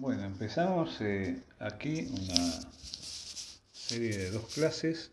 Bueno, 0.00 0.22
empezamos 0.22 1.00
eh, 1.00 1.42
aquí 1.58 2.06
una 2.12 2.60
serie 3.72 4.16
de 4.16 4.30
dos 4.30 4.44
clases 4.54 5.10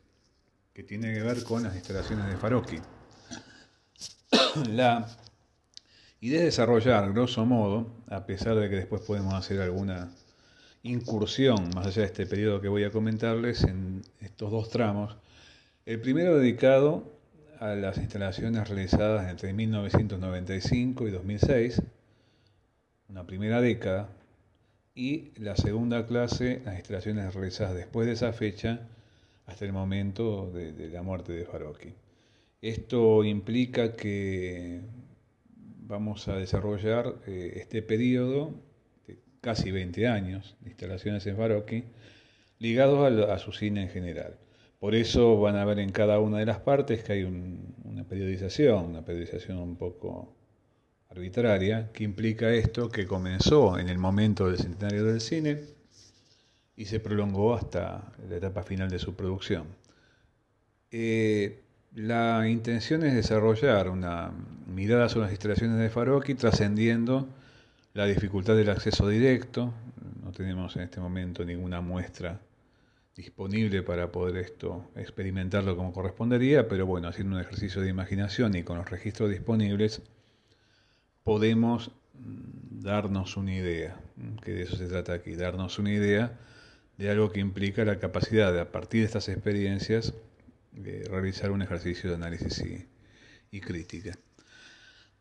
que 0.75 0.83
tiene 0.83 1.11
que 1.11 1.23
ver 1.23 1.43
con 1.43 1.63
las 1.63 1.73
instalaciones 1.73 2.27
de 2.27 2.37
Faroqui. 2.37 2.77
La 4.69 5.07
idea 6.21 6.42
es 6.42 6.46
desarrollar, 6.46 7.11
grosso 7.13 7.47
modo, 7.47 7.87
a 8.10 8.28
pesar 8.28 8.57
de 8.57 8.69
que 8.69 8.75
después 8.75 9.01
podemos 9.01 9.33
hacer 9.33 9.60
alguna 9.60 10.11
incursión 10.83 11.71
más 11.74 11.88
allá 11.88 12.03
de 12.03 12.07
este 12.10 12.28
periodo 12.28 12.61
que 12.61 12.67
voy 12.67 12.83
a 12.83 12.92
comentarles 12.92 13.63
en 13.63 14.03
estos 14.21 14.52
dos 14.52 14.70
tramos. 14.70 15.17
El 15.88 15.99
primero 15.99 16.38
dedicado 16.38 17.11
a 17.59 17.70
las 17.70 17.97
instalaciones 17.97 18.70
realizadas 18.70 19.31
entre 19.31 19.52
1995 19.52 21.07
y 21.07 21.09
2006, 21.09 21.81
una 23.09 23.25
primera 23.25 23.61
década, 23.61 24.09
y 24.95 25.31
la 25.38 25.58
segunda 25.58 26.08
clase, 26.08 26.62
las 26.63 26.77
instalaciones 26.77 27.34
realizadas 27.34 27.76
después 27.76 28.08
de 28.08 28.13
esa 28.13 28.31
fecha 28.31 28.88
hasta 29.45 29.66
el 29.66 29.73
momento 29.73 30.49
de, 30.52 30.90
la 30.90 31.02
muerte 31.02 31.34
de 31.34 31.45
Faroqui. 31.45 31.94
Esto 32.62 33.23
implica 33.26 33.94
que 33.94 34.80
vamos 35.81 36.27
a 36.30 36.38
desarrollar 36.38 37.16
eh, 37.27 37.54
este 37.58 37.81
periodo 37.81 38.54
de 39.05 39.20
casi 39.41 39.70
20 39.70 40.08
años 40.08 40.55
de 40.62 40.70
instalaciones 40.70 41.27
en 41.27 41.35
Faroqui 41.35 41.84
ligados 42.59 43.30
a, 43.30 43.38
su 43.38 43.52
cine 43.52 43.84
en 43.84 43.90
general. 43.90 44.38
Por 44.80 44.96
eso 44.96 45.40
van 45.41 45.57
a 45.57 45.66
ver 45.66 45.80
en 45.80 45.91
cada 45.91 46.20
una 46.20 46.40
de 46.40 46.46
las 46.46 46.59
partes 46.59 47.04
que 47.04 47.13
hay 47.13 47.23
una 47.23 48.05
periodización, 48.05 48.85
una 48.85 49.04
periodización 49.04 49.57
un 49.57 49.76
poco 49.76 50.34
arbitraria 51.15 51.91
que 51.93 52.03
implica 52.03 52.51
esto 52.51 52.90
que 52.90 53.07
comenzó 53.07 53.79
en 53.79 53.87
el 53.87 53.98
momento 53.98 54.48
del 54.48 54.57
centenario 54.57 55.05
del 55.05 55.21
cine 55.21 55.62
y 56.76 56.85
se 56.85 56.99
prolongó 56.99 57.55
hasta 57.55 58.12
la 58.29 58.35
etapa 58.35 58.63
final 58.63 58.90
de 58.90 58.99
su 58.99 59.15
producción. 59.15 59.65
Eh, 60.91 61.62
la 61.93 62.49
intención 62.49 63.03
es 63.05 63.13
desarrollar 63.13 63.90
una 63.90 64.31
mirada 64.67 65.08
sobre 65.08 65.28
las 65.28 65.31
instalaciones 65.31 65.80
de 65.80 65.90
Faroqui 65.90 66.36
trascendiendo 66.36 67.30
la 67.94 68.06
dificultad 68.06 68.58
del 68.58 68.70
acceso 68.70 69.08
directo. 69.08 69.73
No 70.22 70.34
tenemos 70.34 70.75
en 70.75 70.81
este 70.81 71.00
momento 71.00 71.45
ninguna 71.45 71.80
muestra 71.80 72.42
disponible 73.16 73.84
para 73.84 74.12
poder 74.12 74.36
esto 74.36 74.92
experimentarlo 74.97 75.78
como 75.78 75.94
correspondería, 75.94 76.68
pero 76.68 76.86
bueno, 76.86 77.08
haciendo 77.08 77.38
un 77.38 77.42
ejercicio 77.42 77.81
de 77.81 77.88
imaginación 77.88 78.53
y 78.56 78.64
con 78.64 78.78
los 78.78 78.90
registros 78.90 79.30
disponibles, 79.30 80.02
podemos 81.26 81.92
mm, 82.14 82.84
darnos 82.84 83.36
una 83.36 83.54
idea, 83.54 84.00
que 84.44 84.52
de 84.52 84.62
eso 84.62 84.78
se 84.78 84.88
trata 84.88 85.14
aquí, 85.14 85.36
darnos 85.36 85.80
una 85.80 85.92
idea 85.92 86.40
de 86.98 87.09
algo 87.09 87.31
que 87.31 87.42
implica 87.42 87.84
la 87.84 88.00
capacidad 88.00 88.54
de, 88.54 88.62
a 88.62 88.72
partir 88.72 89.02
de 89.02 89.08
estas 89.08 89.28
experiencias, 89.28 90.14
de 90.72 91.03
realizar 91.09 91.52
un 91.52 91.64
ejercicio 91.64 92.09
de 92.09 92.16
análisis 92.16 92.64
y, 93.52 93.59
crítica. 93.59 94.12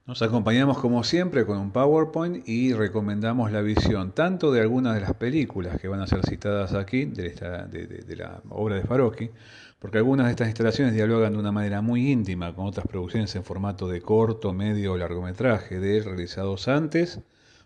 Nos 0.06 0.20
acompañamos 0.20 0.80
como 0.80 1.02
siempre 1.02 1.47
con 1.47 1.56
un 1.56 1.70
PowerPoint 1.70 2.47
y 2.47 2.74
recomendamos 2.74 3.50
la 3.50 3.62
visión 3.62 4.12
tanto 4.12 4.52
de 4.52 4.60
algunas 4.60 4.94
de 4.94 5.00
las 5.00 5.14
películas 5.14 5.80
que 5.80 5.88
van 5.88 6.02
a 6.02 6.06
ser 6.06 6.20
citadas 6.28 6.74
aquí, 6.74 7.06
de, 7.06 8.05
la 8.14 8.42
obra 8.50 8.77
de 8.77 8.82
Farocchi, 8.82 9.30
porque 9.78 9.97
algunas 9.97 10.27
de 10.27 10.32
estas 10.32 10.48
instalaciones 10.48 10.92
dialogan 10.92 11.32
de 11.32 11.38
una 11.38 11.52
manera 11.52 11.80
muy 11.80 12.12
íntima 12.12 12.55
con 12.55 12.66
otras 12.66 12.86
producciones 12.86 13.34
en 13.34 13.44
formato 13.44 13.88
de 13.88 14.02
corto, 14.02 14.52
medio 14.52 14.92
o 14.92 14.98
largometraje 14.98 15.80
de 15.80 15.97
él 15.97 16.05
realizados 16.05 16.69
antes 16.69 17.20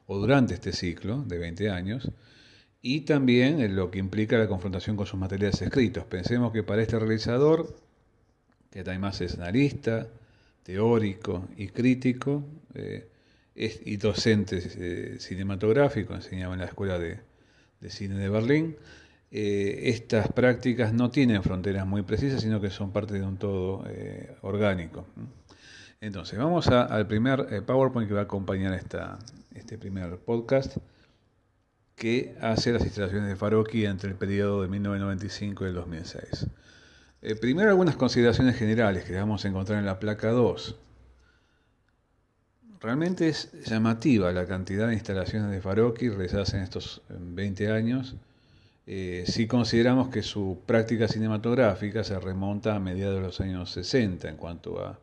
o 0.07 0.19
durante 0.19 0.55
este 0.55 0.71
ciclo 0.73 1.25
de 1.25 1.39
20 1.39 1.71
años, 1.71 2.13
y 2.81 3.01
también 3.01 3.59
en 3.59 3.75
lo 3.75 3.91
que 3.91 3.99
implica 3.99 4.39
la 4.39 4.47
confrontación 4.47 4.95
con 4.95 5.07
sus 5.07 5.19
materiales 5.19 5.61
escritos. 5.61 6.05
Pensemos 6.05 6.53
que 6.53 6.63
para 6.63 6.83
este 6.83 7.01
realizador, 7.01 7.75
que 8.71 8.83
además 8.83 9.21
es 9.23 9.35
analista, 9.35 10.07
teórico 10.69 11.49
y 11.57 11.69
crítico, 11.69 12.45
eh, 12.75 13.09
y 13.55 13.97
docente 13.97 14.61
eh, 14.63 15.17
cinematográfico, 15.19 16.15
enseñaba 16.15 16.53
en 16.53 16.61
la 16.61 16.67
Escuela 16.67 16.99
de 16.99 17.21
Cine 17.89 18.17
de 18.17 18.29
Berlín, 18.29 18.77
eh, 19.31 19.85
estas 19.85 20.31
prácticas 20.31 20.93
no 20.93 21.11
tienen 21.11 21.43
fronteras 21.43 21.87
muy 21.87 22.03
precisas, 22.03 22.43
sino 22.43 22.61
que 22.61 22.69
son 22.69 22.93
parte 22.93 23.15
de 23.15 23.23
un 23.23 23.39
todo 23.39 23.83
orgánico. 24.43 25.07
Entonces, 26.03 26.39
vamos 26.39 26.69
al 26.69 27.07
primer 27.07 27.65
PowerPoint 27.65 28.07
que 28.07 28.15
va 28.15 28.21
a 28.21 28.25
acompañar 28.25 28.79
este 29.55 29.79
primer 29.79 30.19
podcast, 30.19 30.77
que 31.97 32.37
hace 32.43 32.73
las 32.73 32.85
instalaciones 32.85 33.31
de 33.31 33.37
Faroqui 33.37 33.87
entre 33.87 34.11
el 34.11 34.17
periodo 34.17 34.61
de 34.61 34.69
1995 34.69 35.65
y 35.65 35.69
el 35.69 35.75
2006. 35.75 36.47
Primero, 37.41 37.71
algunas 37.71 37.97
consideraciones 37.97 38.57
generales 38.57 39.05
que 39.05 39.15
vamos 39.15 39.45
a 39.45 39.49
encontrar 39.49 39.79
en 39.79 39.87
la 39.87 39.99
placa 39.99 40.31
2. 40.31 40.77
Realmente 42.81 43.29
es 43.29 43.53
llamativa 43.65 44.33
la 44.33 44.47
cantidad 44.47 44.89
de 44.89 44.95
instalaciones 44.95 45.51
de 45.51 45.61
Faroqui 45.61 46.09
realizadas 46.09 46.55
en 46.55 46.61
estos 46.61 47.03
20 47.09 47.73
años 47.73 48.17
eh, 48.91 49.25
si 49.27 49.47
consideramos 49.47 50.09
que 50.09 50.23
su 50.23 50.63
práctica 50.65 51.09
cinematográfica 51.09 52.03
se 52.05 52.19
remonta 52.19 52.75
a 52.75 52.81
mediados 52.81 53.17
de 53.17 53.21
los 53.21 53.39
años 53.43 53.71
60 53.73 54.31
en 54.31 54.39
cuanto 54.39 54.83
a 54.83 54.99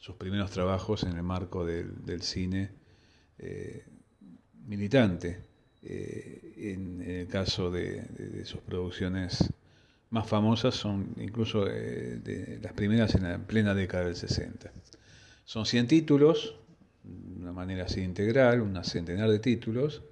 sus 0.00 0.16
primeros 0.16 0.50
trabajos 0.50 1.04
en 1.04 1.12
el 1.12 1.22
marco 1.22 1.64
del, 1.64 2.20
cine 2.22 2.70
eh, 3.38 3.84
militante, 4.66 5.38
eh, 5.84 6.52
en, 6.56 7.00
el 7.00 7.28
caso 7.28 7.70
de, 7.70 8.44
sus 8.44 8.58
producciones 8.58 9.52
más 10.10 10.26
famosas 10.26 10.74
son 10.74 11.14
incluso 11.18 11.64
de 11.64 12.58
las 12.62 12.72
primeras 12.72 13.14
en 13.14 13.24
la 13.24 13.38
plena 13.38 13.74
década 13.74 14.04
del 14.04 14.16
60. 14.16 14.70
Son 15.44 15.66
100 15.66 15.86
títulos, 15.86 16.56
de 17.02 17.40
una 17.40 17.52
manera 17.52 17.84
así 17.84 18.00
integral, 18.00 18.60
un 18.60 18.82
centenar 18.84 19.30
de 19.30 19.38
títulos, 19.38 20.02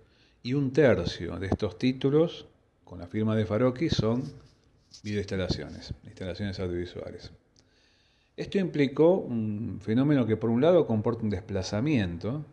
y 0.42 0.54
un 0.54 0.72
tercio 0.72 1.38
de 1.38 1.48
estos 1.48 1.78
títulos 1.78 2.46
con 2.84 3.00
la 3.00 3.06
firma 3.06 3.34
de 3.34 3.44
Faroqui 3.44 3.90
son 3.90 4.22
videoinstalaciones, 5.02 5.92
instalaciones 6.04 6.60
audiovisuales. 6.60 7.32
Esto 8.36 8.58
implicó 8.58 9.14
un 9.14 9.80
fenómeno 9.82 10.24
que 10.24 10.36
por 10.36 10.50
un 10.50 10.60
lado 10.60 10.86
comporta 10.86 11.24
un 11.24 11.30
desplazamiento 11.30 12.44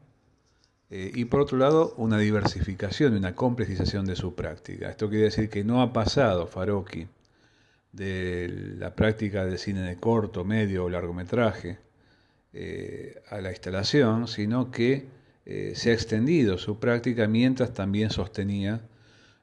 eh, 0.90 1.12
y 1.14 1.26
por 1.26 1.42
otro 1.42 1.58
lado 1.58 1.94
una 1.98 2.18
diversificación 2.18 3.14
y 3.14 3.18
una 3.18 3.36
complejización 3.36 4.06
de 4.06 4.16
su 4.16 4.34
práctica. 4.34 4.90
Esto 4.90 5.10
quiere 5.10 5.26
decir 5.26 5.50
que 5.50 5.64
no 5.64 5.82
ha 5.82 5.94
pasado 5.94 6.48
Faroqui 6.48 7.08
de 7.94 8.76
la 8.78 8.96
práctica 8.96 9.46
del 9.46 9.58
cine 9.58 9.82
de 9.82 9.98
corto, 9.98 10.44
medio 10.44 10.86
o 10.86 10.90
largometraje 10.90 11.78
eh, 12.52 13.22
a 13.30 13.40
la 13.40 13.52
instalación, 13.52 14.28
sino 14.28 14.72
que 14.72 15.06
eh, 15.46 15.74
se 15.76 15.92
ha 15.92 15.94
extendido 15.94 16.58
su 16.58 16.80
práctica 16.80 17.28
mientras 17.28 17.74
también 17.74 18.10
sostenía 18.10 18.82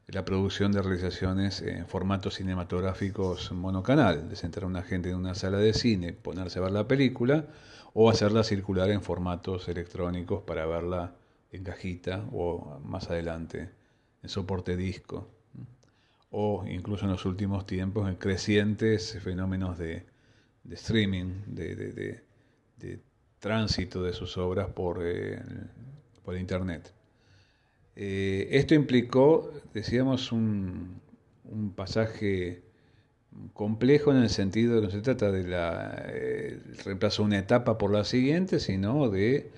la 0.08 0.24
producción 0.24 0.72
de 0.72 0.82
realizaciones 0.82 1.62
en 1.62 1.86
formatos 1.86 2.34
cinematográficos 2.34 3.52
monocanal, 3.52 4.28
de 4.28 4.34
sentar 4.34 4.64
a 4.64 4.66
una 4.66 4.82
gente 4.82 5.10
en 5.10 5.16
una 5.16 5.36
sala 5.36 5.58
de 5.58 5.72
cine, 5.72 6.12
ponerse 6.12 6.58
a 6.58 6.62
ver 6.62 6.72
la 6.72 6.88
película 6.88 7.46
o 7.94 8.10
hacerla 8.10 8.42
circular 8.42 8.90
en 8.90 9.02
formatos 9.02 9.68
electrónicos 9.68 10.42
para 10.42 10.66
verla 10.66 11.14
en 11.52 11.62
cajita 11.62 12.24
o 12.32 12.80
más 12.84 13.08
adelante 13.10 13.70
en 14.22 14.28
soporte 14.28 14.76
disco 14.76 15.28
o 16.30 16.64
incluso 16.68 17.04
en 17.04 17.12
los 17.12 17.24
últimos 17.24 17.66
tiempos 17.66 18.08
en 18.08 18.16
crecientes 18.16 19.18
fenómenos 19.22 19.78
de, 19.78 20.04
streaming, 20.70 21.42
de, 21.46 22.22
tránsito 23.40 24.02
de 24.02 24.12
sus 24.12 24.36
obras 24.36 24.68
por, 24.68 25.00
eh, 25.02 25.40
por 26.24 26.36
internet. 26.36 26.92
Eh, 27.96 28.48
esto 28.52 28.74
implicó, 28.74 29.50
decíamos, 29.74 30.32
un, 30.32 31.00
pasaje 31.74 32.62
complejo 33.54 34.12
en 34.12 34.18
el 34.18 34.30
sentido 34.30 34.74
de 34.74 34.80
que 34.80 34.86
no 34.86 34.92
se 34.92 35.00
trata 35.00 35.32
de 35.32 35.44
la 35.48 36.04
eh, 36.06 36.60
reemplazo 36.84 37.22
de 37.22 37.26
una 37.26 37.38
etapa 37.38 37.76
por 37.76 37.92
la 37.92 38.04
siguiente, 38.04 38.60
sino 38.60 39.08
de 39.08 39.50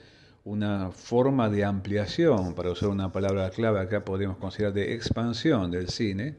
una 0.44 0.90
forma 0.90 1.50
de 1.50 1.64
ampliación, 1.64 2.54
para 2.54 2.70
usar 2.70 2.88
una 2.88 3.12
palabra 3.12 3.50
clave 3.50 3.80
acá 3.80 4.04
podríamos 4.04 4.38
considerar 4.38 4.72
de 4.72 4.94
expansión 4.94 5.70
del 5.70 5.88
cine, 5.88 6.36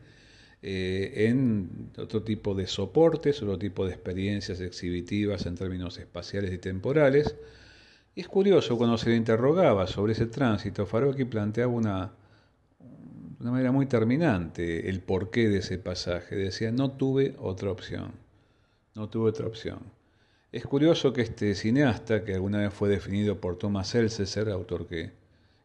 eh, 0.66 1.28
en 1.28 1.92
otro 1.98 2.24
tipo 2.24 2.56
de 2.56 2.68
soportes, 2.68 3.42
otro 3.42 3.60
tipo 3.60 3.86
de 3.86 3.92
experiencias 3.92 4.62
exhibitivas 4.62 5.46
en 5.46 5.56
términos 5.56 5.98
espaciales 5.98 6.54
y 6.54 6.58
temporales, 6.58 7.36
es 8.16 8.30
curioso, 8.30 8.78
cuando 8.78 8.98
se 8.98 9.10
le 9.10 9.18
interrogaba 9.18 9.88
sobre 9.88 10.14
ese 10.14 10.28
tránsito, 10.28 10.86
Faroqui 10.86 11.26
planteaba 11.26 11.74
una, 11.74 12.14
una 13.42 13.52
manera 13.52 13.74
muy 13.74 13.88
terminante 13.88 14.88
el 14.88 15.02
porqué 15.02 15.50
de 15.50 15.58
ese 15.58 15.80
pasaje. 15.80 16.38
Decía, 16.38 16.72
no 16.72 16.92
tuve 16.92 17.36
otra 17.40 17.70
opción, 17.70 18.14
no 18.96 19.10
tuve 19.10 19.32
otra 19.32 19.48
opción. 19.48 19.80
Es 20.54 20.66
curioso 20.66 21.12
que 21.12 21.24
este 21.24 21.56
cineasta, 21.56 22.24
que 22.24 22.36
alguna 22.36 22.60
vez 22.60 22.74
fue 22.74 22.88
definido 22.88 23.42
por 23.42 23.58
Thomas 23.58 23.94
Elseser, 23.96 24.48
autor 24.50 24.88
que 24.88 25.12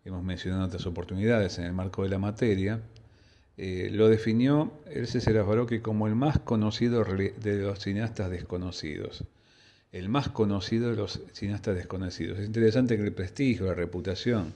hemos 0.04 0.24
mencionado 0.24 0.62
en 0.62 0.68
otras 0.68 0.86
oportunidades 0.86 1.58
en 1.60 1.66
el 1.66 1.72
marco 1.72 2.02
de 2.02 2.08
la 2.08 2.18
materia, 2.18 2.80
eh, 3.60 3.90
lo 3.90 4.08
definió 4.08 4.70
el 4.86 5.08
César 5.08 5.44
Farocchi 5.44 5.80
como 5.80 6.06
el 6.06 6.14
más 6.14 6.38
conocido 6.38 7.02
de 7.02 7.56
los 7.58 7.80
cineastas 7.80 8.30
desconocidos. 8.30 9.24
El 9.90 10.08
más 10.08 10.28
conocido 10.28 10.90
de 10.90 10.96
los 10.96 11.20
cineastas 11.32 11.74
desconocidos. 11.74 12.38
Es 12.38 12.46
interesante 12.46 12.96
que 12.96 13.02
el 13.02 13.12
prestigio, 13.12 13.66
la 13.66 13.74
reputación 13.74 14.54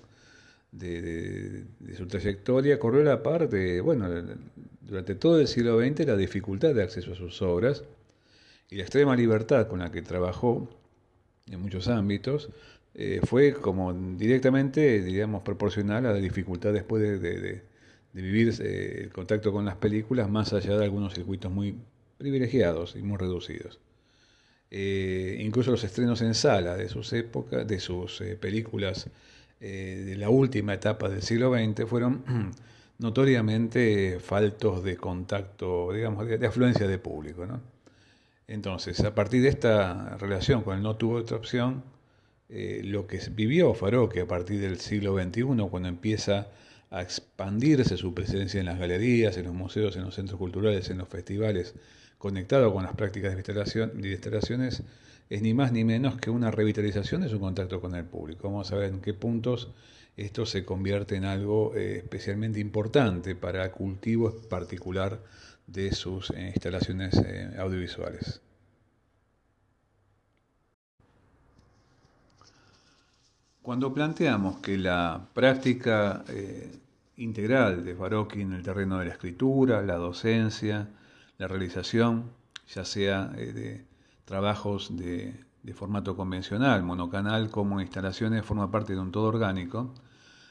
de, 0.70 1.64
su 1.96 2.06
trayectoria 2.06 2.78
corrió 2.78 3.02
la 3.02 3.24
parte, 3.24 3.80
bueno, 3.80 4.08
durante 4.80 5.16
todo 5.16 5.40
el 5.40 5.48
siglo 5.48 5.80
XX 5.80 6.06
la 6.06 6.16
dificultad 6.16 6.72
de 6.72 6.84
acceso 6.84 7.12
a 7.12 7.16
sus 7.16 7.42
obras 7.42 7.82
y 8.70 8.76
la 8.76 8.82
extrema 8.82 9.16
libertad 9.16 9.66
con 9.66 9.80
la 9.80 9.90
que 9.90 10.02
trabajó 10.02 10.68
en 11.46 11.60
muchos 11.60 11.88
ámbitos 11.88 12.50
eh, 12.94 13.20
fue 13.24 13.54
como 13.54 13.92
directamente, 13.92 15.02
digamos, 15.02 15.42
proporcional 15.42 16.06
a 16.06 16.12
la 16.12 16.18
dificultad 16.18 16.72
después 16.72 17.20
de, 17.20 17.71
vivir 18.12 18.54
eh, 18.60 19.02
el 19.04 19.10
contacto 19.10 19.52
con 19.52 19.64
las 19.64 19.76
películas 19.76 20.28
más 20.28 20.52
allá 20.52 20.76
de 20.76 20.84
algunos 20.84 21.14
circuitos 21.14 21.50
muy 21.50 21.76
privilegiados 22.18 22.96
y 22.96 23.02
muy 23.02 23.16
reducidos. 23.16 23.80
Eh, 24.70 25.38
incluso 25.40 25.70
los 25.70 25.84
estrenos 25.84 26.22
en 26.22 26.34
sala 26.34 26.76
de 26.76 26.88
sus 26.88 27.12
épocas, 27.12 27.66
de 27.66 27.78
sus 27.80 28.22
películas 28.40 29.08
de 29.60 30.16
la 30.16 30.28
última 30.28 30.74
etapa 30.74 31.08
del 31.08 31.22
siglo 31.22 31.54
XX 31.54 31.88
fueron 31.88 32.24
notoriamente 32.98 34.18
faltos 34.20 34.82
de 34.82 34.96
contacto, 34.96 35.92
digamos, 35.92 36.26
de, 36.26 36.46
afluencia 36.46 36.86
de 36.88 36.98
público. 36.98 37.46
Entonces, 38.46 39.00
a 39.00 39.14
partir 39.14 39.42
de 39.42 39.48
esta 39.48 40.16
relación 40.18 40.62
con 40.62 40.76
el 40.76 40.82
no 40.82 40.96
tuvo 40.96 41.16
otra 41.16 41.36
opción, 41.36 41.84
eh, 42.48 42.82
lo 42.84 43.06
que 43.06 43.18
vivió 43.30 43.74
Faroque 43.74 44.20
a 44.20 44.26
partir 44.26 44.60
del 44.60 44.78
siglo 44.78 45.16
XXI, 45.16 45.42
cuando 45.70 45.88
empieza 45.88 46.48
a 46.92 47.00
expandirse 47.00 47.96
su 47.96 48.12
presencia 48.12 48.60
en 48.60 48.66
las 48.66 48.78
galerías, 48.78 49.38
en 49.38 49.46
los 49.46 49.54
museos, 49.54 49.96
en 49.96 50.02
los 50.02 50.14
centros 50.14 50.38
culturales, 50.38 50.90
en 50.90 50.98
los 50.98 51.08
festivales, 51.08 51.74
conectado 52.18 52.72
con 52.72 52.84
las 52.84 52.94
prácticas 52.94 53.34
de 53.34 54.10
instalaciones, 54.10 54.82
es 55.30 55.42
ni 55.42 55.54
más 55.54 55.72
ni 55.72 55.84
menos 55.84 56.18
que 56.18 56.28
una 56.28 56.50
revitalización 56.50 57.22
de 57.22 57.30
su 57.30 57.40
contacto 57.40 57.80
con 57.80 57.94
el 57.94 58.04
público. 58.04 58.50
Vamos 58.50 58.70
a 58.72 58.76
ver 58.76 58.90
en 58.92 59.00
qué 59.00 59.14
puntos 59.14 59.70
esto 60.18 60.44
se 60.44 60.66
convierte 60.66 61.16
en 61.16 61.24
algo 61.24 61.74
eh, 61.74 61.96
especialmente 61.96 62.60
importante 62.60 63.34
para 63.34 63.64
el 63.64 63.70
cultivo 63.70 64.30
particular 64.50 65.18
de 65.66 65.92
sus 65.92 66.28
eh, 66.30 66.52
instalaciones 66.54 67.14
audiovisuales. 67.58 68.42
Cuando 73.62 73.94
planteamos 73.94 74.58
que 74.58 74.76
la 74.76 75.28
práctica 75.32 76.24
eh, 76.28 76.80
integral 77.18 77.84
de 77.84 77.94
Farocchi 77.94 78.40
en 78.40 78.54
el 78.54 78.62
terreno 78.64 78.98
de 78.98 79.04
la 79.04 79.12
escritura, 79.12 79.82
la 79.82 79.94
docencia, 79.94 80.88
la 81.38 81.46
realización, 81.46 82.24
ya 82.66 82.84
sea 82.84 83.32
eh, 83.36 83.52
de 83.52 83.86
trabajos 84.24 84.96
de, 84.96 85.44
formato 85.74 86.16
convencional, 86.16 86.82
monocanal, 86.82 87.50
como 87.50 87.80
instalaciones, 87.80 88.44
forma 88.44 88.68
parte 88.68 88.94
de 88.94 89.00
un 89.00 89.12
todo 89.12 89.26
orgánico, 89.26 89.94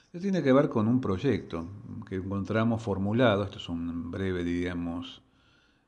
esto 0.06 0.20
tiene 0.20 0.42
que 0.42 0.54
ver 0.54 0.70
con 0.70 0.88
un 0.88 1.02
proyecto 1.02 1.66
que 2.08 2.16
encontramos 2.16 2.82
formulado, 2.82 3.44
esto 3.44 3.58
es 3.58 3.68
un 3.68 4.10
breve, 4.10 4.46
diríamos, 4.46 5.22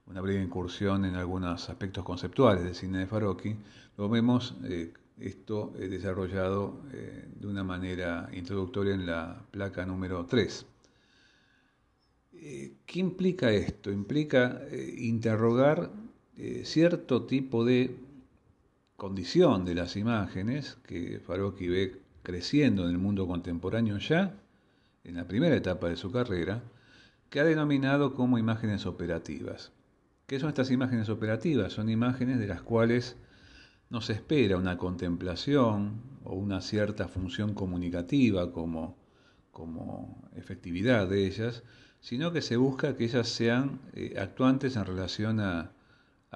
una 0.08 0.20
breve 0.20 0.44
incursión 0.44 1.06
en 1.06 1.16
algunos 1.16 1.70
aspectos 1.70 2.04
conceptuales 2.04 2.66
del 2.66 2.76
cine 2.76 2.98
de 3.00 3.08
Farocchi, 3.08 3.56
lo 3.98 4.10
vemos 4.10 4.56
eh, 4.66 4.94
esto 5.20 5.74
es 5.80 5.90
desarrollado 5.90 6.82
eh, 6.92 7.28
de 7.36 7.48
una 7.48 7.64
manera 7.64 8.30
introductoria 8.34 8.94
en 8.94 9.06
la 9.06 9.46
placa 9.52 9.86
número 9.86 10.26
3. 10.26 10.66
Eh, 12.34 12.74
¿Qué 12.86 13.00
implica 13.00 13.52
esto? 13.52 13.92
Implica 13.92 14.62
eh, 14.70 14.96
interrogar 15.00 15.92
cierto 16.64 17.26
tipo 17.26 17.64
de 17.64 17.96
condición 18.96 19.66
de 19.66 19.76
las 19.76 19.96
imágenes 19.96 20.78
que 20.84 21.20
Farocchi 21.20 21.68
ve 21.68 22.02
creciendo 22.24 22.86
en 22.86 22.90
el 22.90 22.98
mundo 22.98 23.28
contemporáneo 23.28 24.00
ya, 24.00 24.34
en 25.04 25.16
la 25.16 25.28
primera 25.28 25.56
etapa 25.56 25.90
de 25.90 25.96
su 25.96 26.12
carrera, 26.12 26.64
que 27.30 27.40
ha 27.40 27.44
denominado 27.44 28.16
como 28.16 28.40
imágenes 28.40 28.88
operativas. 28.88 29.72
¿Qué 30.26 30.40
son 30.40 30.50
estas 30.50 30.72
imágenes 30.72 31.10
operativas? 31.10 31.74
Son 31.74 31.90
imágenes 31.90 32.40
de 32.40 32.48
las 32.48 32.64
cuales 32.64 33.16
no 33.94 34.02
se 34.02 34.14
espera 34.14 34.58
una 34.58 34.76
contemplación 34.76 36.02
o 36.24 36.34
una 36.34 36.62
cierta 36.62 37.08
función 37.08 37.54
comunicativa 37.54 38.52
como, 38.52 38.98
como 39.52 40.20
efectividad 40.36 41.08
de 41.08 41.28
ellas, 41.28 41.62
sino 42.00 42.32
que 42.34 42.42
se 42.42 42.58
busca 42.58 42.98
que 42.98 43.04
ellas 43.04 43.30
sean 43.30 43.80
eh, 43.94 44.16
actuantes 44.20 44.76
en 44.78 44.86
relación 44.86 45.40
a, 45.40 45.72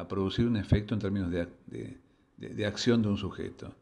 producir 0.07 0.45
un 0.45 0.56
efecto 0.57 0.94
en 0.94 1.00
términos 1.00 1.31
de, 1.31 1.48
de, 2.38 2.65
acción 2.68 3.01
de 3.01 3.07
un 3.07 3.18
sujeto. 3.18 3.74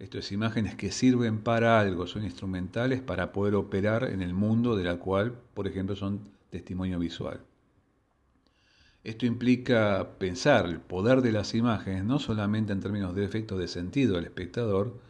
Esto 0.00 0.18
es 0.18 0.32
imágenes 0.32 0.74
que 0.74 0.90
sirven 0.90 1.38
para 1.38 1.78
algo, 1.78 2.08
son 2.08 2.24
instrumentales 2.24 3.00
para 3.00 3.30
poder 3.30 3.54
operar 3.54 4.02
en 4.02 4.22
el 4.22 4.34
mundo 4.34 4.74
de 4.74 4.82
la 4.82 4.96
cual, 4.96 5.38
por 5.54 5.68
ejemplo, 5.68 5.94
son 5.94 6.28
testimonio 6.50 6.98
visual. 6.98 7.40
Esto 9.02 9.24
implica 9.24 10.18
pensar 10.18 10.66
el 10.66 10.80
poder 10.80 11.22
de 11.22 11.32
las 11.32 11.54
imágenes 11.54 12.04
no 12.04 12.18
solamente 12.18 12.72
en 12.72 12.80
términos 12.80 13.14
de 13.14 13.24
efectos 13.24 13.58
de 13.58 13.66
sentido 13.66 14.16
del 14.16 14.26
espectador, 14.26 15.00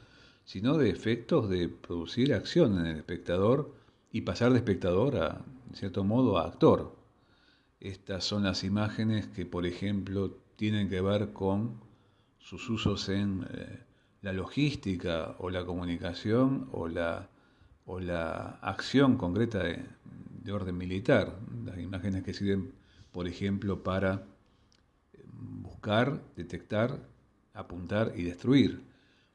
sino 0.45 0.79
de 0.79 0.91
efectos 0.91 1.49
de 1.49 1.69
producir 1.69 2.33
acción 2.33 2.79
en 2.79 2.87
el 2.87 2.97
espectador 2.99 3.75
y 4.13 4.21
pasar 4.21 4.53
de 4.53 4.59
espectador 4.59 5.17
a, 5.17 5.45
en 5.69 5.75
cierto 5.75 6.05
modo, 6.05 6.39
a 6.39 6.47
actor. 6.47 6.97
Estas 7.81 8.25
son 8.25 8.45
las 8.45 8.63
imágenes 8.63 9.27
que, 9.27 9.45
por 9.45 9.67
ejemplo, 9.67 10.39
tienen 10.57 10.89
que 10.89 11.01
ver 11.01 11.33
con 11.33 11.81
sus 12.39 12.69
usos 12.71 13.09
en 13.09 13.47
eh, 13.53 13.81
la 14.23 14.33
logística 14.33 15.35
o 15.39 15.51
la 15.51 15.65
comunicación 15.65 16.69
o 16.73 16.87
la, 16.87 17.29
o 17.87 17.99
la 17.99 18.59
acción 18.63 19.17
concreta 19.17 19.65
de, 19.65 19.85
de 20.45 20.53
orden 20.53 20.77
militar. 20.77 21.39
Las 21.65 21.79
imágenes 21.79 22.23
que 22.23 22.35
sirven 22.35 22.73
por 23.13 23.27
ejemplo, 23.27 23.83
para 23.83 24.25
eh, 25.13 25.25
buscar, 25.27 26.23
detectar, 26.37 26.99
apuntar 27.55 28.13
y 28.17 28.23
destruir, 28.23 28.83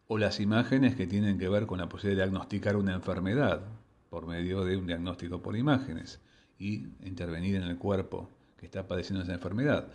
o 0.07 0.17
las 0.17 0.39
imágenes 0.39 0.95
que 0.95 1.07
tienen 1.07 1.37
que 1.39 1.49
ver 1.49 1.65
con 1.65 1.79
la 1.79 1.89
posibilidad 1.89 2.25
de 2.25 2.29
diagnosticar 2.29 2.75
una 2.75 2.93
enfermedad 2.93 3.61
por 4.09 4.27
medio 4.27 4.63
de 4.63 4.77
un 4.77 4.87
diagnóstico 4.87 5.41
por 5.41 5.57
imágenes 5.57 6.21
y 6.59 6.87
intervenir 7.03 7.55
en 7.55 7.63
el 7.63 7.77
cuerpo 7.77 8.29
que 8.57 8.65
está 8.65 8.87
padeciendo 8.87 9.23
esa 9.23 9.33
enfermedad. 9.33 9.87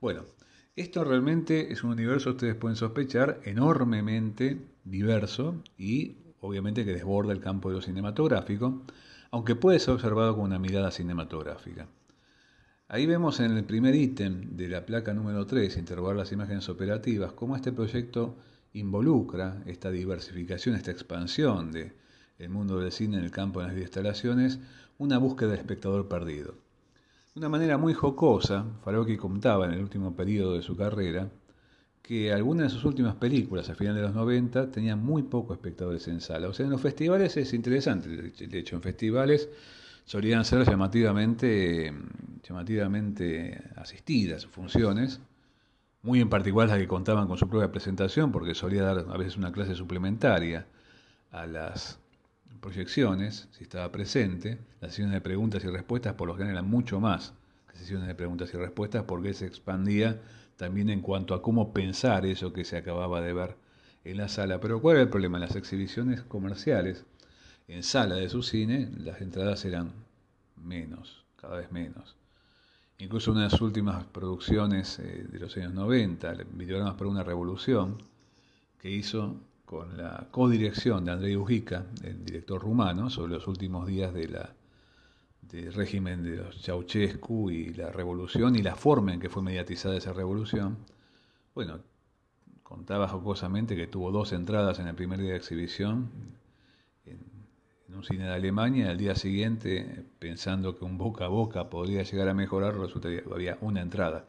Bueno, 0.00 0.24
esto 0.76 1.04
realmente 1.04 1.72
es 1.72 1.84
un 1.84 1.90
universo, 1.90 2.30
ustedes 2.30 2.54
pueden 2.54 2.76
sospechar, 2.76 3.40
enormemente 3.44 4.58
diverso 4.84 5.62
y 5.76 6.16
obviamente 6.40 6.84
que 6.84 6.94
desborda 6.94 7.32
el 7.32 7.40
campo 7.40 7.68
de 7.68 7.76
lo 7.76 7.82
cinematográfico, 7.82 8.82
aunque 9.30 9.54
puede 9.54 9.78
ser 9.78 9.94
observado 9.94 10.34
con 10.34 10.44
una 10.44 10.58
mirada 10.58 10.90
cinematográfica. 10.90 11.86
Ahí 12.92 13.06
vemos 13.06 13.38
en 13.38 13.56
el 13.56 13.62
primer 13.62 13.94
ítem 13.94 14.56
de 14.56 14.66
la 14.66 14.84
placa 14.84 15.14
número 15.14 15.46
3, 15.46 15.76
interrogar 15.76 16.16
las 16.16 16.32
imágenes 16.32 16.68
operativas, 16.68 17.30
cómo 17.34 17.54
este 17.54 17.70
proyecto 17.70 18.34
involucra 18.72 19.62
esta 19.64 19.92
diversificación, 19.92 20.74
esta 20.74 20.90
expansión 20.90 21.70
del 21.70 21.92
mundo 22.48 22.80
del 22.80 22.90
cine 22.90 23.18
en 23.18 23.24
el 23.24 23.30
campo 23.30 23.60
de 23.60 23.68
las 23.68 23.76
instalaciones, 23.76 24.58
una 24.98 25.18
búsqueda 25.18 25.50
del 25.50 25.60
espectador 25.60 26.08
perdido. 26.08 26.54
De 27.32 27.38
una 27.38 27.48
manera 27.48 27.78
muy 27.78 27.94
jocosa, 27.94 28.66
Farocchi 28.82 29.16
contaba 29.16 29.66
en 29.66 29.74
el 29.74 29.82
último 29.82 30.16
periodo 30.16 30.56
de 30.56 30.62
su 30.62 30.76
carrera 30.76 31.30
que 32.02 32.32
algunas 32.32 32.72
de 32.72 32.74
sus 32.74 32.84
últimas 32.84 33.14
películas, 33.14 33.70
a 33.70 33.76
finales 33.76 34.00
de 34.02 34.08
los 34.08 34.16
90, 34.16 34.72
tenían 34.72 35.00
muy 35.00 35.22
pocos 35.22 35.56
espectadores 35.58 36.08
en 36.08 36.20
sala. 36.20 36.48
O 36.48 36.52
sea, 36.52 36.66
en 36.66 36.72
los 36.72 36.80
festivales 36.80 37.36
es 37.36 37.54
interesante, 37.54 38.08
de 38.08 38.58
hecho, 38.58 38.74
en 38.74 38.82
festivales 38.82 39.48
solían 40.10 40.44
ser 40.44 40.68
llamativamente, 40.68 41.94
llamativamente 42.42 43.62
asistidas 43.76 44.42
sus 44.42 44.50
funciones, 44.50 45.20
muy 46.02 46.20
en 46.20 46.28
particular 46.28 46.68
las 46.68 46.78
que 46.78 46.88
contaban 46.88 47.28
con 47.28 47.38
su 47.38 47.48
propia 47.48 47.70
presentación, 47.70 48.32
porque 48.32 48.56
solía 48.56 48.82
dar 48.82 49.06
a 49.08 49.16
veces 49.16 49.36
una 49.36 49.52
clase 49.52 49.76
suplementaria 49.76 50.66
a 51.30 51.46
las 51.46 52.00
proyecciones, 52.60 53.46
si 53.52 53.62
estaba 53.62 53.92
presente. 53.92 54.58
Las 54.80 54.90
sesiones 54.90 55.14
de 55.14 55.20
preguntas 55.20 55.62
y 55.62 55.68
respuestas 55.68 56.14
por 56.14 56.26
lo 56.26 56.34
general 56.34 56.56
eran 56.56 56.68
mucho 56.68 56.98
más 56.98 57.32
que 57.70 57.78
sesiones 57.78 58.08
de 58.08 58.16
preguntas 58.16 58.52
y 58.52 58.56
respuestas, 58.56 59.04
porque 59.04 59.32
se 59.32 59.46
expandía 59.46 60.20
también 60.56 60.90
en 60.90 61.02
cuanto 61.02 61.34
a 61.34 61.42
cómo 61.42 61.72
pensar 61.72 62.26
eso 62.26 62.52
que 62.52 62.64
se 62.64 62.76
acababa 62.76 63.20
de 63.20 63.32
ver 63.32 63.56
en 64.02 64.16
la 64.16 64.28
sala. 64.28 64.58
Pero 64.58 64.82
¿cuál 64.82 64.96
era 64.96 65.04
el 65.04 65.08
problema? 65.08 65.38
Las 65.38 65.54
exhibiciones 65.54 66.22
comerciales 66.22 67.04
en 67.72 67.82
sala 67.82 68.16
de 68.16 68.28
su 68.28 68.42
cine, 68.42 68.90
las 68.98 69.20
entradas 69.20 69.64
eran 69.64 69.92
menos, 70.56 71.24
cada 71.36 71.56
vez 71.56 71.70
menos. 71.70 72.16
Incluso 72.98 73.32
una 73.32 73.44
de 73.44 73.50
las 73.50 73.60
últimas 73.60 74.04
producciones 74.04 74.98
eh, 74.98 75.26
de 75.30 75.38
los 75.38 75.56
años 75.56 75.72
90, 75.72 76.34
Videogramas 76.52 76.94
para 76.94 77.10
una 77.10 77.22
Revolución, 77.22 78.02
que 78.78 78.90
hizo 78.90 79.36
con 79.64 79.96
la 79.96 80.26
codirección 80.30 81.04
de 81.04 81.12
Andrei 81.12 81.36
Ujica, 81.36 81.86
el 82.02 82.24
director 82.24 82.60
rumano, 82.60 83.08
sobre 83.08 83.34
los 83.34 83.46
últimos 83.46 83.86
días 83.86 84.12
del 84.12 84.36
régimen 85.72 86.24
de 86.24 86.38
los 86.38 86.60
Ceausescu 86.60 87.50
y 87.50 87.72
la 87.74 87.90
revolución 87.90 88.56
y 88.56 88.62
la 88.62 88.74
forma 88.74 89.14
en 89.14 89.20
que 89.20 89.28
fue 89.28 89.42
mediatizada 89.42 89.96
esa 89.96 90.12
revolución. 90.12 90.76
Bueno, 91.54 91.78
contaba 92.64 93.06
jocosamente 93.06 93.76
que 93.76 93.86
tuvo 93.86 94.10
dos 94.10 94.32
entradas 94.32 94.80
en 94.80 94.88
el 94.88 94.94
primer 94.96 95.20
día 95.20 95.30
de 95.30 95.36
exhibición 95.36 96.10
un 98.00 98.04
cine 98.04 98.24
de 98.24 98.32
Alemania 98.32 98.86
y 98.86 98.88
al 98.88 98.96
día 98.96 99.14
siguiente, 99.14 100.04
pensando 100.18 100.78
que 100.78 100.86
un 100.86 100.96
boca 100.96 101.26
a 101.26 101.28
boca 101.28 101.68
podría 101.68 102.02
llegar 102.02 102.28
a 102.30 102.34
mejorar, 102.34 102.78
resulta 102.78 103.10
había 103.30 103.58
una 103.60 103.82
entrada. 103.82 104.26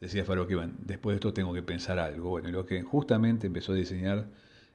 Decía 0.00 0.24
Farok 0.24 0.50
Iván, 0.50 0.76
después 0.86 1.12
de 1.12 1.16
esto 1.16 1.34
tengo 1.34 1.52
que 1.52 1.62
pensar 1.62 1.98
algo. 1.98 2.30
Bueno, 2.30 2.48
lo 2.48 2.64
que 2.64 2.82
justamente 2.82 3.46
empezó 3.46 3.72
a 3.72 3.74
diseñar 3.74 4.26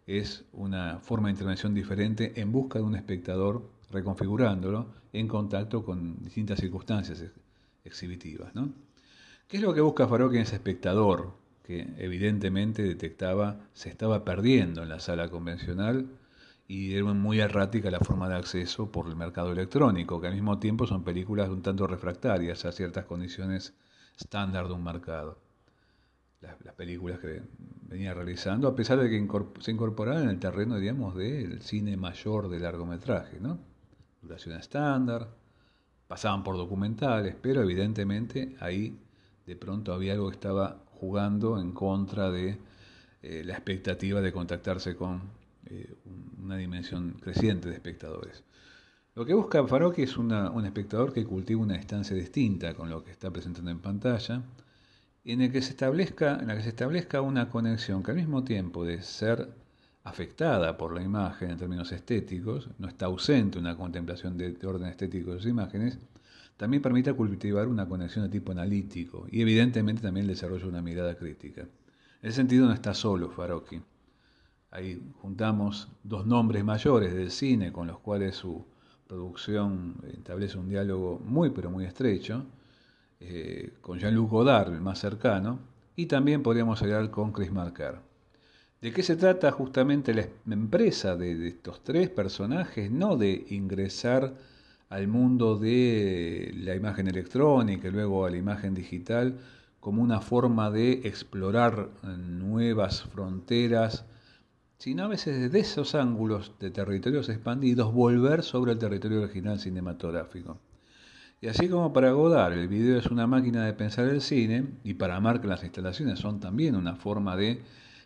es 0.06 0.46
una 0.54 1.00
forma 1.00 1.30
de 1.30 1.32
intervención 1.32 1.74
diferente 1.74 2.40
en 2.40 2.52
busca 2.52 2.78
de 2.78 2.86
un 2.86 2.96
espectador, 2.96 3.68
reconfigurándolo 3.90 4.92
en 5.12 5.28
contacto 5.28 5.84
con 5.84 6.24
distintas 6.24 6.60
circunstancias 6.60 7.24
exhibitivas. 7.84 8.54
¿no? 8.54 8.70
¿Qué 9.48 9.58
es 9.58 9.64
lo 9.64 9.74
que 9.74 9.82
busca 9.82 10.08
Farok 10.08 10.36
en 10.36 10.42
ese 10.42 10.56
espectador 10.56 11.34
que 11.64 11.88
evidentemente 11.98 12.84
detectaba 12.84 13.58
se 13.74 13.90
estaba 13.90 14.24
perdiendo 14.24 14.84
en 14.84 14.90
la 14.90 15.00
sala 15.00 15.30
convencional 15.30 16.06
y 16.68 16.96
era 16.96 17.14
muy 17.14 17.40
errática 17.40 17.92
la 17.92 18.00
forma 18.00 18.28
de 18.30 18.36
acceso 18.36 18.92
por 18.92 19.08
el 19.08 19.16
mercado 19.16 19.52
electrónico, 19.52 20.20
que 20.20 20.28
al 20.28 20.34
mismo 20.34 20.60
tiempo 20.60 20.88
son 20.88 21.04
películas 21.04 21.50
un 21.50 21.62
tanto 21.62 21.88
refractarias 21.88 22.66
a 22.66 22.72
ciertas 22.72 23.06
condiciones 23.06 23.74
estándar 24.18 24.68
de 24.68 24.74
un 24.74 24.84
mercado? 24.84 25.46
las, 26.64 26.76
películas 26.76 27.20
que 27.20 27.42
venía 27.88 28.14
realizando, 28.14 28.68
a 28.68 28.76
pesar 28.76 29.00
de 29.00 29.10
que 29.10 29.28
se 29.60 29.72
incorporaban 29.72 30.24
en 30.24 30.30
el 30.30 30.40
terreno, 30.40 30.78
digamos, 30.78 31.16
del 31.16 31.62
cine 31.62 31.98
mayor 31.98 32.50
de 32.50 32.60
largometraje, 32.60 33.40
¿no? 33.40 33.58
Duración 34.22 34.60
estándar, 34.60 35.30
pasaban 36.08 36.44
por 36.44 36.58
documentales, 36.58 37.36
pero 37.42 37.62
evidentemente 37.62 38.56
ahí 38.60 38.98
de 39.46 39.56
pronto 39.56 39.94
había 39.94 40.14
algo 40.14 40.30
que 40.30 40.36
estaba 40.36 40.84
jugando 41.00 41.60
en 41.60 41.72
contra 41.72 42.32
de 42.32 42.58
eh, 43.22 43.44
la 43.46 43.54
expectativa 43.54 44.22
de 44.22 44.32
contactarse 44.32 44.96
con 44.96 45.22
eh, 45.68 45.94
una 46.42 46.58
dimensión 46.58 47.18
creciente 47.22 47.70
de 47.70 47.76
espectadores. 47.76 48.44
Lo 49.16 49.26
que 49.26 49.34
busca 49.34 49.66
Farocchi 49.66 50.04
es 50.04 50.18
un 50.18 50.32
espectador 50.66 51.14
que 51.14 51.26
cultiva 51.26 51.62
una 51.62 51.78
distancia 51.78 52.16
distinta 52.16 52.74
con 52.74 52.90
lo 52.90 53.04
que 53.04 53.12
está 53.12 53.32
presentando 53.32 53.72
en 53.72 53.80
pantalla, 53.80 54.44
en 55.24 55.42
el 55.42 55.52
que 55.52 55.62
se 55.62 55.72
establezca, 55.72 56.38
en 56.40 56.48
la 56.48 56.56
que 56.56 56.64
se 56.64 56.70
establezca 56.70 57.22
una 57.22 57.50
conexión 57.50 58.04
que 58.04 58.12
al 58.12 58.18
mismo 58.18 58.44
tiempo 58.44 58.84
de 58.84 59.02
ser 59.02 59.50
afectada 60.04 60.78
por 60.78 60.94
la 60.94 61.02
imagen 61.02 61.50
en 61.50 61.58
términos 61.58 61.92
estéticos, 61.92 62.70
no 62.78 62.88
está 62.88 63.08
ausente 63.08 63.58
una 63.58 63.76
contemplación 63.76 64.38
de, 64.38 64.56
orden 64.64 64.88
estético 64.88 65.32
de 65.32 65.40
sus 65.40 65.50
imágenes, 65.50 65.98
también 66.58 66.84
permite 66.84 67.12
cultivar 67.14 67.68
una 67.68 67.88
conexión 67.88 68.26
de 68.26 68.30
tipo 68.30 68.52
analítico 68.52 69.28
y 69.32 69.42
evidentemente 69.42 70.04
también 70.04 70.26
el 70.26 70.32
desarrollo 70.32 70.64
de 70.64 70.70
una 70.70 70.82
mirada 70.82 71.16
crítica. 71.16 71.62
En 71.62 72.30
ese 72.30 72.36
sentido 72.36 72.68
no 72.68 72.74
está 72.74 72.94
solo 72.94 73.30
Farocchi. 73.32 73.82
Ahí 74.76 75.02
juntamos 75.22 75.88
dos 76.04 76.26
nombres 76.26 76.66
mayores 76.66 77.14
del 77.14 77.32
cine 77.32 77.72
con 77.72 77.88
los 77.88 77.98
cuales 78.00 78.36
su 78.36 78.66
producción 79.08 79.96
establece 80.12 80.58
un 80.58 80.68
diálogo 80.68 81.18
muy 81.24 81.52
pero 81.52 81.72
muy 81.72 81.86
estrecho, 81.86 82.44
eh, 83.22 83.72
con 83.80 84.00
Jean-Luc 84.00 84.30
Godard, 84.30 84.74
el 84.74 84.82
más 84.82 85.00
cercano, 85.00 85.60
y 85.96 86.08
también 86.08 86.44
podríamos 86.44 86.82
hablar 86.82 87.10
con 87.10 87.32
Chris 87.32 87.54
Marker. 87.54 88.00
¿De 88.82 88.92
qué 88.92 89.02
se 89.02 89.16
trata 89.16 89.50
justamente 89.54 90.14
la 90.14 90.28
empresa 90.54 91.16
de, 91.16 91.48
estos 91.48 91.82
tres 91.82 92.10
personajes? 92.10 92.92
No 92.92 93.16
de 93.16 93.46
ingresar 93.52 94.34
al 94.90 95.08
mundo 95.08 95.58
de 95.58 96.54
la 96.54 96.76
imagen 96.76 97.08
electrónica 97.08 97.88
y 97.88 97.92
luego 97.92 98.26
a 98.26 98.30
la 98.30 98.36
imagen 98.36 98.74
digital 98.74 99.38
como 99.80 100.04
una 100.04 100.20
forma 100.20 100.70
de 100.70 101.08
explorar 101.08 101.92
nuevas 102.04 103.04
fronteras, 103.04 104.04
sino 104.78 105.04
a 105.04 105.08
veces 105.08 105.40
desde 105.40 105.60
esos 105.60 105.96
ángulos 105.96 106.54
de 106.60 106.72
territorios 106.72 107.30
expandidos 107.30 107.94
volver 107.94 108.44
sobre 108.44 108.74
el 108.74 108.78
territorio 108.78 109.22
original 109.22 109.60
cinematográfico. 109.60 110.60
Y 111.42 111.48
así 111.48 111.70
como 111.70 111.94
para 111.94 112.12
Godard 112.12 112.54
el 112.54 112.68
video 112.68 112.98
es 112.98 113.08
una 113.08 113.28
máquina 113.28 113.66
de 113.66 113.74
pensar 113.74 114.08
el 114.08 114.22
cine, 114.22 114.66
y 114.84 114.96
para 114.96 115.20
Mark 115.20 115.46
las 115.46 115.64
instalaciones 115.64 116.20
son 116.20 116.40
también 116.40 116.76
una 116.76 116.96
forma 116.96 117.36
de 117.36 117.62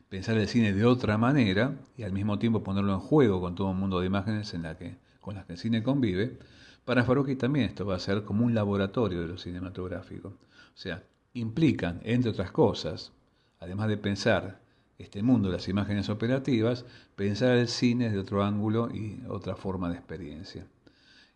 pensar 0.10 0.38
el 0.38 0.48
cine 0.48 0.74
de 0.74 0.86
otra 0.86 1.18
manera, 1.18 1.76
y 1.96 2.04
al 2.04 2.12
mismo 2.12 2.40
tiempo 2.40 2.64
ponerlo 2.64 2.94
en 2.94 3.00
juego 3.00 3.40
con 3.40 3.56
todo 3.56 3.70
un 3.70 3.80
mundo 3.80 4.00
de 4.00 4.08
imágenes 4.08 4.54
en 4.54 4.64
la 4.64 4.78
que, 4.78 4.98
con 5.22 5.36
las 5.36 5.46
que 5.46 5.54
el 5.54 5.60
cine 5.60 5.84
convive, 5.84 6.38
para 6.86 7.04
Farocchi 7.04 7.36
también 7.36 7.66
esto 7.66 7.86
va 7.86 7.96
a 7.96 8.00
ser 8.00 8.24
como 8.24 8.46
un 8.46 8.56
laboratorio 8.56 9.22
de 9.22 9.28
lo 9.28 9.38
cinematográfico. 9.38 10.30
O 10.30 10.78
sea, 10.78 11.04
implican, 11.34 12.02
entre 12.04 12.32
otras 12.32 12.52
cosas, 12.52 13.12
además 13.60 13.90
de 13.90 13.98
pensar 13.98 14.60
este 15.00 15.24
mundo 15.24 15.50
de 15.50 15.56
las 15.56 15.68
imágenes 15.70 16.10
operativas, 16.10 16.86
pensar 17.16 17.58
el 17.58 17.70
cine 17.70 18.10
de 18.12 18.20
otro 18.20 18.44
ángulo 18.44 18.90
y 18.94 19.24
otra 19.28 19.56
forma 19.56 19.90
de 19.90 19.96
experiencia. 19.96 20.68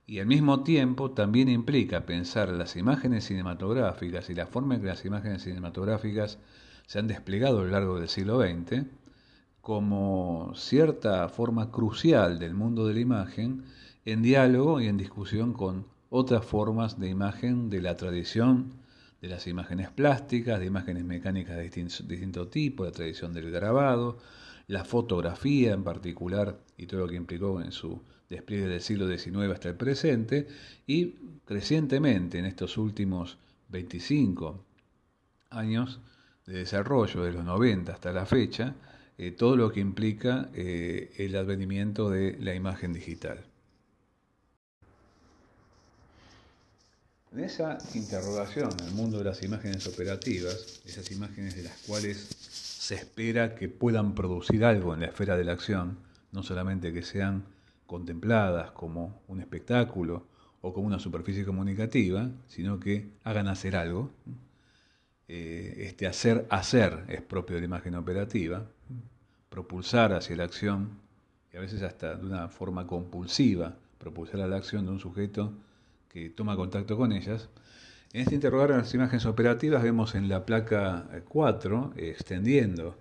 Y 0.05 0.19
al 0.19 0.27
mismo 0.27 0.63
tiempo 0.63 1.11
también 1.11 1.47
implica 1.47 2.05
pensar 2.05 2.49
las 2.49 2.75
imágenes 2.75 3.23
cinematográficas 3.23 4.29
y 4.29 4.35
la 4.35 4.47
forma 4.47 4.75
en 4.75 4.81
que 4.81 4.87
las 4.87 5.05
imágenes 5.05 5.43
cinematográficas 5.43 6.39
se 6.87 6.99
han 6.99 7.07
desplegado 7.07 7.61
a 7.61 7.63
lo 7.63 7.69
largo 7.69 7.99
del 7.99 8.09
siglo 8.09 8.41
XX 8.41 8.85
como 9.61 10.51
cierta 10.55 11.29
forma 11.29 11.71
crucial 11.71 12.37
del 12.39 12.53
mundo 12.53 12.85
de 12.85 12.95
la 12.95 12.99
imagen 12.99 13.63
en 14.03 14.21
diálogo 14.21 14.81
y 14.81 14.87
en 14.87 14.97
discusión 14.97 15.53
con 15.53 15.85
otras 16.09 16.45
formas 16.45 16.99
de 16.99 17.07
imagen 17.07 17.69
de 17.69 17.81
la 17.81 17.95
tradición 17.95 18.73
de 19.23 19.29
las 19.29 19.47
imágenes 19.47 19.89
plásticas, 19.89 20.59
de 20.59 20.65
imágenes 20.65 21.05
mecánicas 21.05 21.55
de 21.55 21.63
distinto, 21.63 22.49
tipo, 22.49 22.83
la 22.83 22.91
tradición 22.91 23.33
del 23.33 23.51
grabado, 23.51 24.17
la 24.67 24.83
fotografía 24.83 25.71
en 25.71 25.85
particular 25.85 26.59
y 26.77 26.87
todo 26.87 26.99
lo 26.99 27.07
que 27.07 27.15
implicó 27.15 27.61
en 27.61 27.71
su 27.71 28.01
despliegue 28.29 28.67
del 28.67 28.81
siglo 28.81 29.07
XIX 29.07 29.53
hasta 29.53 29.69
el 29.69 29.75
presente 29.75 30.45
y 30.85 31.13
crecientemente 31.45 32.37
en 32.37 32.43
estos 32.43 32.77
últimos 32.77 33.37
25 33.69 34.65
años 35.51 36.01
de 36.45 36.55
desarrollo, 36.55 37.23
de 37.23 37.31
los 37.31 37.45
90 37.45 37.93
hasta 37.93 38.11
la 38.11 38.25
fecha, 38.25 38.75
eh, 39.17 39.31
todo 39.31 39.55
lo 39.55 39.71
que 39.71 39.79
implica 39.79 40.49
eh, 40.53 41.13
el 41.17 41.37
advenimiento 41.37 42.09
de 42.09 42.37
la 42.41 42.53
imagen 42.53 42.91
digital. 42.91 43.45
En 47.33 47.39
esa 47.39 47.79
interrogación 47.95 48.69
en 48.79 48.89
el 48.89 48.93
mundo 48.93 49.17
de 49.17 49.23
las 49.23 49.41
imágenes 49.41 49.87
operativas, 49.87 50.83
esas 50.85 51.09
imágenes 51.09 51.55
de 51.55 51.63
las 51.63 51.75
cuales 51.79 52.17
se 52.19 52.93
espera 52.93 53.55
que 53.55 53.69
puedan 53.69 54.13
producir 54.13 54.63
algo 54.63 54.93
en 54.93 54.99
la 54.99 55.07
esfera 55.07 55.35
de 55.35 55.43
la 55.43 55.53
acción, 55.53 55.97
no 56.31 56.43
solamente 56.43 56.93
que 56.93 57.01
sean 57.01 57.43
contempladas 57.87 58.69
como 58.73 59.23
un 59.27 59.39
espectáculo 59.39 60.27
o 60.61 60.73
como 60.73 60.85
una 60.85 60.99
superficie 60.99 61.43
comunicativa, 61.43 62.29
sino 62.47 62.79
que 62.79 63.09
hagan 63.23 63.47
hacer 63.47 63.77
algo. 63.77 64.11
Eh, 65.27 65.85
este 65.87 66.05
hacer 66.05 66.45
hacer 66.51 67.03
es 67.07 67.23
propio 67.23 67.55
de 67.55 67.61
la 67.61 67.65
imagen 67.65 67.95
operativa, 67.95 68.63
propulsar 69.49 70.13
hacia 70.13 70.35
la 70.35 70.43
acción, 70.43 70.99
y 71.51 71.57
a 71.57 71.61
veces 71.61 71.81
hasta 71.81 72.13
de 72.13 72.27
una 72.27 72.47
forma 72.49 72.85
compulsiva, 72.85 73.75
propulsar 73.97 74.41
a 74.41 74.47
la 74.47 74.57
acción 74.57 74.85
de 74.85 74.91
un 74.91 74.99
sujeto 74.99 75.51
que 76.13 76.29
toma 76.29 76.55
contacto 76.55 76.95
con 76.95 77.11
ellas. 77.11 77.49
En 78.13 78.21
este 78.21 78.35
interrogar 78.35 78.69
las 78.69 78.93
imágenes 78.93 79.25
operativas 79.25 79.81
vemos 79.81 80.13
en 80.13 80.29
la 80.29 80.45
placa 80.45 81.09
4, 81.27 81.93
eh, 81.97 82.09
extendiendo 82.11 82.95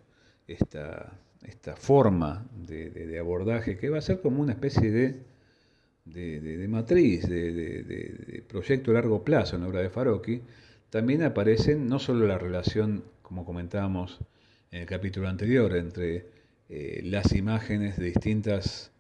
esta, 0.49 1.13
esta 1.43 1.77
forma 1.77 2.47
de, 2.57 3.19
abordaje 3.19 3.77
que 3.77 3.91
va 3.91 3.99
a 3.99 4.03
ser 4.03 4.21
como 4.23 4.41
una 4.41 4.53
especie 4.53 4.91
de, 4.91 5.21
de 6.05 6.69
matriz, 6.69 7.29
de, 7.29 8.43
proyecto 8.49 8.91
a 8.91 8.95
largo 8.95 9.23
plazo 9.23 9.57
en 9.57 9.63
la 9.63 9.69
obra 9.69 9.81
de 9.81 9.91
Farocchi, 9.91 10.41
también 10.89 11.23
aparecen 11.23 11.87
no 11.89 11.99
solo 11.99 12.27
la 12.27 12.39
relación, 12.39 13.05
como 13.23 13.45
comentábamos 13.45 14.19
en 14.71 14.81
el 14.81 14.87
capítulo 14.87 15.29
anterior, 15.29 15.77
entre 15.77 16.27
eh, 16.69 17.01
las 17.05 17.33
imágenes 17.33 17.99
de 17.99 18.07
distintas 18.07 18.91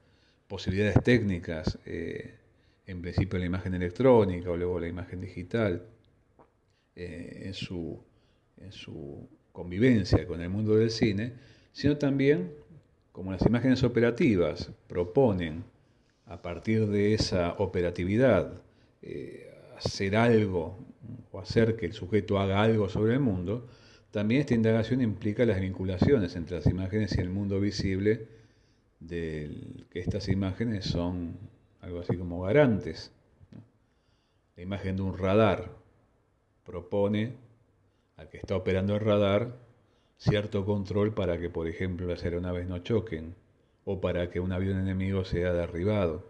posibilidades 0.48 1.02
técnicas, 1.02 1.78
eh, 1.86 2.34
en 2.86 3.00
principio 3.00 3.38
la 3.38 3.46
imagen 3.46 3.74
electrónica 3.74 4.50
o 4.50 4.56
luego 4.56 4.80
la 4.80 4.88
imagen 4.88 5.20
digital, 5.20 5.82
eh, 6.94 7.42
en, 7.44 7.54
su, 7.54 7.98
en 8.58 8.72
su 8.72 9.28
convivencia 9.52 10.26
con 10.26 10.40
el 10.40 10.50
mundo 10.50 10.76
del 10.76 10.90
cine, 10.90 11.32
sino 11.72 11.96
también 11.96 12.52
como 13.12 13.32
las 13.32 13.42
imágenes 13.46 13.82
operativas 13.82 14.70
proponen 14.86 15.64
a 16.26 16.40
partir 16.40 16.86
de 16.88 17.14
esa 17.14 17.54
operatividad 17.58 18.60
eh, 19.02 19.50
hacer 19.76 20.16
algo 20.16 20.78
o 21.30 21.40
hacer 21.40 21.76
que 21.76 21.86
el 21.86 21.92
sujeto 21.92 22.38
haga 22.38 22.62
algo 22.62 22.88
sobre 22.88 23.14
el 23.14 23.20
mundo, 23.20 23.68
también 24.10 24.42
esta 24.42 24.54
indagación 24.54 25.00
implica 25.00 25.46
las 25.46 25.60
vinculaciones 25.60 26.36
entre 26.36 26.56
las 26.56 26.66
imágenes 26.66 27.16
y 27.16 27.20
el 27.20 27.30
mundo 27.30 27.58
visible 27.60 28.28
de 29.00 29.50
que 29.90 30.00
estas 30.00 30.28
imágenes 30.28 30.84
son 30.84 31.38
algo 31.82 32.00
así 32.00 32.16
como 32.16 32.40
garantes. 32.42 33.12
La 34.56 34.62
imagen 34.62 34.96
de 34.96 35.02
un 35.02 35.18
radar 35.18 35.70
propone 36.64 37.34
al 38.16 38.28
que 38.28 38.38
está 38.38 38.56
operando 38.56 38.94
el 38.94 39.00
radar 39.00 39.56
cierto 40.16 40.64
control 40.64 41.12
para 41.12 41.38
que, 41.38 41.50
por 41.50 41.66
ejemplo, 41.66 42.06
las 42.06 42.22
aeronaves 42.24 42.68
no 42.68 42.78
choquen 42.78 43.34
o 43.84 44.00
para 44.00 44.30
que 44.30 44.40
un 44.40 44.52
avión 44.52 44.78
enemigo 44.78 45.24
sea 45.24 45.52
derribado. 45.52 46.24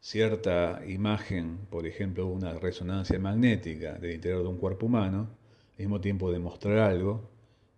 Cierta 0.00 0.82
imagen, 0.86 1.58
por 1.70 1.86
ejemplo, 1.86 2.26
una 2.26 2.54
resonancia 2.54 3.18
magnética 3.18 3.94
del 3.94 4.12
interior 4.12 4.42
de 4.42 4.48
un 4.48 4.58
cuerpo 4.58 4.86
humano, 4.86 5.28
al 5.72 5.78
mismo 5.78 6.00
tiempo 6.00 6.30
de 6.30 6.38
mostrar 6.38 6.78
algo, 6.78 7.30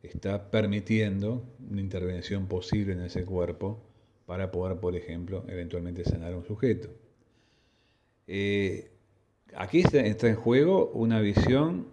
está 0.03 0.51
permitiendo 0.51 1.45
una 1.71 1.81
intervención 1.81 2.47
posible 2.47 2.95
en 2.95 3.03
ese 3.03 3.25
cuerpo 3.25 3.81
para 4.27 4.51
poder, 4.51 4.79
por 4.79 4.97
ejemplo, 4.97 5.45
eventualmente 5.49 6.05
sanar 6.05 6.33
a 6.33 6.37
un 6.37 6.45
sujeto. 6.45 6.89
Eh, 8.27 8.91
aquí 9.55 9.81
está 9.81 10.29
en 10.29 10.37
juego 10.37 10.91
una 10.95 11.21
visión 11.21 11.87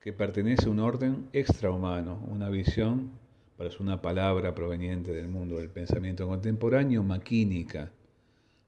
que 0.00 0.12
pertenece 0.12 0.66
a 0.66 0.70
un 0.70 0.80
orden 0.80 1.28
extrahumano, 1.32 2.22
una 2.28 2.48
visión, 2.50 3.10
parece 3.56 3.82
una 3.82 4.02
palabra 4.02 4.54
proveniente 4.54 5.12
del 5.12 5.28
mundo 5.28 5.56
del 5.56 5.70
pensamiento 5.70 6.28
contemporáneo, 6.28 7.02
maquínica, 7.02 7.90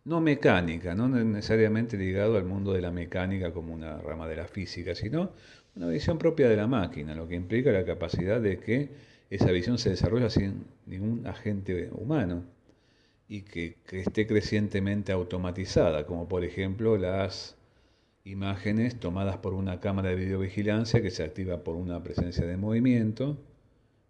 no 0.05 0.21
mecánica, 0.21 0.95
no 0.95 1.09
necesariamente 1.09 1.97
ligado 1.97 2.37
al 2.37 2.45
mundo 2.45 2.73
de 2.73 2.81
la 2.81 2.91
mecánica 2.91 3.53
como 3.53 3.75
una 3.75 3.99
rama 3.99 4.29
de 4.29 4.37
la 4.37 4.47
física, 4.47 4.95
sino 4.95 5.31
una 5.75 5.89
visión 5.89 6.17
propia 6.17 6.49
de 6.49 6.57
la 6.57 6.67
máquina, 6.67 7.15
lo 7.15 7.29
que 7.29 7.35
implica 7.35 7.71
la 7.71 7.85
capacidad 7.85 8.41
de 8.41 8.59
que 8.59 8.91
esa 9.29 9.51
visión 9.51 9.79
se 9.79 9.91
desarrolla 9.91 10.31
sin 10.31 10.65
ningún 10.87 11.27
agente 11.27 11.91
humano 11.93 12.56
y 13.29 13.43
que, 13.43 13.77
esté 13.93 14.27
crecientemente 14.27 15.13
automatizada, 15.13 16.07
como 16.07 16.29
por 16.29 16.45
ejemplo 16.45 16.97
las 16.97 17.57
imágenes 18.25 18.99
tomadas 18.99 19.39
por 19.39 19.55
una 19.55 19.81
cámara 19.81 20.11
de 20.11 20.17
videovigilancia 20.17 21.03
que 21.03 21.11
se 21.11 21.25
activa 21.25 21.63
por 21.63 21.77
una 21.77 22.03
presencia 22.03 22.47
de 22.47 22.57
movimiento 22.57 23.39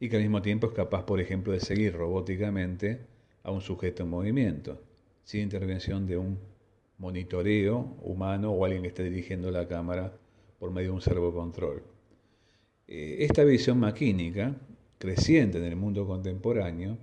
y 0.01 0.09
que 0.09 0.17
al 0.17 0.23
mismo 0.23 0.43
tiempo 0.43 0.67
es 0.69 0.73
capaz, 0.73 1.05
por 1.05 1.21
ejemplo, 1.21 1.53
de 1.53 1.61
seguir 1.61 1.95
robóticamente 1.95 3.01
a 3.43 3.51
un 3.51 3.61
sujeto 3.61 4.03
en 4.03 4.11
movimiento, 4.11 4.81
sin 5.25 5.43
intervención 5.43 6.07
de 6.07 6.19
un 6.19 6.39
monitoreo 6.99 7.97
humano 8.03 8.53
o 8.53 8.65
alguien 8.65 8.83
que 8.83 8.89
esté 8.89 9.05
dirigiendo 9.05 9.51
la 9.51 9.69
cámara 9.69 10.13
por 10.59 10.71
medio 10.71 10.89
de 10.91 10.95
un 10.95 11.01
servocontrol. 11.01 11.83
Eh, 12.89 13.17
esta 13.21 13.45
visión 13.45 13.79
maquínica, 13.81 14.55
creciente 14.99 15.59
en 15.59 15.65
el 15.65 15.77
mundo 15.77 16.07
contemporáneo, 16.07 16.97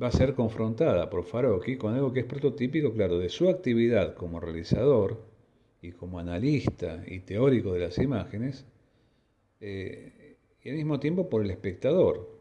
va 0.00 0.08
a 0.08 0.12
ser 0.12 0.34
confrontada 0.34 1.08
por 1.10 1.24
Farocchi 1.24 1.76
con 1.76 1.94
algo 1.94 2.12
que 2.12 2.20
es 2.20 2.26
prototípico, 2.26 2.92
claro, 2.92 3.18
de 3.18 3.28
su 3.28 3.48
actividad 3.48 4.14
como 4.14 4.40
realizador, 4.40 5.34
y 5.84 5.92
como 5.92 6.18
analista 6.18 7.04
y 7.06 7.20
teórico 7.20 7.74
de 7.74 7.80
las 7.80 7.98
imágenes, 7.98 8.64
eh, 9.60 10.38
y 10.62 10.70
al 10.70 10.76
mismo 10.76 10.98
tiempo 10.98 11.28
por 11.28 11.42
el 11.44 11.50
espectador. 11.50 12.40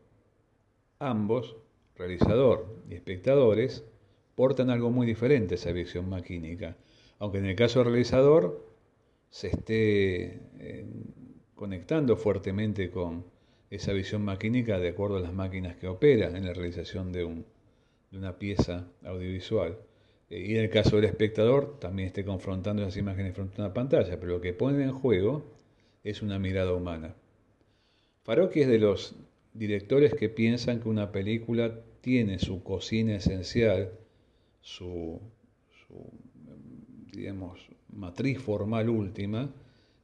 Ambos, 1.00 1.58
realizador 1.98 2.66
y 2.90 2.96
espectadores, 2.96 3.84
portan 4.36 4.70
algo 4.70 4.92
muy 4.92 5.06
diferente 5.06 5.56
a 5.56 5.58
esa 5.58 5.74
visión 5.74 6.08
maquínica, 6.08 6.78
aunque 7.20 7.40
en 7.40 7.48
el 7.48 7.56
caso 7.58 7.80
del 7.80 7.90
realizador 7.90 8.66
se 9.30 9.48
esté 9.48 10.40
eh, 10.60 10.86
conectando 11.54 12.16
fuertemente 12.16 12.90
con 12.90 13.26
esa 13.76 13.92
visión 13.92 14.24
maquínica 14.24 14.80
de 14.80 14.90
acuerdo 14.90 15.18
a 15.18 15.22
las 15.22 15.34
máquinas 15.34 15.76
que 15.78 15.88
operan 15.88 16.36
en 16.36 16.46
la 16.46 16.54
realización 16.54 17.12
de, 17.12 17.24
un, 17.24 17.46
de 18.12 18.18
una 18.18 18.38
pieza 18.38 18.88
audiovisual. 19.04 19.78
Eh, 20.30 20.46
y 20.48 20.56
en 20.56 20.64
el 20.64 20.70
caso 20.70 20.96
del 20.96 21.06
espectador 21.06 21.80
también 21.80 22.08
esté 22.08 22.24
confrontando 22.24 22.84
esas 22.84 22.98
imágenes 22.98 23.34
frente 23.34 23.60
a 23.62 23.66
una 23.66 23.74
pantalla, 23.74 24.20
pero 24.20 24.34
lo 24.34 24.42
que 24.42 24.54
pone 24.54 24.84
en 24.84 24.92
juego 24.92 25.44
es 26.04 26.22
una 26.22 26.38
mirada 26.38 26.74
humana. 26.74 27.16
Farocchi 28.24 28.62
es 28.62 28.68
de 28.68 28.78
los 28.80 29.16
directores 29.54 30.14
que 30.14 30.30
piensan 30.30 30.80
que 30.80 30.90
una 30.90 31.12
película 31.12 31.74
tiene 32.02 32.38
su 32.38 32.64
cocina 32.64 33.16
esencial, 33.16 33.92
su, 34.62 35.20
digamos, 37.12 37.68
matriz 37.90 38.40
formal 38.40 38.90
última 38.90 39.52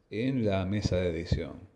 en 0.10 0.46
la 0.46 0.65
mesa 0.65 0.98
de 0.98 1.10
edición, 1.10 1.69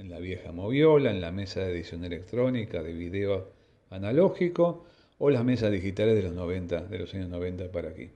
en 0.00 0.08
la 0.08 0.18
vieja 0.18 0.50
moviola, 0.50 1.10
en 1.10 1.20
la 1.20 1.30
mesa 1.30 1.60
de 1.60 1.72
edición 1.72 2.04
electrónica, 2.04 2.82
de 2.82 2.94
video 2.94 3.52
analógico, 3.90 4.84
o 5.18 5.28
las 5.28 5.44
mesas 5.44 5.70
digitales 5.70 6.14
de 6.14 6.22
los 6.22 6.32
90, 6.32 6.86
de 6.86 6.98
los 6.98 7.12
años 7.14 7.28
90 7.28 7.70
para 7.70 7.90
aquí. 7.90 8.10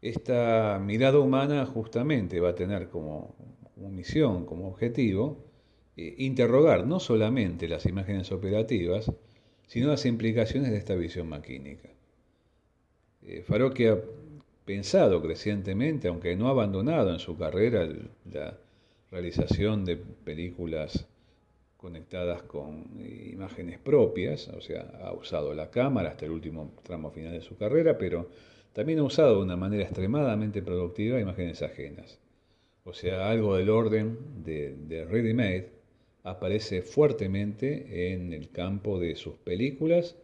Esta 0.00 0.80
mirada 0.82 1.18
humana 1.18 1.66
justamente 1.66 2.40
va 2.40 2.50
a 2.50 2.54
tener 2.54 2.88
como, 2.88 3.34
misión, 3.76 4.46
como 4.46 4.68
objetivo, 4.68 5.44
eh, 5.96 6.14
interrogar 6.18 6.86
no 6.86 6.98
solamente 7.00 7.68
las 7.68 7.84
imágenes 7.84 8.32
operativas, 8.32 9.12
sino 9.66 9.88
las 9.88 10.06
implicaciones 10.06 10.70
de 10.70 10.78
esta 10.78 10.94
visión 10.94 11.28
maquínica. 11.28 11.90
Eh, 13.22 13.44
ha 13.46 13.98
pensado 14.64 15.20
crecientemente, 15.20 16.08
aunque 16.08 16.34
no 16.34 16.48
ha 16.48 16.50
abandonado 16.52 17.12
en 17.12 17.18
su 17.18 17.36
carrera 17.36 17.86
la 18.32 18.56
realización 19.12 19.84
de 19.84 19.96
películas 19.96 21.06
conectadas 21.76 22.42
con 22.42 22.86
eh, 22.98 23.30
imágenes 23.32 23.78
propias, 23.78 24.48
o 24.48 24.60
sea, 24.60 24.90
ha 25.04 25.12
usado 25.12 25.52
la 25.52 25.70
cámara 25.70 26.08
hasta 26.08 26.24
el 26.24 26.32
último 26.32 26.72
tramo 26.82 27.10
final 27.10 27.32
de 27.32 27.42
su 27.42 27.56
carrera, 27.56 27.98
pero 27.98 28.30
también 28.72 29.00
ha 29.00 29.02
usado 29.02 29.36
de 29.36 29.42
una 29.42 29.56
manera 29.56 29.84
extremadamente 29.84 30.62
productiva 30.62 31.20
imágenes 31.20 31.60
ajenas. 31.62 32.18
O 32.84 32.94
sea, 32.94 33.28
algo 33.28 33.56
del 33.56 33.68
orden 33.68 34.18
de, 34.42 34.74
de 34.88 35.04
Ready 35.04 35.34
Made 35.34 35.70
aparece 36.24 36.82
fuertemente 36.82 38.12
en 38.12 38.32
el 38.32 38.48
campo 38.50 38.98
de 38.98 39.14
sus 39.14 39.34
películas, 39.34 40.16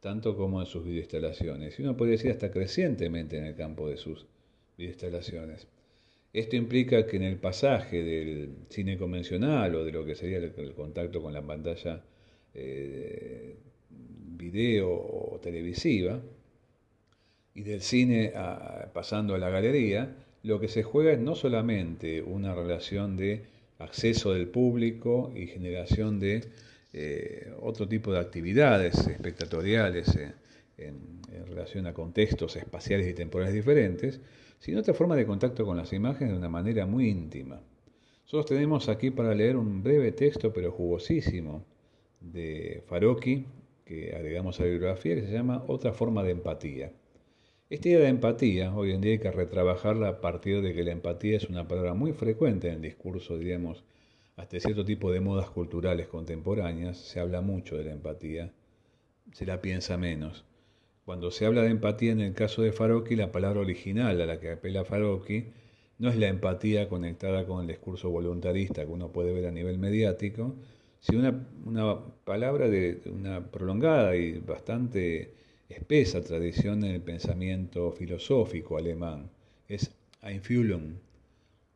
tanto 0.00 0.36
como 0.36 0.60
en 0.60 0.66
sus 0.66 0.84
videoinstalaciones. 0.84 1.78
Y 1.78 1.82
uno 1.82 1.96
puede 1.96 2.12
decir 2.12 2.30
hasta 2.30 2.50
crecientemente 2.50 3.38
en 3.38 3.44
el 3.46 3.56
campo 3.56 3.88
de 3.88 3.96
sus 3.96 4.26
videoinstalaciones. 4.76 5.66
Esto 6.34 6.56
implica 6.56 7.06
que 7.06 7.16
en 7.16 7.22
el 7.22 7.36
pasaje 7.36 8.02
del 8.02 8.50
cine 8.68 8.98
convencional 8.98 9.72
o 9.76 9.84
de 9.84 9.92
lo 9.92 10.04
que 10.04 10.16
sería 10.16 10.38
el, 10.38 10.74
contacto 10.74 11.22
con 11.22 11.32
la 11.32 11.42
pantalla 11.42 12.02
eh, 12.52 13.56
video 13.88 14.90
o 14.90 15.38
televisiva, 15.40 16.20
y 17.54 17.62
del 17.62 17.82
cine 17.82 18.32
pasando 18.92 19.36
a 19.36 19.38
la 19.38 19.48
galería, 19.48 20.16
lo 20.42 20.58
que 20.58 20.66
se 20.66 20.82
juega 20.82 21.12
es 21.12 21.20
no 21.20 21.36
solamente 21.36 22.20
una 22.20 22.52
relación 22.52 23.16
de 23.16 23.44
acceso 23.78 24.34
del 24.34 24.48
público 24.48 25.32
y 25.36 25.46
generación 25.46 26.18
de 26.18 26.42
eh, 26.92 27.52
otro 27.60 27.86
tipo 27.86 28.12
de 28.12 28.18
actividades 28.18 29.06
espectatoriales 29.06 30.16
eh, 30.16 30.32
en, 30.78 31.20
en 31.32 31.46
relación 31.46 31.86
a 31.86 31.94
contextos 31.94 32.56
espaciales 32.56 33.06
y 33.08 33.14
temporales 33.14 33.54
diferentes, 33.54 34.20
sino 34.64 34.80
otra 34.80 34.94
forma 34.94 35.14
de 35.14 35.26
contacto 35.26 35.66
con 35.66 35.76
las 35.76 35.92
imágenes 35.92 36.32
de 36.32 36.38
una 36.38 36.48
manera 36.48 36.86
muy 36.86 37.10
íntima. 37.10 37.60
Nosotros 38.22 38.46
tenemos 38.46 38.88
aquí 38.88 39.10
para 39.10 39.34
leer 39.34 39.58
un 39.58 39.82
breve 39.82 40.10
texto, 40.12 40.54
pero 40.54 40.72
jugosísimo, 40.72 41.66
de 42.18 42.82
Farocchi, 42.86 43.44
que 43.84 44.14
agregamos 44.16 44.58
a 44.58 44.62
la 44.62 44.70
bibliografía, 44.70 45.16
que 45.16 45.26
se 45.26 45.32
llama 45.32 45.62
Otra 45.68 45.92
forma 45.92 46.22
de 46.22 46.30
empatía. 46.30 46.92
Esta 47.68 47.90
idea 47.90 48.00
de 48.00 48.08
empatía, 48.08 48.74
hoy 48.74 48.92
en 48.92 49.02
día 49.02 49.12
hay 49.12 49.18
que 49.18 49.30
retrabajarla 49.30 50.08
a 50.08 50.20
partir 50.22 50.62
de 50.62 50.72
que 50.72 50.82
la 50.82 50.92
empatía 50.92 51.36
es 51.36 51.50
una 51.50 51.68
palabra 51.68 51.92
muy 51.92 52.14
frecuente 52.14 52.68
en 52.68 52.76
el 52.76 52.80
discurso, 52.80 53.36
diríamos, 53.36 53.84
hasta 54.36 54.58
cierto 54.60 54.86
tipo 54.86 55.12
de 55.12 55.20
modas 55.20 55.50
culturales 55.50 56.08
contemporáneas, 56.08 56.96
se 56.96 57.20
habla 57.20 57.42
mucho 57.42 57.76
de 57.76 57.84
la 57.84 57.92
empatía, 57.92 58.50
se 59.30 59.44
la 59.44 59.60
piensa 59.60 59.98
menos. 59.98 60.46
Cuando 61.04 61.30
se 61.30 61.44
habla 61.44 61.62
de 61.62 61.68
empatía 61.68 62.12
en 62.12 62.20
el 62.20 62.32
caso 62.32 62.62
de 62.62 62.72
Farocchi, 62.72 63.14
la 63.14 63.30
palabra 63.30 63.60
original 63.60 64.20
a 64.20 64.26
la 64.26 64.40
que 64.40 64.52
apela 64.52 64.84
Farocchi 64.84 65.46
no 65.98 66.08
es 66.08 66.16
la 66.16 66.28
empatía 66.28 66.88
conectada 66.88 67.46
con 67.46 67.60
el 67.60 67.66
discurso 67.66 68.10
voluntarista 68.10 68.84
que 68.84 68.90
uno 68.90 69.12
puede 69.12 69.32
ver 69.32 69.46
a 69.46 69.50
nivel 69.50 69.78
mediático, 69.78 70.54
sino 71.00 71.44
una, 71.66 72.00
palabra 72.24 72.68
de 72.68 73.02
una 73.06 73.50
prolongada 73.50 74.16
y 74.16 74.38
bastante 74.38 75.34
espesa 75.68 76.22
tradición 76.22 76.84
en 76.84 76.92
el 76.92 77.02
pensamiento 77.02 77.92
filosófico 77.92 78.78
alemán. 78.78 79.30
Es 79.68 79.94
Einfühlung. 80.22 80.94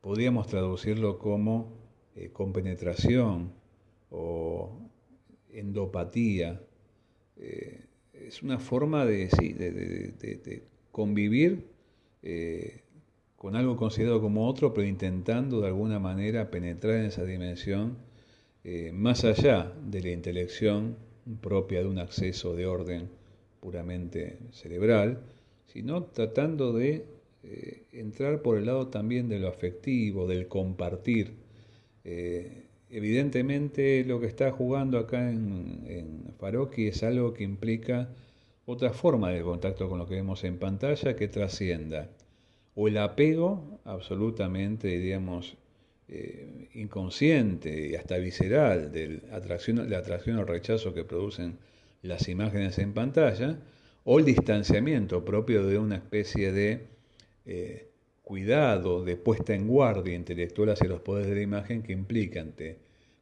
Podríamos 0.00 0.46
traducirlo 0.46 1.18
como 1.18 1.74
eh, 2.16 2.30
compenetración 2.32 3.52
o 4.10 4.72
endopatía. 5.52 6.62
Eh, 7.36 7.87
es 8.28 8.42
una 8.42 8.58
forma 8.58 9.06
de, 9.06 9.30
sí, 9.30 9.54
de, 9.54 10.62
convivir 10.92 11.64
eh, 12.22 12.82
con 13.36 13.56
algo 13.56 13.76
considerado 13.76 14.20
como 14.20 14.46
otro, 14.46 14.74
pero 14.74 14.86
intentando 14.86 15.60
de 15.60 15.68
alguna 15.68 15.98
manera 15.98 16.50
penetrar 16.50 16.96
en 16.96 17.06
esa 17.06 17.24
dimensión 17.24 17.96
eh, 18.64 18.90
más 18.92 19.24
allá 19.24 19.72
de 19.86 20.02
la 20.02 20.10
intelección 20.10 20.96
propia 21.40 21.80
de 21.80 21.86
un 21.86 21.98
acceso 21.98 22.54
de 22.54 22.66
orden 22.66 23.08
puramente 23.60 24.38
cerebral, 24.52 25.20
sino 25.66 26.04
tratando 26.04 26.72
de 26.72 27.06
eh, 27.44 27.86
entrar 27.92 28.42
por 28.42 28.58
el 28.58 28.66
lado 28.66 28.88
también 28.88 29.28
de 29.28 29.38
lo 29.38 29.48
afectivo, 29.48 30.26
del 30.26 30.48
compartir. 30.48 31.32
Evidentemente 32.90 34.04
lo 34.04 34.20
que 34.20 34.26
está 34.26 34.50
jugando 34.52 34.98
acá 34.98 35.30
en, 35.30 35.84
en 35.86 36.34
Faroki 36.38 36.88
es 36.88 37.02
algo 37.02 37.34
que 37.34 37.44
implica 37.44 38.08
otra 38.66 38.92
forma 38.92 39.30
de 39.30 39.42
contacto 39.42 39.88
con 39.88 39.98
lo 39.98 40.06
que 40.06 40.16
vemos 40.16 40.44
en 40.44 40.58
pantalla 40.58 41.16
que 41.16 41.28
trascienda 41.28 42.10
o 42.80 42.86
el 42.86 42.96
apego 42.98 43.80
absolutamente, 43.84 44.86
digamos, 45.00 45.56
eh, 46.06 46.68
inconsciente 46.74 47.88
y 47.88 47.96
hasta 47.96 48.18
visceral 48.18 48.92
de 48.92 49.20
la 49.28 49.36
atracción, 49.36 49.90
la 49.90 49.98
atracción 49.98 50.38
o 50.38 50.44
rechazo 50.44 50.94
que 50.94 51.02
producen 51.02 51.58
las 52.02 52.28
imágenes 52.28 52.78
en 52.78 52.94
pantalla, 52.94 53.58
o 54.04 54.20
el 54.20 54.24
distanciamiento 54.24 55.24
propio 55.24 55.66
de 55.66 55.76
una 55.76 55.96
especie 55.96 56.52
de 56.52 56.86
eh, 57.46 57.87
cuidado, 58.28 59.02
de 59.02 59.16
puesta 59.16 59.54
en 59.54 59.66
guardia 59.66 60.14
intelectual 60.14 60.68
hacia 60.68 60.86
los 60.86 61.00
poderes 61.00 61.30
de 61.30 61.36
la 61.36 61.40
imagen 61.40 61.82
que 61.82 61.94
implica 61.94 62.42
ante 62.42 62.76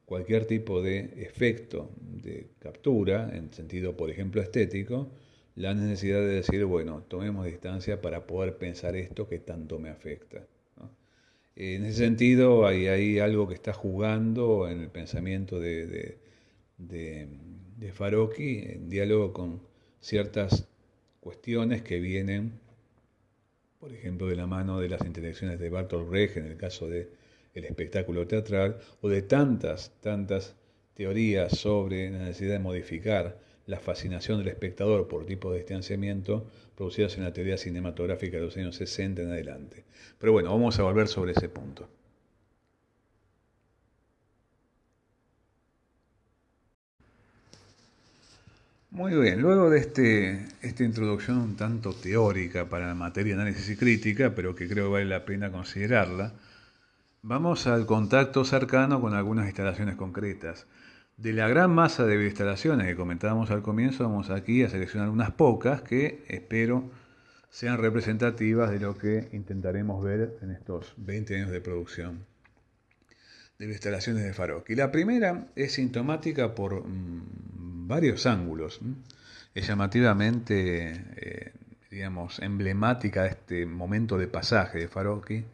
cualquier 0.05 0.47
tipo 0.47 0.83
de 0.83 0.99
efecto 1.19 1.93
de 2.01 2.49
captura, 2.59 3.31
en 3.33 3.53
sentido, 3.53 3.97
por 3.97 4.11
ejemplo, 4.11 4.43
estético, 4.43 5.09
la 5.55 5.75
necesidad 5.75 6.19
de 6.19 6.43
decir, 6.43 6.65
bueno, 6.65 7.05
tomemos 7.07 7.47
distancia 7.47 8.01
para 8.01 8.27
poder 8.27 8.59
pensar 8.59 8.97
esto 8.97 9.29
que 9.29 9.39
tanto 9.39 9.79
me 9.79 9.91
afecta. 9.91 10.45
En 11.55 11.85
ese 11.85 11.99
sentido, 11.99 12.67
hay, 12.67 13.21
algo 13.21 13.47
que 13.47 13.55
está 13.55 13.73
jugando 13.73 14.69
en 14.69 14.81
el 14.81 14.89
pensamiento 14.89 15.61
de, 15.61 15.87
de, 15.87 16.19
de, 16.79 17.29
en 17.79 18.89
diálogo 18.91 19.33
con 19.33 19.63
ciertas 20.01 20.69
cuestiones 21.21 21.83
que 21.83 22.01
vienen, 22.01 22.59
por 23.87 23.95
ejemplo, 23.95 24.27
de 24.27 24.35
la 24.35 24.49
mano 24.49 24.81
de 24.81 24.89
las 24.89 25.07
interacciones 25.07 25.61
de 25.61 25.71
Bartol 25.71 26.07
Brecht 26.07 26.39
en 26.39 26.47
el 26.47 26.57
caso 26.57 26.89
del 26.89 27.09
el 27.55 27.65
espectáculo 27.67 28.27
teatral, 28.27 28.79
o 29.01 29.09
de 29.09 29.23
tantas, 29.23 29.93
tantas 30.01 30.57
teorías 30.95 31.57
sobre 31.57 32.11
la 32.11 32.19
necesidad 32.19 32.55
de 32.55 32.59
modificar 32.59 33.39
la 33.67 33.79
fascinación 33.79 34.39
del 34.39 34.49
espectador 34.49 35.07
por 35.07 35.25
tipo 35.25 35.53
de 35.53 35.59
distanciamiento 35.59 36.49
producidas 36.75 37.17
en 37.17 37.23
la 37.23 37.33
teoría 37.33 37.57
cinematográfica 37.57 38.39
de 38.39 38.43
los 38.43 38.57
años 38.57 38.75
60 38.75 39.23
en 39.23 39.31
adelante. 39.31 39.85
Pero 40.19 40.33
bueno, 40.33 40.51
vamos 40.51 40.77
a 40.81 40.83
volver 40.83 41.07
sobre 41.07 41.31
ese 41.31 41.49
punto. 41.49 41.89
Muy 48.91 49.15
bien, 49.15 49.43
luego 49.43 49.69
de 49.69 49.79
este, 49.79 50.47
esta 50.63 50.85
introducción 50.85 51.39
un 51.39 51.57
tanto 51.57 51.93
teórica 51.93 52.69
para 52.69 52.87
la 52.87 52.95
materia 52.95 53.35
de 53.35 53.43
análisis 53.43 53.69
y 53.71 53.77
crítica, 53.77 54.35
pero 54.35 54.55
que 54.55 54.69
creo 54.69 54.87
que 54.87 54.93
vale 54.93 55.05
la 55.05 55.25
pena 55.25 55.53
considerarla, 55.53 56.33
vamos 57.23 57.67
al 57.67 57.85
contacto 57.85 58.45
cercano 58.45 59.01
con 59.01 59.15
algunas 59.15 59.47
instalaciones 59.47 59.97
concretas. 59.97 60.67
De 61.17 61.33
la 61.33 61.49
gran 61.49 61.71
masa 61.73 62.07
de 62.07 62.25
instalaciones 62.25 62.87
que 62.87 62.97
comentábamos 62.97 63.51
al 63.51 63.63
comienzo, 63.63 64.05
vamos 64.05 64.31
aquí 64.31 64.63
a 64.63 64.71
seleccionar 64.71 65.11
unas 65.11 65.33
pocas 65.33 65.83
que 65.83 66.25
espero 66.29 66.91
sean 67.51 67.79
representativas 67.79 68.71
de 68.71 68.81
lo 68.81 68.97
que 68.97 69.29
intentaremos 69.33 70.03
ver 70.03 70.39
en 70.43 70.51
estos 70.51 70.95
20 70.97 71.37
años 71.37 71.51
de 71.51 71.61
producción 71.61 72.27
de 73.59 73.67
instalaciones 73.67 74.25
de 74.25 74.33
Farok. 74.33 74.69
Y 74.71 74.75
la 74.75 74.93
primera 74.93 75.47
es 75.57 75.73
sintomática 75.75 76.55
por 76.55 76.87
mm, 76.87 77.89
varios 77.89 78.27
ángulos. 78.27 78.81
Es 79.55 79.67
llamativamente, 79.67 81.05
eh, 81.17 81.53
digamos, 81.91 82.41
emblemática 82.41 83.23
de 83.23 83.31
este 83.31 83.67
momento 83.67 84.19
de 84.19 84.29
pasaje 84.29 84.79
de 84.79 84.89
Faroqui. 84.89 85.45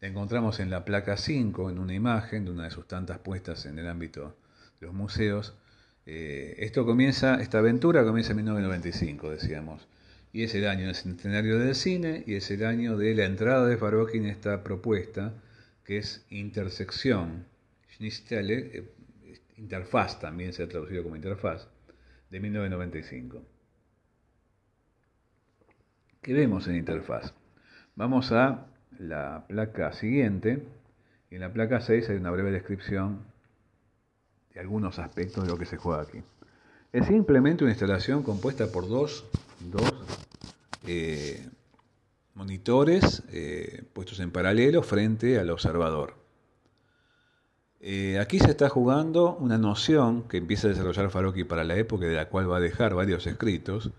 La 0.00 0.08
encontramos 0.08 0.60
en 0.60 0.70
la 0.70 0.84
placa 0.84 1.16
5, 1.16 1.70
en 1.70 1.78
una 1.78 1.94
imagen 1.94 2.44
de 2.44 2.50
una 2.50 2.64
de 2.64 2.70
sus 2.70 2.88
tantas 2.88 3.18
puestas 3.18 3.66
en 3.66 3.78
el 3.78 3.88
ámbito 3.88 4.36
los 4.80 4.92
museos. 4.92 5.54
Eh, 6.06 6.56
esto 6.58 6.84
comienza, 6.84 7.40
esta 7.40 7.58
aventura 7.58 8.02
comienza 8.04 8.32
en 8.32 8.38
1995, 8.38 9.30
decíamos, 9.30 9.86
y 10.32 10.42
es 10.42 10.54
el 10.54 10.66
año 10.66 10.86
del 10.86 10.94
centenario 10.96 11.58
del 11.58 11.74
cine 11.74 12.24
y 12.26 12.34
es 12.34 12.50
el 12.50 12.64
año 12.64 12.96
de 12.96 13.14
la 13.14 13.24
entrada 13.26 13.66
de 13.66 13.76
Farocki 13.76 14.18
en 14.18 14.26
esta 14.26 14.64
propuesta 14.64 15.32
que 15.84 15.98
es 15.98 16.24
intersección, 16.30 17.46
Schnittstelle, 17.94 18.78
eh, 18.78 18.92
interfaz 19.56 20.20
también 20.20 20.52
se 20.52 20.62
ha 20.62 20.68
traducido 20.68 21.02
como 21.02 21.16
interfaz, 21.16 21.68
de 22.30 22.40
1995. 22.40 23.42
¿Qué 26.22 26.32
vemos 26.32 26.68
en 26.68 26.76
interfaz? 26.76 27.34
Vamos 27.96 28.32
a 28.32 28.66
la 28.98 29.44
placa 29.48 29.92
siguiente, 29.92 30.62
en 31.30 31.40
la 31.40 31.52
placa 31.52 31.80
6 31.80 32.10
hay 32.10 32.16
una 32.16 32.30
breve 32.30 32.50
descripción 32.50 33.24
de 34.52 34.60
algunos 34.60 34.98
aspectos 34.98 35.44
de 35.44 35.50
lo 35.50 35.58
que 35.58 35.64
se 35.64 35.78
juega 35.78 36.02
aquí. 36.02 36.22
Es 36.92 37.06
simplemente 37.06 37.64
una 37.64 37.72
instalación 37.72 38.22
compuesta 38.22 38.66
por 38.70 38.86
dos, 38.86 39.24
dos 39.70 39.94
eh, 40.86 41.48
monitores 42.34 43.22
eh, 43.30 43.84
puestos 43.92 44.20
en 44.20 44.30
paralelo 44.30 44.82
frente 44.82 45.38
al 45.38 45.50
observador. 45.50 46.14
Eh, 47.80 48.18
aquí 48.20 48.38
se 48.38 48.50
está 48.50 48.68
jugando 48.68 49.36
una 49.36 49.58
noción 49.58 50.22
que 50.28 50.36
empieza 50.36 50.68
a 50.68 50.70
desarrollar 50.70 51.10
Faroqui 51.10 51.44
para 51.44 51.64
la 51.64 51.76
época 51.76 52.06
de 52.06 52.14
la 52.14 52.28
cual 52.28 52.50
va 52.50 52.58
a 52.58 52.60
dejar 52.60 52.94
varios 52.94 53.26
escritos, 53.26 53.90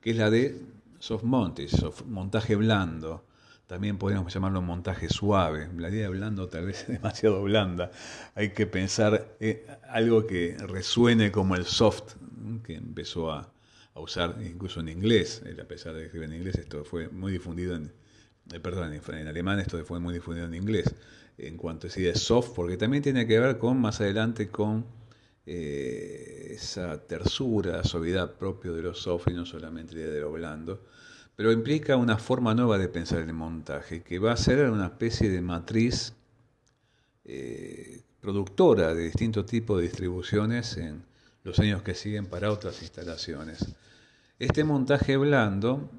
que 0.00 0.10
es 0.10 0.16
la 0.16 0.28
de 0.30 0.60
soft 0.98 1.22
montage, 1.22 1.76
montaje 2.06 2.56
blando, 2.56 3.24
también 3.68 3.98
podríamos 3.98 4.32
llamarlo 4.32 4.62
montaje 4.62 5.10
suave. 5.10 5.68
La 5.76 5.90
idea 5.90 6.04
de 6.04 6.08
blando 6.08 6.48
tal 6.48 6.64
vez 6.64 6.80
es 6.88 6.88
demasiado 6.88 7.42
blanda. 7.42 7.90
Hay 8.34 8.50
que 8.54 8.66
pensar 8.66 9.36
eh, 9.40 9.66
algo 9.90 10.26
que 10.26 10.56
resuene 10.58 11.30
como 11.30 11.54
el 11.54 11.66
soft, 11.66 12.14
que 12.64 12.74
empezó 12.76 13.30
a, 13.30 13.52
usar 14.00 14.36
incluso 14.42 14.80
en 14.80 14.88
inglés. 14.88 15.42
A 15.60 15.64
pesar 15.64 15.94
de 15.94 16.04
escribir 16.04 16.28
en 16.28 16.36
inglés, 16.36 16.56
esto 16.56 16.84
fue 16.84 17.08
muy 17.08 17.32
difundido 17.32 17.76
en, 17.76 17.92
eh, 18.52 18.60
perdón, 18.60 18.92
en, 18.92 19.28
alemán 19.28 19.60
esto 19.60 19.82
fue 19.84 20.00
muy 20.00 20.14
difundido 20.14 20.46
en 20.46 20.54
inglés. 20.54 20.94
En 21.36 21.56
cuanto 21.56 21.86
a 21.86 21.90
esa 21.90 22.00
idea 22.00 22.12
de 22.12 22.18
soft, 22.18 22.50
porque 22.54 22.76
también 22.76 23.02
tiene 23.02 23.26
que 23.26 23.38
ver 23.38 23.58
con 23.58 23.80
más 23.80 24.00
adelante 24.00 24.48
con 24.48 24.86
eh, 25.46 26.48
esa 26.50 27.06
tersura, 27.06 27.84
suavidad 27.84 28.34
propio 28.36 28.74
de 28.74 28.82
lo 28.82 28.94
soft 28.94 29.28
y 29.28 29.34
no 29.34 29.46
solamente 29.46 29.94
la 29.94 30.00
idea 30.00 30.12
de 30.12 30.20
lo 30.20 30.32
blando 30.32 30.82
pero 31.38 31.52
implica 31.52 31.96
una 31.96 32.18
forma 32.18 32.52
nueva 32.52 32.78
de 32.78 32.88
pensar 32.88 33.20
el 33.20 33.32
montaje, 33.32 34.02
que 34.02 34.18
va 34.18 34.32
a 34.32 34.36
ser 34.36 34.68
una 34.70 34.86
especie 34.86 35.30
de 35.30 35.40
matriz 35.40 36.12
eh, 37.24 38.02
productora 38.20 38.92
de 38.92 39.04
distintos 39.04 39.46
tipos 39.46 39.76
de 39.76 39.84
distribuciones 39.84 40.76
en 40.78 41.04
los 41.44 41.60
años 41.60 41.82
que 41.82 41.94
siguen 41.94 42.26
para 42.26 42.50
otras 42.50 42.82
instalaciones. 42.82 43.66
Este 44.38 44.62
montaje 44.62 45.16
blando, 45.16 45.90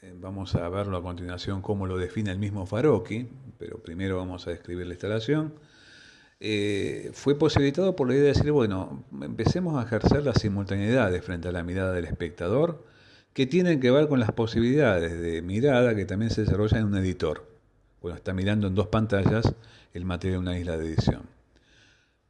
eh, 0.00 0.14
vamos 0.18 0.54
a 0.54 0.66
verlo 0.70 0.96
a 0.96 1.02
continuación 1.02 1.60
cómo 1.60 1.86
lo 1.86 1.98
define 1.98 2.30
el 2.30 2.38
mismo 2.38 2.64
Faroqui, 2.64 3.28
pero 3.58 3.82
primero 3.82 4.16
vamos 4.16 4.46
a 4.46 4.50
describir 4.50 4.86
la 4.86 4.94
instalación, 4.94 5.52
eh, 6.40 7.10
fue 7.12 7.34
posibilitado 7.34 7.94
por 7.96 8.08
la 8.08 8.14
idea 8.14 8.22
de 8.22 8.32
decir, 8.32 8.50
bueno, 8.50 9.04
empecemos 9.20 9.76
a 9.76 9.86
ejercer 9.86 10.24
la 10.24 10.32
simultaneidad 10.32 11.12
frente 11.20 11.48
a 11.48 11.52
la 11.52 11.62
mirada 11.62 11.92
del 11.92 12.06
espectador, 12.06 12.82
que 13.34 13.44
tienen 13.44 13.78
que 13.78 13.90
ver 13.90 14.08
con 14.08 14.20
las 14.20 14.32
posibilidades 14.32 15.20
de 15.20 15.42
mirada 15.42 15.94
que 15.94 16.06
también 16.06 16.30
se 16.30 16.40
desarrolla 16.40 16.78
en 16.78 16.86
un 16.86 16.96
editor. 16.96 17.46
Bueno, 18.00 18.16
está 18.16 18.32
mirando 18.32 18.68
en 18.68 18.74
dos 18.74 18.86
pantallas 18.86 19.54
el 19.92 20.06
material 20.06 20.36
de 20.42 20.48
una 20.48 20.58
isla 20.58 20.78
de 20.78 20.86
edición. 20.86 21.28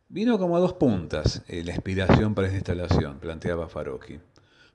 Vino 0.09 0.40
como 0.40 0.57
a 0.57 0.61
dos 0.61 0.73
puntas 0.73 1.45
eh, 1.47 1.62
la 1.62 1.73
inspiración 1.73 2.35
para 2.35 2.49
esta 2.49 2.57
instalación, 2.57 3.21
planteaba 3.21 3.69
Faroqui. 3.69 4.19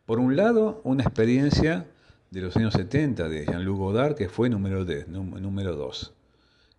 Por 0.06 0.20
un 0.20 0.36
lado, 0.36 0.82
una 0.84 1.02
experiencia 1.02 1.88
de 2.30 2.42
los 2.42 2.56
años 2.58 2.74
70 2.74 3.28
de 3.28 3.46
Jean-Luc 3.46 3.78
Godard, 3.78 4.16
que 4.16 4.30
fue 4.30 4.52
número 4.52 4.86
2. 4.86 5.08
Número 5.08 5.76
2, 5.76 6.14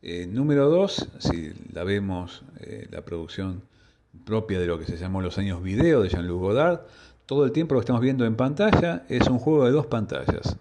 eh, 0.02 0.28
número 0.28 0.86
si 0.88 1.52
la 1.72 1.82
vemos, 1.82 2.44
eh, 2.60 2.86
la 2.92 3.04
producción 3.04 3.62
propia 4.24 4.60
de 4.60 4.66
lo 4.66 4.78
que 4.78 4.84
se 4.84 4.96
llamó 4.96 5.22
los 5.22 5.38
años 5.38 5.60
video 5.60 6.02
de 6.02 6.08
Jean-Luc 6.08 6.40
Godard, 6.40 6.80
todo 7.26 7.44
el 7.44 7.50
tiempo 7.50 7.74
lo 7.74 7.80
que 7.80 7.86
estamos 7.86 8.02
viendo 8.02 8.24
en 8.24 8.36
pantalla 8.36 9.04
es 9.08 9.26
un 9.26 9.40
juego 9.40 9.64
de 9.64 9.72
dos 9.72 9.86
pantallas. 9.86 10.56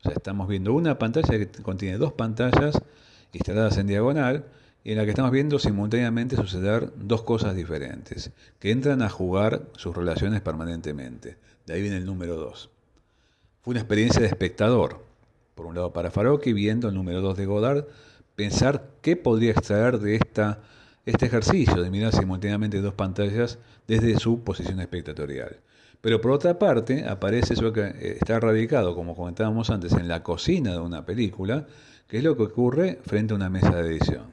O 0.00 0.02
sea, 0.02 0.12
estamos 0.12 0.46
viendo 0.46 0.74
una 0.74 0.98
pantalla 0.98 1.38
que 1.38 1.48
contiene 1.62 1.96
dos 1.96 2.12
pantallas 2.12 2.78
instaladas 3.32 3.78
en 3.78 3.86
diagonal 3.86 4.44
en 4.84 4.98
la 4.98 5.04
que 5.04 5.10
estamos 5.10 5.30
viendo 5.30 5.58
simultáneamente 5.58 6.36
suceder 6.36 6.92
dos 6.96 7.22
cosas 7.22 7.54
diferentes, 7.54 8.30
que 8.58 8.72
entran 8.72 9.00
a 9.00 9.08
jugar 9.08 9.62
sus 9.76 9.96
relaciones 9.96 10.42
permanentemente. 10.42 11.38
De 11.70 11.76
ahí 11.76 11.82
viene 11.82 11.98
el 11.98 12.04
número 12.04 12.34
2. 12.34 12.68
Fue 13.62 13.70
una 13.70 13.78
experiencia 13.78 14.20
de 14.20 14.26
espectador, 14.26 15.04
por 15.54 15.66
un 15.66 15.76
lado 15.76 15.92
para 15.92 16.10
Faroqui, 16.10 16.52
viendo 16.52 16.88
el 16.88 16.96
número 16.96 17.20
2 17.20 17.36
de 17.36 17.46
Godard, 17.46 17.84
pensar 18.34 18.90
qué 19.02 19.14
podría 19.14 19.52
extraer 19.52 20.00
de 20.00 20.16
esta, 20.16 20.58
este 21.06 21.26
ejercicio 21.26 21.80
de 21.80 21.88
mirar 21.88 22.12
simultáneamente 22.12 22.80
dos 22.80 22.94
pantallas 22.94 23.60
desde 23.86 24.18
su 24.18 24.42
posición 24.42 24.80
espectatorial. 24.80 25.60
Pero 26.00 26.20
por 26.20 26.32
otra 26.32 26.58
parte, 26.58 27.04
aparece 27.04 27.54
eso 27.54 27.72
que 27.72 27.82
eh, 27.82 28.16
está 28.18 28.40
radicado, 28.40 28.96
como 28.96 29.14
comentábamos 29.14 29.70
antes, 29.70 29.92
en 29.92 30.08
la 30.08 30.24
cocina 30.24 30.72
de 30.72 30.80
una 30.80 31.06
película, 31.06 31.68
que 32.08 32.18
es 32.18 32.24
lo 32.24 32.36
que 32.36 32.42
ocurre 32.42 32.98
frente 33.06 33.32
a 33.32 33.36
una 33.36 33.48
mesa 33.48 33.70
de 33.70 33.90
edición. 33.92 34.32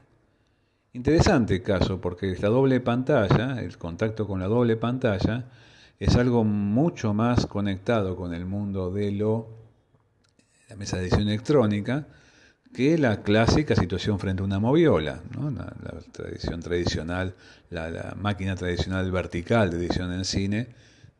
Interesante 0.92 1.62
caso, 1.62 2.00
porque 2.00 2.32
esta 2.32 2.48
doble 2.48 2.80
pantalla, 2.80 3.62
el 3.62 3.78
contacto 3.78 4.26
con 4.26 4.40
la 4.40 4.48
doble 4.48 4.76
pantalla, 4.76 5.44
es 5.98 6.14
algo 6.16 6.44
mucho 6.44 7.12
más 7.12 7.46
conectado 7.46 8.16
con 8.16 8.32
el 8.32 8.46
mundo 8.46 8.90
de 8.90 9.10
lo, 9.10 9.48
la 10.68 10.76
mesa 10.76 10.96
de 10.96 11.02
edición 11.02 11.22
electrónica, 11.22 12.06
que 12.72 12.98
la 12.98 13.22
clásica 13.22 13.74
situación 13.74 14.18
frente 14.18 14.42
a 14.42 14.44
una 14.44 14.58
moviola, 14.58 15.22
la, 15.32 15.74
tradición 16.12 16.60
tradicional, 16.60 17.34
la, 17.70 18.14
máquina 18.16 18.54
tradicional 18.54 19.10
vertical 19.10 19.70
de 19.70 19.78
edición 19.78 20.12
en 20.12 20.24
cine, 20.24 20.68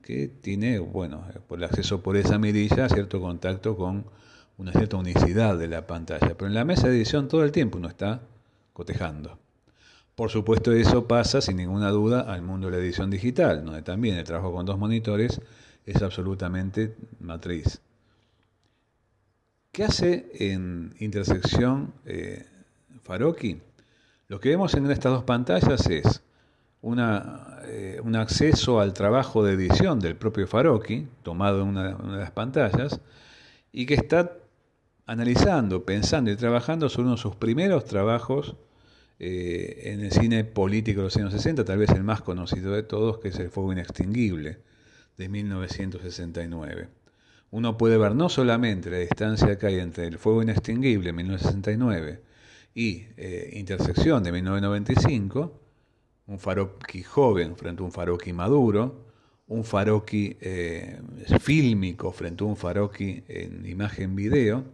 que 0.02 0.28
tiene, 0.28 0.78
bueno, 0.78 1.24
por 1.48 1.58
el 1.58 1.64
acceso 1.64 2.02
por 2.02 2.16
esa 2.16 2.38
mirilla, 2.38 2.88
cierto 2.88 3.20
contacto 3.20 3.76
con 3.76 4.04
una 4.58 4.72
cierta 4.72 4.96
unicidad 4.96 5.58
de 5.58 5.68
la 5.68 5.86
pantalla. 5.86 6.34
Pero 6.34 6.46
en 6.46 6.54
la 6.54 6.64
mesa 6.64 6.88
de 6.88 6.96
edición 6.96 7.28
todo 7.28 7.44
el 7.44 7.52
tiempo 7.52 7.78
uno 7.78 7.88
está 7.88 8.20
cotejando. 8.72 9.38
Por 10.18 10.32
supuesto 10.32 10.72
eso 10.72 11.06
pasa 11.06 11.40
sin 11.40 11.58
ninguna 11.58 11.90
duda 11.90 12.22
al 12.22 12.42
mundo 12.42 12.66
de 12.66 12.76
la 12.76 12.82
edición 12.82 13.08
digital, 13.08 13.64
donde 13.64 13.82
también 13.82 14.16
el 14.16 14.24
trabajo 14.24 14.52
con 14.52 14.66
dos 14.66 14.76
monitores 14.76 15.40
es 15.86 16.02
absolutamente 16.02 16.96
matriz. 17.20 17.80
¿Qué 19.70 19.84
hace 19.84 20.28
en 20.34 20.92
intersección 20.98 21.92
eh, 22.04 22.44
Faroki? 23.04 23.60
Lo 24.26 24.40
que 24.40 24.48
vemos 24.48 24.74
en 24.74 24.90
estas 24.90 25.12
dos 25.12 25.22
pantallas 25.22 25.86
es 25.86 26.20
eh, 26.82 28.00
un 28.02 28.16
acceso 28.16 28.80
al 28.80 28.94
trabajo 28.94 29.44
de 29.44 29.52
edición 29.52 30.00
del 30.00 30.16
propio 30.16 30.48
Faroki, 30.48 31.06
tomado 31.22 31.62
en 31.62 31.68
una, 31.68 31.94
una 31.94 32.14
de 32.14 32.22
las 32.22 32.32
pantallas, 32.32 33.00
y 33.70 33.86
que 33.86 33.94
está 33.94 34.32
analizando, 35.06 35.84
pensando 35.84 36.32
y 36.32 36.34
trabajando 36.34 36.88
sobre 36.88 37.04
uno 37.04 37.14
de 37.14 37.22
sus 37.22 37.36
primeros 37.36 37.84
trabajos 37.84 38.56
eh, 39.20 39.92
en 39.92 40.00
el 40.00 40.12
cine 40.12 40.44
político 40.44 41.00
de 41.00 41.04
los 41.06 41.16
años 41.16 41.32
60, 41.32 41.64
tal 41.64 41.78
vez 41.78 41.90
el 41.90 42.04
más 42.04 42.22
conocido 42.22 42.72
de 42.72 42.84
todos, 42.84 43.18
que 43.18 43.28
es 43.28 43.38
El 43.38 43.50
Fuego 43.50 43.72
Inextinguible, 43.72 44.58
de 45.16 45.28
1969. 45.28 46.88
Uno 47.50 47.76
puede 47.76 47.98
ver 47.98 48.14
no 48.14 48.28
solamente 48.28 48.90
la 48.90 48.98
distancia 48.98 49.58
que 49.58 49.66
hay 49.66 49.80
entre 49.80 50.06
El 50.06 50.18
Fuego 50.18 50.42
Inextinguible, 50.42 51.12
1969, 51.12 52.20
y 52.74 53.06
eh, 53.16 53.50
Intersección, 53.54 54.22
de 54.22 54.30
1995, 54.30 55.60
un 56.28 56.38
Faroqui 56.38 57.02
joven 57.02 57.56
frente 57.56 57.82
a 57.82 57.86
un 57.86 57.92
Faroqui 57.92 58.32
maduro, 58.32 59.06
un 59.48 59.64
Faroqui 59.64 60.36
eh, 60.40 61.00
fílmico 61.40 62.12
frente 62.12 62.44
a 62.44 62.46
un 62.46 62.56
Faroqui 62.56 63.24
en 63.26 63.66
imagen-video, 63.66 64.64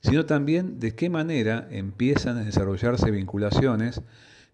sino 0.00 0.26
también 0.26 0.78
de 0.80 0.94
qué 0.94 1.10
manera 1.10 1.66
empiezan 1.70 2.38
a 2.38 2.44
desarrollarse 2.44 3.10
vinculaciones 3.10 4.02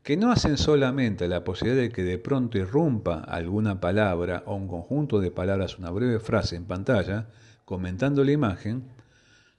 que 0.03 0.17
no 0.19 0.31
hacen 0.31 0.59
solamente 0.59 1.29
la 1.29 1.45
posibilidad 1.45 1.81
de 1.81 1.89
que 1.89 2.05
de 2.05 2.19
pronto 2.19 2.59
irrumpa 2.59 3.21
alguna 3.21 3.81
palabra 3.81 4.43
o 4.47 4.55
un 4.55 4.69
conjunto 4.69 5.19
de 5.19 5.31
palabras, 5.31 5.79
una 5.79 5.91
breve 5.91 6.21
frase 6.21 6.57
en 6.57 6.67
pantalla, 6.67 7.29
comentando 7.65 8.23
la 8.23 8.33
imagen, 8.33 8.85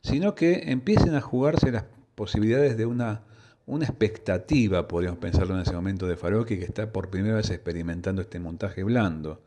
sino 0.03 0.35
que 0.35 0.71
empiecen 0.71 1.15
a 1.15 1.21
jugarse 1.21 1.71
las 1.71 1.85
posibilidades 2.13 2.77
de 2.77 2.85
una, 2.85 3.23
una 3.65 3.85
expectativa, 3.85 4.87
podríamos 4.87 5.19
pensarlo 5.19 5.55
en 5.55 5.61
ese 5.61 5.73
momento, 5.73 6.05
de 6.05 6.15
Faroqui, 6.15 6.59
que 6.59 6.65
está 6.65 6.91
por 6.91 7.09
primera 7.09 7.37
vez 7.37 7.49
experimentando 7.49 8.21
este 8.21 8.39
montaje 8.39 8.83
blando, 8.83 9.41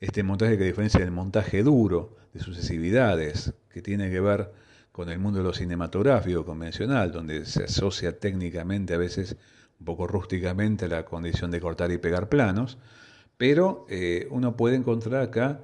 este 0.00 0.22
montaje 0.22 0.58
que 0.58 0.64
diferencia 0.64 1.00
del 1.00 1.12
montaje 1.12 1.62
duro, 1.62 2.14
de 2.34 2.40
sucesividades, 2.40 3.54
que 3.70 3.80
tiene 3.80 4.10
que 4.10 4.20
ver 4.20 4.52
con 4.92 5.08
el 5.08 5.18
mundo 5.18 5.38
de 5.38 5.44
lo 5.44 5.54
cinematográfico 5.54 6.44
convencional, 6.44 7.10
donde 7.10 7.46
se 7.46 7.64
asocia 7.64 8.18
técnicamente, 8.18 8.94
a 8.94 8.98
veces 8.98 9.36
un 9.80 9.86
poco 9.86 10.06
rústicamente, 10.06 10.86
la 10.86 11.04
condición 11.04 11.50
de 11.50 11.60
cortar 11.60 11.90
y 11.90 11.98
pegar 11.98 12.28
planos, 12.28 12.78
pero 13.38 13.86
eh, 13.88 14.28
uno 14.30 14.56
puede 14.56 14.76
encontrar 14.76 15.22
acá 15.22 15.60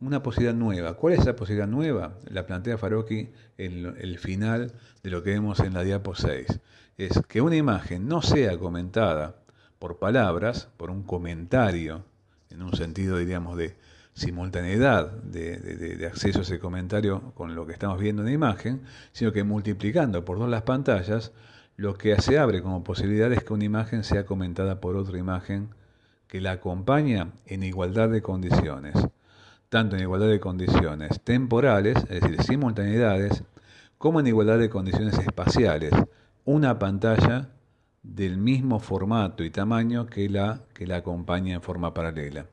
una 0.00 0.22
posibilidad 0.22 0.54
nueva. 0.54 0.94
¿Cuál 0.94 1.12
es 1.12 1.20
esa 1.20 1.36
posibilidad 1.36 1.68
nueva? 1.68 2.18
La 2.30 2.46
plantea 2.46 2.78
Faroqui 2.78 3.28
en 3.58 3.94
el 3.98 4.18
final 4.18 4.72
de 5.02 5.10
lo 5.10 5.22
que 5.22 5.30
vemos 5.30 5.60
en 5.60 5.74
la 5.74 5.84
diapo 5.84 6.14
6. 6.14 6.58
Es 6.96 7.20
que 7.28 7.40
una 7.40 7.56
imagen 7.56 8.08
no 8.08 8.22
sea 8.22 8.58
comentada 8.58 9.36
por 9.78 9.98
palabras, 9.98 10.68
por 10.76 10.90
un 10.90 11.02
comentario, 11.02 12.04
en 12.48 12.62
un 12.62 12.74
sentido, 12.74 13.18
diríamos, 13.18 13.56
de, 13.56 13.76
simultaneidad 14.14 15.12
de, 15.22 16.06
acceso 16.06 16.40
a 16.40 16.42
ese 16.42 16.58
comentario 16.58 17.32
con 17.34 17.54
lo 17.54 17.66
que 17.66 17.72
estamos 17.72 17.98
viendo 17.98 18.22
en 18.22 18.26
la 18.26 18.32
imagen, 18.32 18.82
sino 19.12 19.32
que 19.32 19.44
multiplicando 19.44 20.24
por 20.24 20.38
dos 20.38 20.48
las 20.48 20.62
pantallas, 20.62 21.32
lo 21.76 21.94
que 21.94 22.20
se 22.20 22.38
abre 22.38 22.62
como 22.62 22.84
posibilidad 22.84 23.32
es 23.32 23.42
que 23.42 23.52
una 23.52 23.64
imagen 23.64 24.04
sea 24.04 24.26
comentada 24.26 24.80
por 24.80 24.96
otra 24.96 25.18
imagen 25.18 25.70
que 26.26 26.40
la 26.40 26.52
acompaña 26.52 27.32
en 27.46 27.62
igualdad 27.62 28.08
de 28.08 28.22
condiciones, 28.22 28.94
tanto 29.68 29.96
en 29.96 30.02
igualdad 30.02 30.28
de 30.28 30.40
condiciones 30.40 31.20
temporales, 31.22 31.96
es 32.08 32.20
decir, 32.20 32.42
simultaneidades, 32.42 33.42
como 33.98 34.20
en 34.20 34.26
igualdad 34.26 34.58
de 34.58 34.70
condiciones 34.70 35.18
espaciales, 35.18 35.92
una 36.44 36.78
pantalla 36.78 37.48
del 38.02 38.38
mismo 38.38 38.80
formato 38.80 39.44
y 39.44 39.50
tamaño 39.50 40.06
que 40.06 40.28
la 40.28 40.62
que 40.74 40.86
la 40.86 40.96
acompaña 40.96 41.54
en 41.54 41.62
forma 41.62 41.92
paralela. 41.92 42.46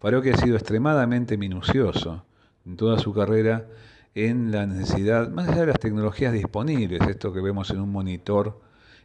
Faroque 0.00 0.32
ha 0.32 0.36
sido 0.36 0.56
extremadamente 0.56 1.36
minucioso 1.36 2.24
en 2.66 2.76
toda 2.76 2.98
su 2.98 3.12
carrera 3.12 3.66
en 4.14 4.52
la 4.52 4.66
necesidad, 4.66 5.28
más 5.30 5.48
allá 5.48 5.62
de 5.62 5.66
las 5.66 5.78
tecnologías 5.80 6.32
disponibles, 6.32 7.00
esto 7.08 7.32
que 7.32 7.40
vemos 7.40 7.70
en 7.70 7.80
un 7.80 7.90
monitor 7.90 8.60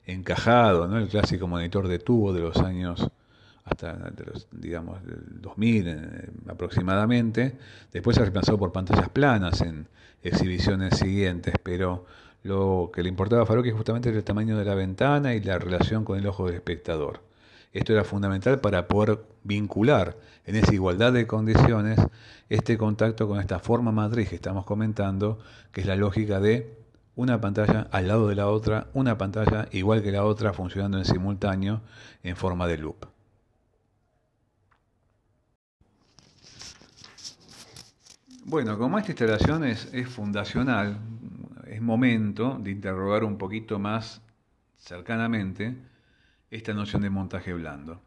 encajado, 0.05 0.87
¿no? 0.87 0.97
el 0.97 1.07
clásico 1.07 1.47
monitor 1.47 1.87
de 1.87 1.99
tubo 1.99 2.33
de 2.33 2.41
los 2.41 2.57
años 2.57 3.09
hasta 3.63 3.93
de 3.93 4.25
los, 4.25 4.47
digamos, 4.51 4.99
2000 5.03 5.87
eh, 5.87 6.29
aproximadamente, 6.47 7.57
después 7.91 8.15
se 8.15 8.21
ha 8.21 8.25
reemplazado 8.25 8.57
por 8.57 8.71
pantallas 8.71 9.09
planas 9.09 9.61
en 9.61 9.87
exhibiciones 10.23 10.97
siguientes, 10.97 11.53
pero 11.61 12.05
lo 12.43 12.89
que 12.93 13.03
le 13.03 13.09
importaba 13.09 13.43
a 13.43 13.45
Faroque 13.45 13.71
justamente 13.71 14.09
era 14.09 14.17
el 14.17 14.23
tamaño 14.23 14.57
de 14.57 14.65
la 14.65 14.75
ventana 14.75 15.33
y 15.35 15.41
la 15.41 15.59
relación 15.59 16.03
con 16.03 16.17
el 16.17 16.25
ojo 16.25 16.45
del 16.45 16.55
espectador. 16.55 17.21
Esto 17.71 17.93
era 17.93 18.03
fundamental 18.03 18.59
para 18.59 18.87
poder 18.87 19.19
vincular 19.43 20.17
en 20.45 20.55
esa 20.55 20.73
igualdad 20.73 21.13
de 21.13 21.27
condiciones 21.27 21.99
este 22.49 22.77
contacto 22.77 23.27
con 23.27 23.39
esta 23.39 23.59
forma 23.59 23.91
matriz 23.91 24.29
que 24.29 24.35
estamos 24.35 24.65
comentando, 24.65 25.39
que 25.71 25.81
es 25.81 25.87
la 25.87 25.95
lógica 25.95 26.39
de 26.39 26.79
una 27.15 27.39
pantalla 27.41 27.87
al 27.91 28.07
lado 28.07 28.27
de 28.27 28.35
la 28.35 28.47
otra, 28.47 28.87
una 28.93 29.17
pantalla 29.17 29.67
igual 29.71 30.01
que 30.01 30.11
la 30.11 30.23
otra 30.23 30.53
funcionando 30.53 30.97
en 30.97 31.05
simultáneo 31.05 31.81
en 32.23 32.35
forma 32.35 32.65
de 32.65 32.77
loop. 32.77 33.05
Bueno, 38.45 38.79
como 38.79 38.97
esta 38.97 39.11
instalación 39.11 39.63
es, 39.63 39.91
fundacional, 40.07 40.97
es 41.67 41.81
momento 41.81 42.57
de 42.59 42.71
interrogar 42.71 43.23
un 43.23 43.37
poquito 43.37 43.77
más 43.77 44.21
cercanamente 44.79 45.77
esta 46.51 46.73
noción 46.73 47.01
de 47.01 47.09
montaje 47.09 47.53
blando. 47.53 48.01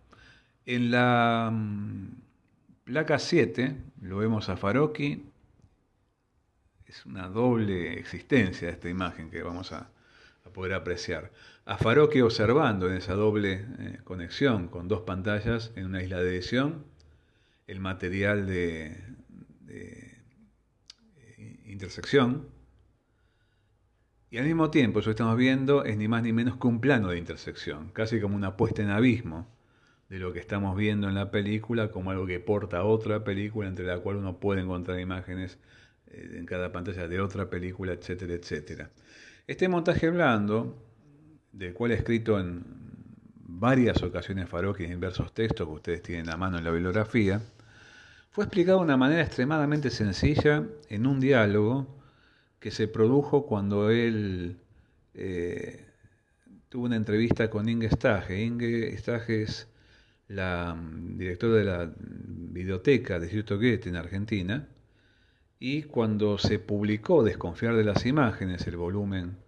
En 0.67 0.91
la 0.91 1.51
mm, 1.53 2.09
placa 2.85 3.19
7 3.19 3.77
lo 4.03 4.19
vemos 4.19 4.49
a 4.49 4.57
Faroqui, 4.57 5.25
es 6.87 7.07
una 7.07 7.29
doble 7.29 7.99
existencia 7.99 8.69
esta 8.69 8.89
imagen 8.89 9.31
que 9.31 9.43
vamos 9.43 9.73
a, 9.73 9.89
poder 10.53 10.75
apreciar. 10.75 11.31
A 11.65 11.79
Faroqui 11.79 12.21
observando 12.21 12.91
en 12.91 12.99
esa 12.99 13.15
doble 13.15 13.65
eh, 13.79 14.01
conexión 14.05 14.69
con 14.69 14.87
dos 14.87 15.01
pantallas 15.01 15.73
en 15.77 15.87
una 15.87 16.03
isla 16.03 16.21
de 16.21 16.29
edición 16.29 16.85
el 17.67 17.81
material 17.81 18.47
de, 18.47 19.01
de 19.61 20.19
eh, 21.17 21.63
intersección 21.69 22.49
y 24.33 24.39
al 24.39 24.47
mismo 24.47 24.71
tiempo, 24.71 25.01
eso 25.01 25.11
que 25.11 25.11
estamos 25.11 25.37
viendo 25.37 25.85
es 25.85 25.99
ni 25.99 26.09
más 26.09 26.23
ni 26.23 26.33
menos 26.33 26.57
que 26.57 26.67
un 26.67 26.81
plano 26.81 27.11
de 27.11 27.19
intersección, 27.19 27.91
casi 27.93 28.19
como 28.19 28.35
una 28.35 28.57
puesta 28.57 28.81
en 28.81 28.89
abismo 28.89 29.47
de 30.09 30.19
lo 30.19 30.33
que 30.33 30.39
estamos 30.39 30.75
viendo 30.75 31.07
en 31.07 31.15
la 31.15 31.31
película, 31.31 31.91
como 31.91 32.13
algo 32.13 32.27
que 32.27 32.41
porta 32.41 32.79
a 32.79 32.85
otra 32.85 33.25
película, 33.25 33.69
entre 33.69 33.85
la 33.85 33.99
cual 33.99 34.17
uno 34.17 34.41
puede 34.41 34.63
encontrar 34.63 34.99
imágenes 34.99 35.59
eh, 36.07 36.37
en 36.39 36.47
cada 36.47 36.73
pantalla 36.73 37.09
de 37.09 37.21
otra 37.21 37.51
película, 37.51 37.93
etcétera, 37.93 38.33
etcétera. 38.33 38.91
Este 39.47 39.69
montaje 39.69 40.09
blando, 40.09 40.83
del 41.53 41.75
cual 41.75 41.91
he 41.91 41.97
escrito 41.97 42.41
en 42.41 42.65
varias 43.35 44.03
ocasiones 44.03 44.49
Faroque 44.49 44.85
en 44.85 44.93
diversos 44.93 45.35
textos 45.35 45.69
que 45.69 45.75
ustedes 45.75 46.03
tienen 46.03 46.31
a 46.31 46.39
mano 46.39 46.57
en 46.57 46.65
la 46.65 46.71
bibliografía, 46.71 47.43
fue 48.31 48.45
explicado 48.45 48.79
de 48.79 48.85
una 48.85 48.97
manera 48.97 49.21
extremadamente 49.21 49.91
sencilla 49.91 50.65
en 50.89 51.07
un 51.07 51.21
diálogo 51.21 52.02
que 52.63 52.71
se 52.71 52.87
produjo 52.87 53.45
cuando 53.45 53.91
él 53.91 54.57
eh, 55.15 55.85
tuvo 56.69 56.87
una 56.87 56.95
entrevista 56.95 57.51
con 57.51 57.69
Inge 57.69 57.89
Stage. 57.89 58.41
Inge 58.41 58.95
Stage 58.95 59.43
es 59.43 59.69
la 60.29 60.73
mm, 60.75 61.19
directora 61.19 61.55
de 61.57 61.65
la 61.65 61.93
biblioteca 61.99 63.19
de 63.19 63.27
Instituto 63.27 63.57
Goethe 63.57 63.89
en 63.89 63.97
Argentina, 63.97 64.69
y 65.59 65.83
cuando 65.83 66.39
se 66.39 66.61
publicó 66.61 67.25
Desconfiar 67.25 67.75
de 67.75 67.85
las 67.85 68.07
imágenes, 68.07 68.65
el 68.69 68.77
volumen 68.77 69.39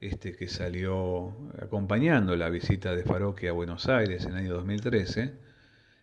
este 0.00 0.36
que 0.36 0.48
salió 0.48 1.34
acompañando 1.62 2.36
la 2.36 2.50
visita 2.50 2.94
de 2.94 3.04
Farocchi 3.04 3.46
a 3.46 3.52
Buenos 3.52 3.88
Aires 3.88 4.24
en 4.26 4.32
el 4.32 4.36
año 4.36 4.54
2013, 4.54 5.32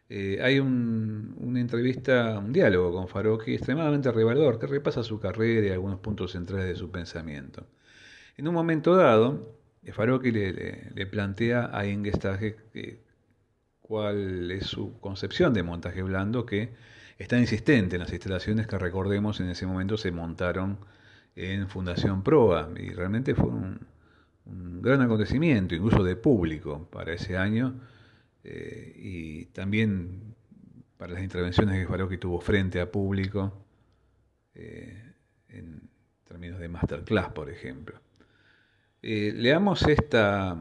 eh, 0.10 0.40
hay 0.42 0.60
una 0.60 1.60
entrevista, 1.60 2.40
un 2.40 2.54
diálogo 2.54 2.94
con 2.94 3.08
Farocchi 3.08 3.54
extremadamente 3.54 4.12
revelador 4.12 4.60
que 4.60 4.68
repasa 4.68 5.04
su 5.04 5.20
carrera 5.20 5.68
y 5.68 5.72
algunos 5.72 6.00
puntos 6.00 6.32
centrales 6.32 6.68
de 6.68 6.76
su 6.76 6.92
pensamiento. 6.92 7.68
En 8.38 8.48
un 8.48 8.54
momento 8.54 8.96
dado, 8.96 9.58
Farocchi 9.92 10.32
le, 10.32 11.06
plantea 11.08 11.70
a 11.74 11.86
Ingestage 11.86 12.58
cuál 13.82 14.52
es 14.52 14.68
su 14.68 15.00
concepción 15.00 15.54
de 15.54 15.64
montaje 15.64 16.04
blando 16.04 16.46
que 16.46 16.74
está 17.18 17.40
insistente 17.40 17.96
en 17.96 18.02
las 18.02 18.12
instalaciones 18.12 18.68
que 18.68 18.78
recordemos 18.78 19.40
en 19.40 19.50
ese 19.50 19.66
momento 19.66 19.98
se 19.98 20.12
montaron 20.12 20.78
en 21.36 21.68
Fundación 21.70 22.24
Proa 22.24 22.70
y 22.78 22.90
realmente 22.90 23.36
fue 23.36 23.48
un, 23.48 23.80
gran 24.82 25.02
acontecimiento, 25.02 25.76
incluso 25.76 26.04
de 26.04 26.16
público 26.16 26.88
para 26.92 27.14
ese 27.14 27.38
año 27.38 27.76
eh, 28.50 28.94
y 28.96 29.46
también 29.48 30.34
para 30.96 31.14
las 31.14 31.22
intervenciones 31.22 31.78
que 31.78 31.86
Farocchi 31.86 32.18
tuvo 32.18 32.40
frente 32.40 32.80
a 32.80 32.90
público 32.90 33.52
eh, 34.56 35.04
en 35.50 35.82
términos 36.24 36.58
de 36.58 36.70
masterclass, 36.70 37.30
por 37.34 37.50
ejemplo. 37.50 38.00
Eh, 39.02 39.34
leamos 39.36 39.86
esta, 39.88 40.58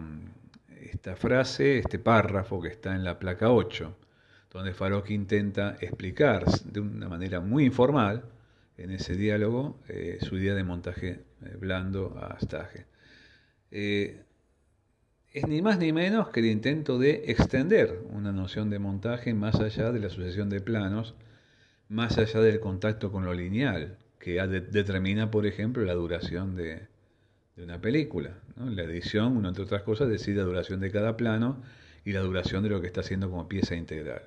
esta 0.81 1.15
frase, 1.15 1.79
este 1.79 2.01
párrafo 2.01 2.61
que 2.61 2.69
está 2.69 2.97
en 2.97 3.05
la 3.05 3.21
placa 3.21 3.53
8 3.53 3.97
donde 4.51 4.73
Farok 4.73 5.11
intenta 5.11 5.77
explicar 5.81 6.47
de 6.47 6.81
una 6.81 7.09
manera 7.09 7.41
muy 7.41 7.67
informal 7.67 8.25
en 8.79 8.91
ese 8.91 9.15
diálogo 9.15 9.79
su 10.23 10.39
idea 10.39 10.55
de 10.55 10.65
montaje 10.65 11.21
blando 11.61 12.17
a 12.19 12.39
Stage. 12.41 12.87
Es 15.37 15.47
ni 15.47 15.61
más 15.61 15.79
ni 15.79 15.93
menos 15.93 16.31
que 16.31 16.41
el 16.41 16.47
intento 16.47 16.99
de 16.99 17.25
extender 17.27 18.01
una 18.11 18.33
noción 18.33 18.71
de 18.71 18.79
montaje 18.79 19.35
más 19.35 19.57
allá 19.57 19.93
de 19.93 20.01
la 20.01 20.09
sucesión 20.09 20.49
de 20.49 20.63
planos, 20.63 21.15
más 21.91 22.17
allá 22.17 22.41
del 22.41 22.59
contacto 22.59 23.13
con 23.13 23.27
lo 23.27 23.35
lineal, 23.35 23.99
que 24.19 24.41
determina, 24.41 25.31
por 25.31 25.45
ejemplo, 25.45 25.85
la 25.85 25.93
duración 25.93 26.57
de, 26.57 26.87
una 27.59 27.79
película. 27.79 28.39
La 28.57 28.85
edición, 28.85 29.37
uno 29.37 29.51
entre 29.51 29.65
otras 29.65 29.83
cosas, 29.83 30.09
decide 30.09 30.39
la 30.39 30.45
duración 30.45 30.81
de 30.81 30.91
cada 30.91 31.19
plano 31.19 31.61
y 32.03 32.13
la 32.13 32.21
duración 32.21 32.63
de 32.63 32.71
lo 32.71 32.81
que 32.81 32.87
está 32.87 33.03
haciendo 33.03 33.29
como 33.29 33.47
pieza 33.47 33.77
integral. 33.77 34.23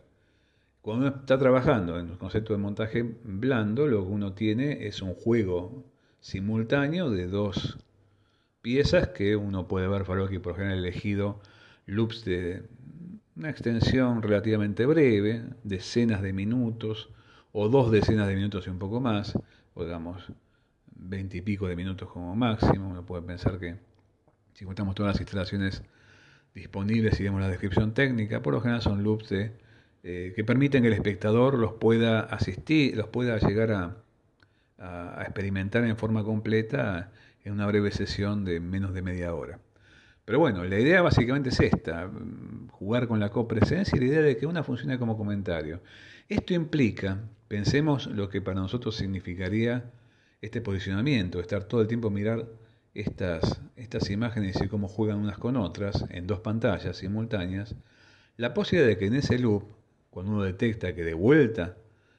Cuando 0.84 1.08
uno 1.08 1.16
está 1.22 1.40
trabajando 1.40 1.98
en 1.98 2.10
el 2.10 2.18
concepto 2.20 2.54
de 2.54 2.60
montaje 2.60 3.04
blando, 3.24 3.88
lo 3.88 4.06
que 4.06 4.12
uno 4.12 4.34
tiene 4.34 4.86
es 4.86 5.02
un 5.02 5.16
juego 5.16 5.84
simultáneo 6.20 7.10
de 7.10 7.26
dos 7.26 7.80
piezas 8.70 9.08
que 9.08 9.36
uno 9.36 9.68
puede 9.68 9.88
ver 9.88 10.06
Farocchi 10.06 10.38
por 10.38 10.54
ejemplo 10.54 10.76
elegido 10.76 11.40
loops 11.88 12.24
de 12.24 12.62
una 13.36 13.50
extensión 13.50 14.22
relativamente 14.22 14.86
breve, 14.86 15.42
decenas 15.64 16.22
de 16.22 16.34
minutos 16.34 17.10
o 17.52 17.68
dos 17.68 17.90
decenas 17.90 18.28
de 18.28 18.36
minutos 18.36 18.68
y 18.68 18.70
un 18.70 18.78
poco 18.78 19.00
más, 19.00 19.36
o 19.74 19.84
digamos 19.84 20.32
veinte 20.96 21.38
y 21.38 21.42
pico 21.42 21.68
de 21.68 21.76
minutos 21.76 22.12
como 22.12 22.36
máximo. 22.36 22.90
Uno 22.90 23.04
puede 23.04 23.24
pensar 23.24 23.58
que 23.58 23.76
si 24.54 24.66
contamos 24.66 24.94
todas 24.94 25.14
las 25.14 25.22
instalaciones 25.22 25.82
disponibles 26.54 27.20
y 27.20 27.24
vemos 27.24 27.42
la 27.42 27.50
descripción 27.50 27.96
técnica, 27.96 28.44
por 28.44 28.54
lo 28.54 28.62
general 28.62 28.84
son 28.84 29.02
loops 29.04 29.30
de 29.30 29.52
eh, 30.04 30.32
que 30.36 30.44
permiten 30.44 30.84
que 30.84 30.90
el 30.90 30.94
espectador 30.94 31.58
los 31.58 31.74
pueda 31.74 32.20
asistir, 32.20 32.96
los 32.96 33.08
pueda 33.08 33.40
llegar 33.40 33.72
a, 33.72 34.04
experimentar 35.24 35.84
en 35.84 35.98
forma 35.98 36.24
completa 36.24 37.12
en 37.50 37.56
una 37.56 37.66
breve 37.66 37.92
sesión 37.92 38.46
de 38.46 38.60
menos 38.60 38.94
de 38.94 39.02
media 39.02 39.34
hora. 39.34 39.60
Pero 40.24 40.40
bueno, 40.40 40.64
la 40.64 40.80
idea 40.80 41.02
básicamente 41.02 41.50
es 41.50 41.60
esta, 41.60 42.08
mm, 42.08 42.70
jugar 42.70 43.08
con 43.08 43.20
la 43.20 43.32
copresencia 43.32 43.98
y 43.98 44.00
la 44.00 44.06
idea 44.06 44.22
de 44.22 44.38
que 44.38 44.46
una 44.46 44.64
funcione 44.64 45.00
como 45.00 45.18
comentario. 45.18 45.82
Esto 46.28 46.54
implica, 46.54 47.18
pensemos 47.48 48.06
lo 48.08 48.30
que 48.30 48.42
para 48.42 48.62
nosotros 48.62 48.96
significaría 48.96 49.92
este 50.42 50.62
posicionamiento, 50.62 51.40
estar 51.40 51.64
todo 51.64 51.82
el 51.82 51.88
tiempo 51.88 52.12
mirar 52.12 52.46
estas, 52.94 53.62
estas 53.76 54.10
imágenes 54.12 54.62
y 54.62 54.68
cómo 54.68 54.88
juegan 54.88 55.18
unas 55.18 55.40
con 55.40 55.58
otras 55.58 56.06
en 56.12 56.28
dos 56.28 56.42
pantallas 56.42 56.98
simultáneas, 56.98 57.76
la 58.38 58.54
posibilidad 58.54 58.88
de 58.88 58.98
que 58.98 59.08
en 59.08 59.16
ese 59.16 59.40
loop 59.40 59.64
cuando 60.12 60.34
uno 60.34 60.44
detecta 60.44 60.94
que 60.94 61.04
de 61.04 61.14
vuelta 61.16 61.78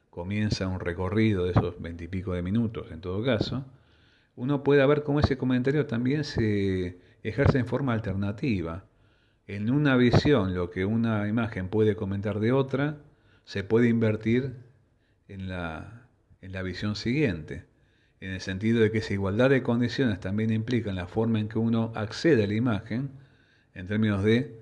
comienza 0.09 0.67
un 0.67 0.81
recorrido 0.81 1.45
de 1.45 1.51
esos 1.51 1.81
veintipico 1.81 2.33
de 2.33 2.41
minutos, 2.41 2.91
en 2.91 2.99
todo 2.99 3.23
caso, 3.23 3.65
uno 4.35 4.63
puede 4.63 4.85
ver 4.85 5.03
cómo 5.03 5.19
ese 5.19 5.37
comentario 5.37 5.85
también 5.85 6.23
se 6.23 6.99
ejerce 7.23 7.59
en 7.59 7.67
forma 7.67 7.93
alternativa. 7.93 8.85
En 9.47 9.69
una 9.69 9.95
visión, 9.97 10.53
lo 10.55 10.69
que 10.69 10.85
una 10.85 11.27
imagen 11.27 11.69
puede 11.69 11.95
comentar 11.95 12.39
de 12.39 12.51
otra, 12.51 12.97
se 13.43 13.63
puede 13.63 13.89
invertir 13.89 14.55
en 15.27 15.49
la, 15.49 16.07
en 16.41 16.51
la 16.51 16.61
visión 16.63 16.95
siguiente, 16.95 17.65
en 18.19 18.31
el 18.31 18.41
sentido 18.41 18.81
de 18.81 18.91
que 18.91 18.99
esa 18.99 19.13
igualdad 19.13 19.49
de 19.49 19.63
condiciones 19.63 20.19
también 20.19 20.51
implica 20.51 20.89
en 20.89 20.95
la 20.95 21.07
forma 21.07 21.39
en 21.39 21.49
que 21.49 21.59
uno 21.59 21.91
accede 21.95 22.43
a 22.43 22.47
la 22.47 22.53
imagen, 22.53 23.11
en 23.73 23.87
términos 23.87 24.23
de 24.23 24.61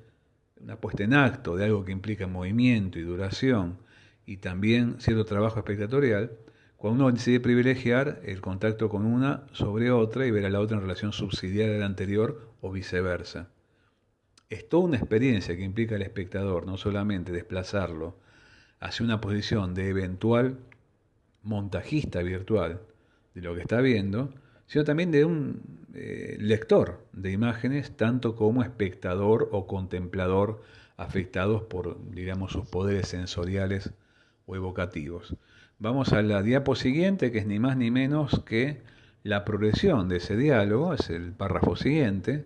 una 0.61 0.77
puesta 0.77 1.03
en 1.03 1.13
acto 1.13 1.55
de 1.55 1.65
algo 1.65 1.85
que 1.85 1.91
implica 1.91 2.27
movimiento 2.27 2.99
y 2.99 3.03
duración 3.03 3.77
y 4.25 4.37
también 4.37 4.99
cierto 4.99 5.25
trabajo 5.25 5.59
espectatorial, 5.59 6.31
cuando 6.79 7.03
uno 7.03 7.13
decide 7.13 7.41
privilegiar 7.41 8.21
el 8.23 8.39
contacto 8.39 8.87
con 8.87 9.05
una 9.05 9.43
sobre 9.51 9.91
otra 9.91 10.25
y 10.25 10.31
ver 10.31 10.45
a 10.45 10.49
la 10.49 10.61
otra 10.61 10.77
en 10.77 10.83
relación 10.83 11.11
subsidiaria 11.11 11.75
a 11.75 11.79
la 11.79 11.85
anterior 11.85 12.53
o 12.61 12.71
viceversa. 12.71 13.49
Es 14.49 14.69
toda 14.69 14.85
una 14.85 14.95
experiencia 14.95 15.57
que 15.57 15.63
implica 15.63 15.95
al 15.95 16.03
espectador 16.03 16.65
no 16.65 16.77
solamente 16.77 17.33
desplazarlo 17.33 18.15
hacia 18.79 19.03
una 19.03 19.19
posición 19.19 19.73
de 19.73 19.89
eventual 19.89 20.57
montajista 21.43 22.21
virtual 22.21 22.79
de 23.35 23.41
lo 23.41 23.55
que 23.55 23.61
está 23.61 23.81
viendo, 23.81 24.33
sino 24.65 24.85
también 24.85 25.11
de 25.11 25.25
un 25.25 25.61
eh, 25.93 26.37
lector 26.39 27.05
de 27.11 27.33
imágenes, 27.33 27.97
tanto 27.97 28.37
como 28.37 28.63
espectador 28.63 29.49
o 29.51 29.67
contemplador 29.67 30.63
afectados 30.95 31.61
por, 31.63 31.97
digamos, 32.11 32.53
sus 32.53 32.65
poderes 32.69 33.09
sensoriales 33.09 33.91
o 34.45 34.55
evocativos. 34.55 35.35
Vamos 35.81 36.11
a 36.11 36.21
la 36.21 36.43
diapo 36.43 36.75
siguiente, 36.75 37.31
que 37.31 37.37
es 37.37 37.47
ni 37.47 37.57
más 37.57 37.77
ni 37.77 37.89
menos 37.89 38.43
que 38.43 38.81
la 39.23 39.45
progresión 39.45 40.09
de 40.09 40.17
ese 40.17 40.35
diálogo, 40.35 40.93
es 40.93 41.09
el 41.09 41.31
párrafo 41.31 41.77
siguiente, 41.77 42.43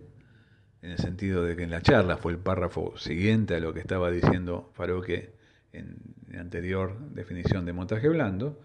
en 0.83 0.91
el 0.91 0.99
sentido 0.99 1.43
de 1.43 1.55
que 1.55 1.63
en 1.63 1.71
la 1.71 1.81
charla 1.81 2.17
fue 2.17 2.33
el 2.33 2.37
párrafo 2.37 2.95
siguiente 2.95 3.55
a 3.55 3.59
lo 3.59 3.73
que 3.73 3.79
estaba 3.79 4.11
diciendo 4.11 4.69
Faroque 4.75 5.31
en 5.71 5.97
la 6.29 6.41
anterior 6.41 6.95
definición 7.09 7.65
de 7.65 7.73
montaje 7.73 8.07
blando, 8.07 8.61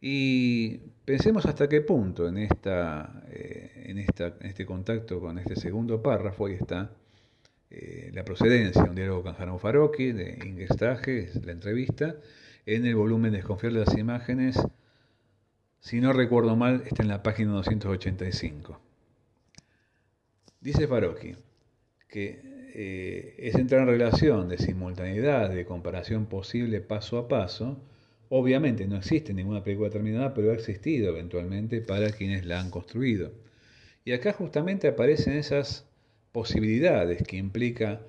y 0.00 0.78
pensemos 1.04 1.46
hasta 1.46 1.68
qué 1.68 1.80
punto 1.80 2.26
en, 2.26 2.38
esta, 2.38 3.22
eh, 3.30 3.84
en, 3.86 3.98
este 3.98 4.66
contacto 4.66 5.20
con 5.20 5.38
este 5.38 5.54
segundo 5.54 6.02
párrafo, 6.02 6.46
ahí 6.46 6.54
está 6.54 6.90
eh, 7.70 8.10
la 8.12 8.24
procedencia, 8.24 8.82
un 8.82 8.96
diálogo 8.96 9.22
con 9.22 9.60
Farocchi 9.60 10.10
de 10.10 10.40
Ingestaje, 10.44 11.20
es 11.20 11.46
la 11.46 11.52
entrevista, 11.52 12.16
en 12.66 12.86
el 12.86 12.96
volumen 12.96 13.32
Desconfiar 13.32 13.72
de 13.72 13.80
las 13.80 13.96
imágenes, 13.96 14.58
si 15.80 16.00
no 16.00 16.12
recuerdo 16.12 16.56
mal, 16.56 16.82
está 16.86 17.02
en 17.02 17.08
la 17.08 17.22
página 17.22 17.52
285. 17.52 18.80
Dice 20.60 20.86
Farocchi 20.86 21.34
que 22.08 22.40
eh, 22.74 23.34
es 23.38 23.54
entrar 23.54 23.82
en 23.82 23.88
relación 23.88 24.48
de 24.48 24.58
simultaneidad, 24.58 25.50
de 25.50 25.64
comparación 25.64 26.26
posible 26.26 26.80
paso 26.80 27.18
a 27.18 27.26
paso, 27.26 27.80
Obviamente 28.34 28.86
no 28.86 28.96
existe 28.96 29.34
ninguna 29.34 29.62
película 29.62 29.90
terminada, 29.90 30.32
pero 30.32 30.52
ha 30.52 30.54
existido 30.54 31.10
eventualmente 31.10 31.82
para 31.82 32.10
quienes 32.12 32.46
la 32.46 32.60
han 32.60 32.70
construido. 32.70 33.30
Y 34.06 34.12
acá 34.12 34.32
justamente 34.32 34.88
aparecen 34.88 35.34
esas 35.34 35.86
posibilidades 36.32 37.22
que 37.24 37.36
implica 37.36 38.00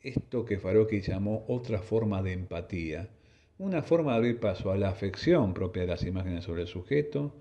esto 0.00 0.46
que 0.46 0.58
Farocchi 0.58 1.02
llamó 1.02 1.44
otra 1.48 1.82
forma 1.82 2.22
de 2.22 2.32
empatía, 2.32 3.10
una 3.58 3.82
forma 3.82 4.12
de 4.12 4.16
abrir 4.18 4.40
paso 4.40 4.72
a 4.72 4.76
la 4.76 4.88
afección 4.88 5.54
propia 5.54 5.82
de 5.82 5.88
las 5.88 6.04
imágenes 6.04 6.44
sobre 6.44 6.62
el 6.62 6.68
sujeto, 6.68 7.32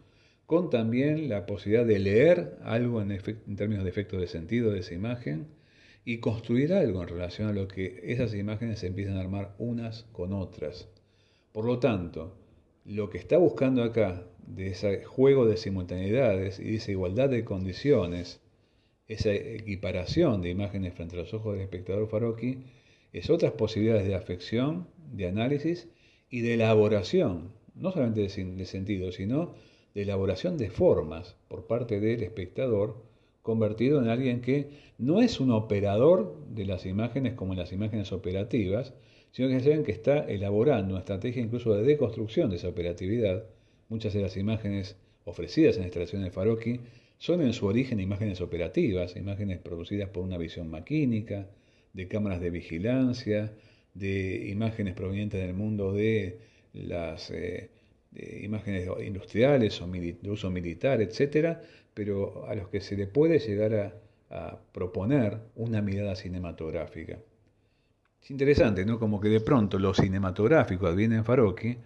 con 0.45 0.69
también 0.69 1.29
la 1.29 1.45
posibilidad 1.45 1.85
de 1.85 1.99
leer 1.99 2.57
algo 2.63 3.01
en, 3.01 3.17
términos 3.55 3.83
de 3.83 3.89
efecto 3.89 4.19
de 4.19 4.27
sentido 4.27 4.71
de 4.71 4.79
esa 4.79 4.93
imagen 4.93 5.47
y 6.05 6.19
construir 6.19 6.73
algo 6.73 7.01
en 7.01 7.07
relación 7.07 7.47
a 7.47 7.53
lo 7.53 7.67
que 7.67 8.01
esas 8.03 8.35
imágenes 8.35 8.79
se 8.79 8.87
empiezan 8.87 9.17
a 9.17 9.21
armar 9.21 9.55
unas 9.57 10.03
con 10.11 10.33
otras. 10.33 10.87
Por 11.51 11.65
lo 11.65 11.79
tanto, 11.79 12.35
lo 12.85 13.09
que 13.09 13.17
está 13.17 13.37
buscando 13.37 13.83
acá, 13.83 14.27
de 14.45 14.67
ese 14.67 15.05
juego 15.05 15.45
de 15.45 15.57
simultaneidades 15.57 16.59
y 16.59 16.63
de 16.65 16.75
esa 16.75 16.91
igualdad 16.91 17.29
de 17.29 17.45
condiciones, 17.45 18.41
esa 19.07 19.33
equiparación 19.33 20.41
de 20.41 20.49
imágenes 20.49 20.93
frente 20.93 21.15
a 21.15 21.19
los 21.19 21.33
ojos 21.33 21.53
del 21.53 21.63
espectador 21.63 22.07
Farocchi, 22.07 22.63
es 23.13 23.29
otras 23.29 23.53
posibilidades 23.53 24.05
de 24.05 24.15
afección, 24.15 24.87
de 25.11 25.27
análisis 25.27 25.87
y 26.33 26.41
de 26.41 26.55
elaboración 26.55 27.51
no 27.75 27.91
solamente 27.91 28.21
de 28.21 28.65
sentido, 28.65 29.11
sino 29.11 29.53
de 29.93 30.01
elaboración 30.01 30.57
de 30.57 30.71
formas 30.71 31.35
por 31.47 31.67
parte 31.67 31.99
del 31.99 32.23
espectador, 32.23 33.03
convertido 33.43 34.01
en 34.01 34.07
alguien 34.07 34.41
que 34.41 34.71
no 34.97 35.21
es 35.21 35.39
un 35.39 35.51
operador 35.51 36.35
de 36.49 36.65
las 36.65 36.87
imágenes 36.87 37.33
como 37.33 37.53
en 37.53 37.59
las 37.59 37.71
imágenes 37.71 38.11
operativas, 38.11 38.95
sino 39.31 39.47
que 39.47 39.57
es 39.57 39.85
que 39.85 39.91
está 39.91 40.25
elaborando 40.25 40.93
una 40.93 41.01
estrategia 41.01 41.43
incluso 41.43 41.75
de 41.75 41.83
deconstrucción 41.83 42.49
de 42.49 42.55
esa 42.55 42.69
operatividad. 42.69 43.43
Muchas 43.87 44.15
de 44.15 44.23
las 44.23 44.35
imágenes 44.35 44.95
ofrecidas 45.25 45.75
en 45.75 45.81
la 45.81 45.87
instalación 45.89 46.23
de 46.23 46.31
Faroqui 46.31 46.79
son 47.19 47.43
en 47.43 47.53
su 47.53 47.67
origen 47.67 47.99
imágenes 47.99 48.41
operativas, 48.41 49.15
imágenes 49.15 49.59
producidas 49.59 50.09
por 50.09 50.23
una 50.23 50.39
visión 50.39 50.67
maquínica, 50.67 51.47
de 51.93 52.07
cámaras 52.07 52.41
de 52.41 52.49
vigilancia, 52.49 53.53
de 53.93 54.47
imágenes 54.49 54.93
provenientes 54.95 55.41
del 55.41 55.53
mundo 55.53 55.93
de 55.93 56.39
las 56.73 57.29
eh, 57.31 57.69
imágenes 58.41 58.87
industriales 59.05 59.81
o 59.81 59.87
de 59.87 60.29
uso 60.29 60.49
militar, 60.49 61.01
etcétera, 61.01 61.61
pero 61.93 62.45
a 62.47 62.55
los 62.55 62.69
que 62.69 62.81
se 62.81 62.95
le 62.95 63.07
puede 63.07 63.39
llegar 63.39 63.73
a, 63.73 63.99
proponer 64.71 65.37
una 65.55 65.79
mirada 65.83 66.15
cinematográfica. 66.15 67.19
Es 68.19 68.31
interesante, 68.31 68.83
¿no? 68.83 68.97
Como 68.97 69.21
que 69.21 69.29
de 69.29 69.41
pronto 69.41 69.77
lo 69.77 69.93
cinematográfico 69.93 70.87
adviene 70.87 71.17
en 71.17 71.23
Faroqui, 71.23 71.77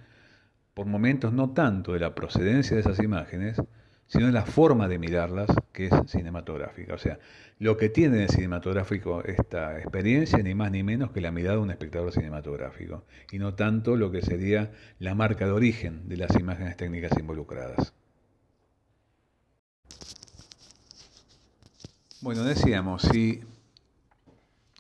por 0.74 0.86
momentos 0.86 1.34
no 1.34 1.52
tanto 1.52 1.92
de 1.92 2.00
la 2.00 2.16
procedencia 2.16 2.76
de 2.76 2.82
esas 2.82 3.00
imágenes, 3.00 3.62
sino 4.08 4.28
de 4.28 4.32
la 4.32 4.46
forma 4.46 4.88
de 4.88 5.00
mirarlas, 5.00 5.50
que 5.72 5.88
es 5.88 5.94
cinematográfica. 6.08 6.94
O 6.94 6.98
sea, 6.98 7.20
lo 7.60 7.76
que 7.78 7.90
tiene 7.90 8.18
de 8.18 8.28
cinematográfico 8.28 9.24
esta 9.24 9.78
experiencia, 9.80 10.40
ni 10.40 10.56
más 10.56 10.72
ni 10.72 10.84
menos 10.84 11.12
que 11.12 11.22
la 11.22 11.32
mirada 11.32 11.58
de 11.58 11.64
un 11.64 11.72
espectador 11.72 12.12
cinematográfico, 12.12 13.04
y 13.32 13.40
no 13.40 13.54
tanto 13.54 13.96
lo 13.96 14.12
que 14.12 14.22
sería 14.22 14.72
la 15.00 15.16
marca 15.16 15.46
de 15.46 15.52
origen 15.52 16.08
de 16.08 16.18
las 16.18 16.36
imágenes 16.36 16.78
técnicas 16.78 17.18
involucradas. 17.20 17.94
Bueno, 22.22 22.44
decíamos, 22.44 23.04
si 23.04 23.42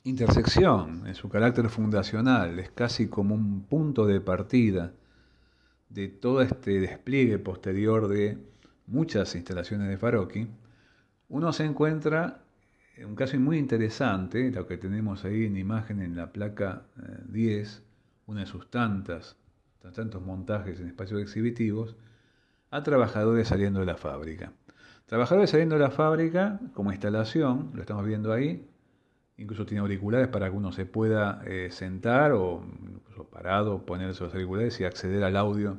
intersección 0.03 1.05
en 1.05 1.15
su 1.15 1.29
carácter 1.29 1.69
fundacional 1.69 2.59
es 2.59 2.71
casi 2.71 3.07
como 3.09 3.35
un 3.35 3.63
punto 3.63 4.05
de 4.05 4.21
partida 4.21 4.93
de 5.89 6.07
todo 6.07 6.41
este 6.41 6.79
despliegue 6.79 7.39
posterior 7.39 8.07
de 8.07 8.37
muchas 8.87 9.35
instalaciones 9.35 9.89
de 9.89 9.97
Faroqui, 9.97 10.47
uno 11.29 11.53
se 11.53 11.65
encuentra 11.65 12.39
un 13.05 13.15
caso 13.15 13.39
muy 13.39 13.57
interesante, 13.57 14.51
lo 14.51 14.65
que 14.65 14.77
tenemos 14.77 15.23
ahí 15.25 15.45
en 15.45 15.57
imagen 15.57 16.01
en 16.01 16.15
la 16.15 16.31
placa 16.31 16.83
10, 17.27 17.77
eh, 17.77 17.81
una 18.25 18.41
de 18.41 18.45
sus 18.47 18.71
tantas, 18.71 19.37
tantos 19.93 20.21
montajes 20.21 20.79
en 20.79 20.87
espacios 20.87 21.21
exhibitivos, 21.21 21.95
a 22.71 22.83
trabajadores 22.83 23.47
saliendo 23.47 23.79
de 23.79 23.85
la 23.85 23.97
fábrica. 23.97 24.51
Trabajadores 25.05 25.51
saliendo 25.51 25.75
de 25.75 25.81
la 25.81 25.91
fábrica 25.91 26.59
como 26.73 26.91
instalación, 26.91 27.71
lo 27.73 27.81
estamos 27.81 28.05
viendo 28.05 28.33
ahí, 28.33 28.67
incluso 29.37 29.65
tiene 29.65 29.81
auriculares 29.81 30.27
para 30.27 30.49
que 30.49 30.57
uno 30.57 30.71
se 30.71 30.85
pueda 30.85 31.41
eh, 31.45 31.69
sentar 31.71 32.31
o 32.33 32.65
incluso 32.81 33.25
parado, 33.25 33.85
poner 33.85 34.09
esos 34.09 34.33
auriculares 34.33 34.79
y 34.81 34.85
acceder 34.85 35.23
al 35.23 35.37
audio 35.37 35.77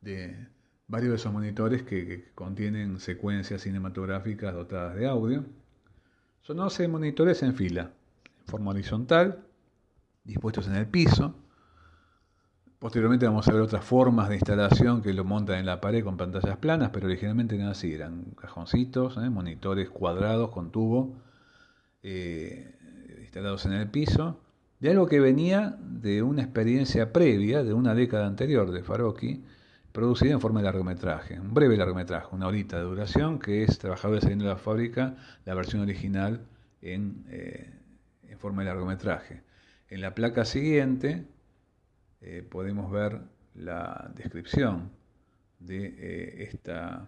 de 0.00 0.46
varios 0.86 1.10
de 1.10 1.16
esos 1.16 1.32
monitores 1.32 1.82
que 1.82 2.30
contienen 2.34 2.98
secuencias 3.00 3.62
cinematográficas 3.62 4.54
dotadas 4.54 4.94
de 4.96 5.06
audio. 5.06 5.44
Son 6.42 6.58
11 6.58 6.88
monitores 6.88 7.42
en 7.42 7.54
fila, 7.54 7.92
en 8.40 8.46
forma 8.46 8.70
horizontal, 8.70 9.44
dispuestos 10.24 10.66
en 10.66 10.74
el 10.74 10.86
piso. 10.86 11.34
Posteriormente 12.78 13.26
vamos 13.26 13.46
a 13.46 13.52
ver 13.52 13.62
otras 13.62 13.84
formas 13.84 14.28
de 14.28 14.34
instalación 14.34 15.02
que 15.02 15.12
lo 15.12 15.24
montan 15.24 15.60
en 15.60 15.66
la 15.66 15.80
pared 15.80 16.02
con 16.02 16.16
pantallas 16.16 16.56
planas, 16.56 16.90
pero 16.92 17.06
originalmente 17.06 17.54
eran 17.54 17.68
así, 17.68 17.94
eran 17.94 18.24
cajoncitos, 18.36 19.16
¿eh? 19.18 19.30
monitores 19.30 19.88
cuadrados 19.88 20.50
con 20.50 20.72
tubo, 20.72 21.14
eh, 22.02 22.74
instalados 23.20 23.66
en 23.66 23.74
el 23.74 23.88
piso, 23.88 24.40
de 24.80 24.90
algo 24.90 25.06
que 25.06 25.20
venía 25.20 25.78
de 25.80 26.24
una 26.24 26.42
experiencia 26.42 27.12
previa, 27.12 27.62
de 27.62 27.72
una 27.72 27.94
década 27.94 28.26
anterior 28.26 28.72
de 28.72 28.82
Faroqui, 28.82 29.44
producida 29.92 30.32
en 30.32 30.40
forma 30.40 30.60
de 30.60 30.64
largometraje, 30.64 31.38
un 31.38 31.52
breve 31.52 31.76
largometraje, 31.76 32.34
una 32.34 32.46
horita 32.46 32.78
de 32.78 32.84
duración, 32.84 33.38
que 33.38 33.62
es 33.62 33.78
Trabajadores 33.78 34.22
saliendo 34.22 34.44
de 34.46 34.50
la 34.50 34.56
fábrica, 34.56 35.16
la 35.44 35.54
versión 35.54 35.82
original 35.82 36.46
en, 36.80 37.24
eh, 37.28 37.70
forma 38.38 38.62
de 38.62 38.68
largometraje. 38.68 39.42
En 39.88 40.00
la 40.00 40.14
placa 40.14 40.44
siguiente 40.44 41.24
eh, 42.22 42.42
podemos 42.42 42.90
ver 42.90 43.20
la 43.54 44.10
descripción 44.16 44.90
de 45.60 45.94
eh, 45.96 46.48
esta 46.50 47.06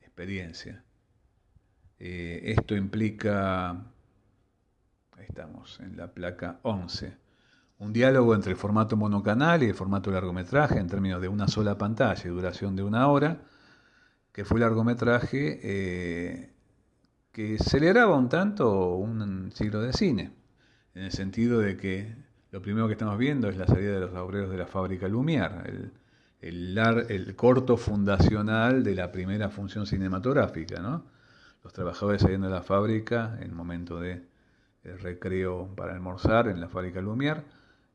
experiencia. 0.00 0.82
esto 1.98 2.76
implica, 2.76 3.70
ahí 3.70 5.26
estamos, 5.28 5.80
en 5.80 5.96
la 5.96 6.12
placa 6.12 6.58
11, 6.62 7.16
un 7.78 7.92
diálogo 7.92 8.34
entre 8.34 8.52
el 8.52 8.56
formato 8.56 8.96
monocanal 8.96 9.62
y 9.62 9.66
el 9.66 9.74
formato 9.74 10.10
largometraje 10.10 10.78
en 10.78 10.88
términos 10.88 11.20
de 11.20 11.28
una 11.28 11.46
sola 11.46 11.78
pantalla 11.78 12.22
y 12.24 12.28
duración 12.28 12.74
de 12.74 12.82
una 12.82 13.06
hora, 13.08 13.38
que 14.32 14.44
fue 14.44 14.60
largometraje 14.60 15.60
eh, 15.62 16.52
que 17.32 17.58
celebraba 17.58 18.16
un 18.16 18.28
tanto 18.28 18.96
un 18.96 19.52
siglo 19.54 19.80
de 19.80 19.92
cine, 19.92 20.32
en 20.94 21.04
el 21.04 21.12
sentido 21.12 21.60
de 21.60 21.76
que 21.76 22.16
lo 22.50 22.60
primero 22.62 22.88
que 22.88 22.94
estamos 22.94 23.18
viendo 23.18 23.48
es 23.48 23.56
la 23.56 23.66
salida 23.66 23.92
de 23.92 24.00
los 24.00 24.14
obreros 24.14 24.50
de 24.50 24.56
la 24.56 24.66
fábrica 24.66 25.06
Lumière, 25.06 25.64
el, 26.40 26.78
el, 26.80 27.36
corto 27.36 27.76
fundacional 27.76 28.82
de 28.82 28.94
la 28.94 29.12
primera 29.12 29.50
función 29.50 29.86
cinematográfica, 29.86 30.80
¿no? 30.80 31.04
Los 31.62 31.72
trabajadores 31.72 32.22
saliendo 32.22 32.48
de 32.48 32.54
la 32.54 32.62
fábrica 32.62 33.36
en 33.38 33.44
el 33.44 33.52
momento 33.52 34.00
de 34.00 34.24
recreo 34.82 35.68
para 35.76 35.92
almorzar 35.92 36.48
en 36.48 36.60
la 36.60 36.68
fábrica 36.68 37.00
Lumière, 37.00 37.42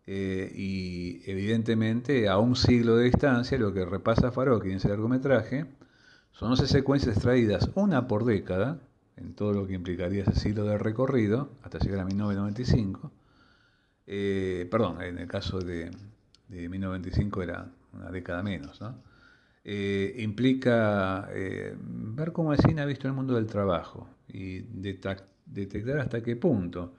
eh, 0.06 0.52
y 0.54 1.22
evidentemente 1.30 2.28
a 2.28 2.38
un 2.38 2.56
siglo 2.56 2.98
de 2.98 3.06
distancia 3.06 3.58
lo 3.58 3.74
que 3.74 3.86
repasa 3.86 4.32
Farocchi 4.32 4.70
en 4.70 4.78
ese 4.78 4.90
largometraje 4.90 5.66
son 6.34 6.52
11 6.52 6.68
secuencias 6.68 7.16
extraídas, 7.16 7.70
una 7.76 8.08
por 8.08 8.26
década, 8.26 8.80
en 9.16 9.34
todo 9.36 9.54
lo 9.54 9.68
que 9.68 9.74
implicaría 9.74 10.24
ese 10.24 10.36
siglo 10.36 10.66
de 10.66 10.78
recorrido, 10.78 11.52
hasta 11.64 11.80
llegar 11.80 12.00
a 12.00 12.06
1995. 12.06 13.12
Eh, 14.08 14.68
perdón, 14.70 15.02
en 15.02 15.20
el 15.20 15.28
caso 15.28 15.60
de, 15.60 15.92
de 16.50 16.70
1995 16.70 17.44
era 17.44 17.70
una 17.94 18.10
década 18.12 18.44
menos, 18.44 18.82
¿no? 18.82 18.96
Eh, 19.64 20.16
implica 20.20 21.30
ver 21.32 22.34
cómo 22.34 22.52
el 22.52 22.60
cine 22.60 22.82
ha 22.82 22.86
visto 22.86 23.08
el 23.08 23.14
mundo 23.14 23.36
del 23.36 23.46
trabajo 23.46 24.10
y 24.28 24.60
detectar 24.60 26.00
hasta 26.00 26.22
qué 26.22 26.36
punto 26.36 26.96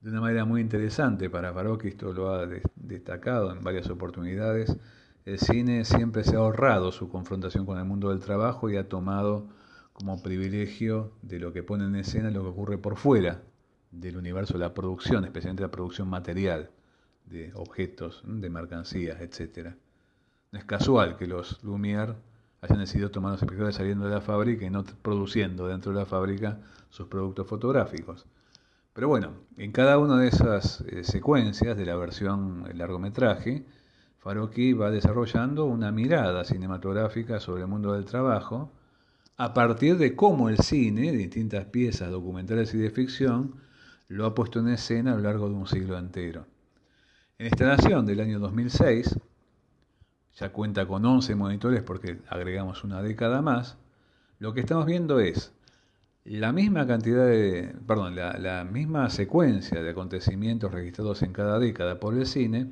de 0.00 0.10
una 0.10 0.20
manera 0.20 0.44
muy 0.44 0.60
interesante 0.60 1.28
para 1.28 1.50
Baroque, 1.50 1.88
esto 1.88 2.12
lo 2.12 2.32
ha 2.32 2.46
destacado 2.76 3.52
en 3.52 3.62
varias 3.62 3.90
oportunidades, 3.90 4.76
el 5.24 5.38
cine 5.38 5.84
siempre 5.84 6.24
se 6.24 6.36
ha 6.36 6.38
ahorrado 6.38 6.92
su 6.92 7.08
confrontación 7.08 7.66
con 7.66 7.78
el 7.78 7.84
mundo 7.84 8.10
del 8.10 8.20
trabajo 8.20 8.70
y 8.70 8.76
ha 8.76 8.88
tomado 8.88 9.48
como 9.92 10.22
privilegio 10.22 11.12
de 11.22 11.40
lo 11.40 11.52
que 11.52 11.62
pone 11.62 11.84
en 11.84 11.96
escena 11.96 12.30
lo 12.30 12.42
que 12.42 12.48
ocurre 12.48 12.78
por 12.78 12.96
fuera 12.96 13.42
del 13.90 14.16
universo 14.16 14.54
de 14.54 14.60
la 14.60 14.72
producción, 14.72 15.24
especialmente 15.24 15.62
la 15.62 15.70
producción 15.70 16.08
material 16.08 16.70
de 17.26 17.52
objetos, 17.54 18.22
de 18.24 18.48
mercancías, 18.48 19.20
etc. 19.20 19.74
No 20.52 20.58
es 20.58 20.64
casual 20.64 21.16
que 21.16 21.26
los 21.26 21.62
Lumière 21.64 22.14
hayan 22.60 22.78
decidido 22.78 23.10
tomar 23.10 23.32
los 23.32 23.42
espectadores 23.42 23.76
saliendo 23.76 24.06
de 24.06 24.14
la 24.14 24.20
fábrica 24.20 24.64
y 24.64 24.70
no 24.70 24.84
produciendo 25.02 25.66
dentro 25.66 25.92
de 25.92 25.98
la 25.98 26.06
fábrica 26.06 26.60
sus 26.90 27.08
productos 27.08 27.46
fotográficos. 27.46 28.26
Pero 28.98 29.06
bueno, 29.06 29.30
en 29.56 29.70
cada 29.70 29.96
una 29.96 30.18
de 30.18 30.26
esas 30.26 30.80
eh, 30.80 31.04
secuencias 31.04 31.76
de 31.76 31.86
la 31.86 31.94
versión 31.94 32.64
largometraje, 32.76 33.64
Faroqui 34.18 34.72
va 34.72 34.90
desarrollando 34.90 35.66
una 35.66 35.92
mirada 35.92 36.44
cinematográfica 36.44 37.38
sobre 37.38 37.62
el 37.62 37.68
mundo 37.68 37.92
del 37.92 38.06
trabajo 38.06 38.72
a 39.36 39.54
partir 39.54 39.98
de 39.98 40.16
cómo 40.16 40.48
el 40.48 40.58
cine, 40.58 41.12
distintas 41.12 41.66
piezas 41.66 42.10
documentales 42.10 42.74
y 42.74 42.78
de 42.78 42.90
ficción, 42.90 43.54
lo 44.08 44.26
ha 44.26 44.34
puesto 44.34 44.58
en 44.58 44.70
escena 44.70 45.12
a 45.12 45.14
lo 45.14 45.22
largo 45.22 45.48
de 45.48 45.54
un 45.54 45.68
siglo 45.68 45.96
entero. 45.96 46.46
En 47.38 47.46
esta 47.46 47.66
nación 47.68 48.04
del 48.04 48.18
año 48.18 48.40
2006, 48.40 49.16
ya 50.40 50.50
cuenta 50.50 50.88
con 50.88 51.04
11 51.04 51.36
monitores 51.36 51.84
porque 51.84 52.18
agregamos 52.28 52.82
una 52.82 53.00
década 53.00 53.42
más, 53.42 53.78
lo 54.40 54.54
que 54.54 54.60
estamos 54.60 54.86
viendo 54.86 55.20
es 55.20 55.52
la 56.36 56.52
misma 56.52 56.86
cantidad 56.86 57.26
de, 57.26 57.74
perdón, 57.86 58.14
la, 58.14 58.64
misma 58.70 59.08
secuencia 59.08 59.82
de 59.82 59.90
acontecimientos 59.90 60.70
registrados 60.72 61.22
en 61.22 61.32
cada 61.32 61.58
década 61.58 61.98
por 61.98 62.14
el 62.14 62.26
cine, 62.26 62.70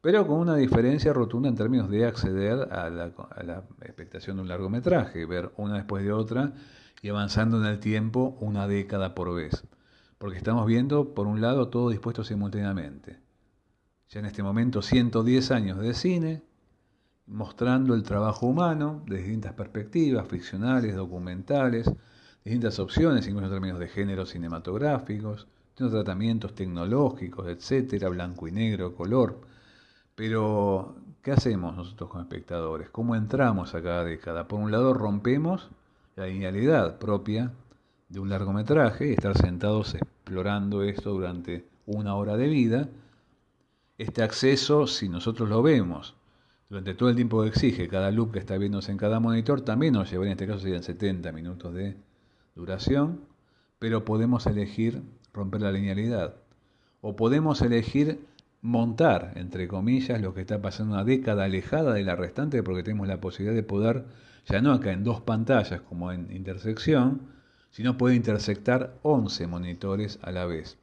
pero 0.00 0.26
con 0.26 0.38
una 0.38 0.56
diferencia 0.56 1.12
rotunda 1.12 1.48
en 1.48 1.54
términos 1.54 1.88
de 1.88 2.06
acceder 2.06 2.72
a 2.72 2.90
la, 2.90 3.12
a 3.30 3.42
la, 3.44 3.64
expectación 3.82 4.36
de 4.36 4.42
un 4.42 4.48
largometraje, 4.48 5.24
ver 5.26 5.52
una 5.56 5.76
después 5.76 6.04
de 6.04 6.12
otra 6.12 6.52
y 7.02 7.08
avanzando 7.08 7.58
en 7.60 7.66
el 7.66 7.78
tiempo 7.78 8.36
una 8.40 8.66
década 8.66 9.14
por 9.14 9.34
vez. 9.34 9.64
Porque 10.18 10.38
estamos 10.38 10.66
viendo, 10.66 11.14
por 11.14 11.26
un 11.26 11.40
lado, 11.40 11.68
todo 11.68 11.90
dispuesto 11.90 12.24
simultáneamente. 12.24 13.20
Ya 14.08 14.20
en 14.20 14.26
este 14.26 14.42
momento 14.42 14.82
110 14.82 15.50
años 15.52 15.78
de 15.78 15.94
cine 15.94 16.42
mostrando 17.26 17.94
el 17.94 18.02
trabajo 18.02 18.46
humano 18.46 19.04
de 19.06 19.18
distintas 19.18 19.52
perspectivas, 19.52 20.26
ficcionales, 20.26 20.96
documentales, 20.96 21.90
distintas 22.44 22.78
opciones, 22.78 23.26
incluso 23.26 23.46
en 23.46 23.52
términos 23.52 23.78
de 23.78 23.88
géneros 23.88 24.30
cinematográficos, 24.30 25.46
distintos 25.68 25.92
tratamientos 25.92 26.54
tecnológicos, 26.54 27.48
etcétera, 27.48 28.08
blanco 28.08 28.48
y 28.48 28.52
negro, 28.52 28.94
color. 28.94 29.40
Pero, 30.14 30.96
¿qué 31.22 31.32
hacemos 31.32 31.76
nosotros 31.76 32.10
como 32.10 32.22
espectadores? 32.22 32.90
¿Cómo 32.90 33.14
entramos 33.14 33.74
a 33.74 33.82
cada 33.82 34.04
década? 34.04 34.48
Por 34.48 34.60
un 34.60 34.70
lado, 34.70 34.94
rompemos 34.94 35.70
la 36.16 36.26
linealidad 36.26 36.98
propia 36.98 37.52
de 38.08 38.20
un 38.20 38.28
largometraje 38.28 39.08
y 39.08 39.12
estar 39.12 39.36
sentados 39.36 39.94
explorando 39.94 40.82
esto 40.82 41.12
durante 41.12 41.66
una 41.86 42.14
hora 42.16 42.36
de 42.36 42.48
vida. 42.48 42.88
Este 43.98 44.22
acceso, 44.22 44.86
si 44.86 45.08
nosotros 45.08 45.48
lo 45.48 45.62
vemos 45.62 46.14
durante 46.68 46.94
todo 46.94 47.08
el 47.08 47.16
tiempo 47.16 47.42
que 47.42 47.48
exige 47.48 47.88
cada 47.88 48.10
loop 48.10 48.32
que 48.32 48.38
está 48.38 48.56
viéndose 48.58 48.92
en 48.92 48.98
cada 48.98 49.20
monitor, 49.20 49.60
también 49.60 49.94
nos 49.94 50.10
llevaría, 50.10 50.32
en 50.32 50.38
este 50.38 50.46
caso 50.46 50.60
serían 50.60 50.82
70 50.82 51.32
minutos 51.32 51.74
de 51.74 51.96
duración, 52.54 53.20
pero 53.78 54.04
podemos 54.04 54.46
elegir 54.46 55.02
romper 55.32 55.62
la 55.62 55.72
linealidad. 55.72 56.34
O 57.00 57.16
podemos 57.16 57.62
elegir 57.62 58.20
montar, 58.62 59.32
entre 59.36 59.68
comillas, 59.68 60.20
lo 60.20 60.34
que 60.34 60.42
está 60.42 60.60
pasando 60.60 60.94
una 60.94 61.04
década 61.04 61.44
alejada 61.44 61.94
de 61.94 62.04
la 62.04 62.16
restante, 62.16 62.62
porque 62.62 62.82
tenemos 62.82 63.08
la 63.08 63.20
posibilidad 63.20 63.54
de 63.54 63.62
poder, 63.62 64.04
ya 64.46 64.60
no 64.60 64.72
acá 64.72 64.92
en 64.92 65.04
dos 65.04 65.20
pantallas 65.20 65.80
como 65.82 66.12
en 66.12 66.30
intersección, 66.30 67.22
sino 67.70 67.96
poder 67.96 68.16
intersectar 68.16 68.98
11 69.02 69.46
monitores 69.46 70.18
a 70.22 70.32
la 70.32 70.44
vez. 70.44 70.76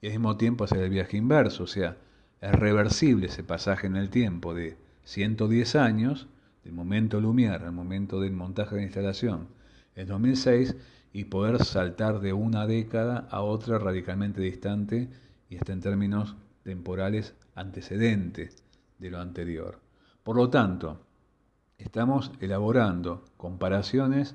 Y 0.00 0.06
al 0.06 0.12
mismo 0.12 0.36
tiempo 0.36 0.64
hacer 0.64 0.78
el 0.78 0.90
viaje 0.90 1.16
inverso, 1.16 1.64
o 1.64 1.66
sea, 1.66 1.96
es 2.40 2.52
reversible 2.52 3.26
ese 3.26 3.42
pasaje 3.42 3.86
en 3.86 3.96
el 3.96 4.10
tiempo 4.10 4.54
de 4.54 4.76
110 5.04 5.76
años, 5.76 6.28
del 6.62 6.74
momento 6.74 7.20
Lumière 7.20 7.64
al 7.64 7.72
momento 7.72 8.20
del 8.20 8.32
montaje 8.32 8.74
de 8.74 8.80
la 8.82 8.86
instalación, 8.86 9.48
en 9.94 10.08
2006, 10.08 10.76
y 11.16 11.24
poder 11.24 11.64
saltar 11.64 12.20
de 12.20 12.34
una 12.34 12.66
década 12.66 13.26
a 13.30 13.40
otra 13.40 13.78
radicalmente 13.78 14.42
distante 14.42 15.08
y 15.48 15.56
hasta 15.56 15.72
en 15.72 15.80
términos 15.80 16.36
temporales 16.62 17.34
antecedentes 17.54 18.62
de 18.98 19.10
lo 19.10 19.18
anterior. 19.18 19.80
Por 20.22 20.36
lo 20.36 20.50
tanto, 20.50 21.00
estamos 21.78 22.32
elaborando 22.42 23.24
comparaciones 23.38 24.34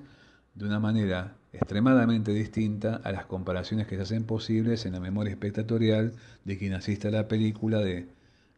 de 0.55 0.65
una 0.65 0.79
manera 0.79 1.35
extremadamente 1.53 2.31
distinta 2.33 2.99
a 3.03 3.11
las 3.11 3.27
comparaciones 3.27 3.85
que 3.85 3.97
se 3.97 4.01
hacen 4.01 4.23
posibles 4.23 4.87
en 4.87 4.93
la 4.93 4.99
memoria 4.99 5.33
espectatorial 5.33 6.13
de 6.45 6.57
quien 6.57 6.73
asiste 6.73 7.09
a 7.09 7.11
la 7.11 7.27
película 7.27 7.77
de 7.77 8.09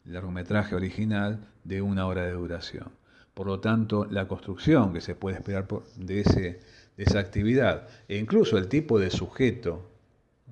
largometraje 0.06 0.76
original 0.76 1.46
de 1.66 1.82
una 1.82 2.08
hora 2.08 2.24
de 2.24 2.32
duración. 2.32 3.04
Por 3.34 3.48
lo 3.48 3.60
tanto, 3.60 4.06
la 4.06 4.28
construcción 4.28 4.94
que 4.94 5.02
se 5.02 5.16
puede 5.16 5.38
esperar 5.38 5.68
de, 5.98 6.22
ese, 6.22 6.60
de 6.98 7.04
esa 7.04 7.20
actividad. 7.20 7.88
E 8.08 8.18
incluso 8.18 8.58
el 8.58 8.68
tipo 8.68 9.00
de 9.00 9.10
sujeto 9.10 9.90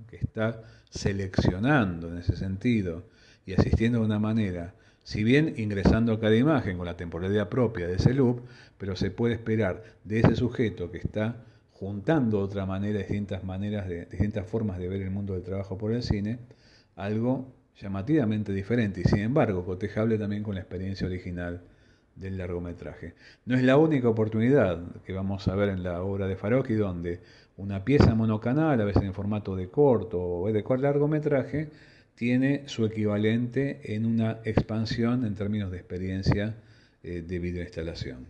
que 0.08 0.18
está 0.18 0.64
seleccionando 0.90 2.10
en 2.10 2.18
ese 2.18 2.36
sentido 2.36 3.06
y 3.46 3.54
asistiendo 3.54 4.00
de 4.00 4.06
una 4.06 4.20
manera, 4.20 4.74
si 5.04 5.24
bien 5.24 5.56
ingresando 5.58 6.14
a 6.14 6.20
cada 6.20 6.36
imagen 6.36 6.78
con 6.78 6.86
la 6.86 6.98
temporalidad 6.98 7.50
propia 7.50 7.88
de 7.88 7.96
ese 7.96 8.14
loop, 8.14 8.42
pero 8.78 8.96
se 8.96 9.12
puede 9.12 9.36
esperar 9.36 9.84
de 10.04 10.20
ese 10.20 10.36
sujeto 10.36 10.92
que 10.92 11.00
está 11.00 11.44
juntando 11.72 12.40
otra 12.40 12.66
manera 12.66 13.00
distintas 13.00 13.44
maneras 13.44 13.88
de 13.88 14.06
distintas 14.06 14.46
formas 14.46 14.78
de 14.78 14.88
ver 14.88 15.02
el 15.02 15.10
mundo 15.10 15.34
del 15.34 15.44
trabajo 15.44 15.78
por 15.78 15.92
el 15.94 16.04
cine, 16.04 16.40
algo 16.96 17.52
llamativamente 17.80 18.54
diferente 18.54 19.02
y 19.02 19.04
sin 19.06 19.20
embargo 19.20 19.66
cotejable 19.66 20.20
también 20.20 20.44
con 20.44 20.56
la 20.56 20.62
experiencia 20.62 21.08
original 21.08 21.62
del 22.22 22.38
largometraje. 22.38 23.16
No 23.46 23.56
es 23.56 23.64
la 23.64 23.78
única 23.78 24.08
oportunidad 24.08 24.80
que 25.04 25.12
vamos 25.12 25.48
a 25.48 25.56
ver 25.56 25.70
en 25.70 25.84
la 25.84 26.04
obra 26.04 26.28
de 26.28 26.38
Farocchi 26.38 26.76
donde 26.76 27.20
una 27.58 27.84
pieza 27.84 28.16
monocanal, 28.16 28.80
a 28.80 28.86
veces 28.86 29.04
en 29.04 29.14
formato 29.14 29.56
de 29.56 29.70
corto 29.70 30.22
o 30.22 30.52
de 30.52 30.64
largometraje, 30.78 31.70
tiene 32.16 32.64
su 32.68 32.86
equivalente 32.86 33.96
en 33.96 34.06
una 34.06 34.40
expansión 34.46 35.26
en 35.26 35.36
términos 35.36 35.72
de 35.72 35.78
experiencia 35.78 36.56
eh, 37.04 37.24
de 37.28 37.40
videoinstalación. 37.40 38.28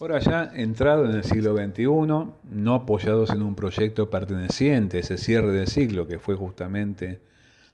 Ahora 0.00 0.20
ya 0.20 0.52
entrado 0.54 1.06
en 1.06 1.16
el 1.16 1.24
siglo 1.24 1.56
XXI, 1.56 1.84
no 1.84 2.74
apoyados 2.74 3.30
en 3.30 3.42
un 3.42 3.56
proyecto 3.56 4.08
perteneciente 4.10 4.98
a 4.98 5.00
ese 5.00 5.18
cierre 5.18 5.50
del 5.50 5.66
siglo 5.66 6.06
que 6.06 6.20
fue 6.20 6.36
justamente 6.36 7.20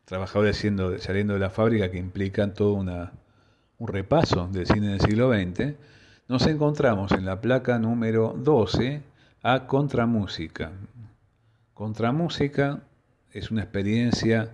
trabajadores 0.04 0.56
saliendo 0.56 1.34
de 1.34 1.38
la 1.38 1.50
fábrica 1.50 1.90
que 1.90 1.98
implican 1.98 2.54
todo 2.54 2.74
una, 2.74 3.12
un 3.78 3.88
repaso 3.88 4.48
del 4.52 4.66
cine 4.66 4.88
del 4.88 5.00
siglo 5.00 5.32
XX, 5.32 5.74
nos 6.28 6.46
encontramos 6.46 7.12
en 7.12 7.24
la 7.24 7.40
placa 7.40 7.78
número 7.78 8.34
12 8.36 9.02
a 9.42 9.66
Contramúsica. 9.66 10.72
Contramúsica 11.74 12.80
es 13.32 13.50
una 13.50 13.62
experiencia 13.62 14.50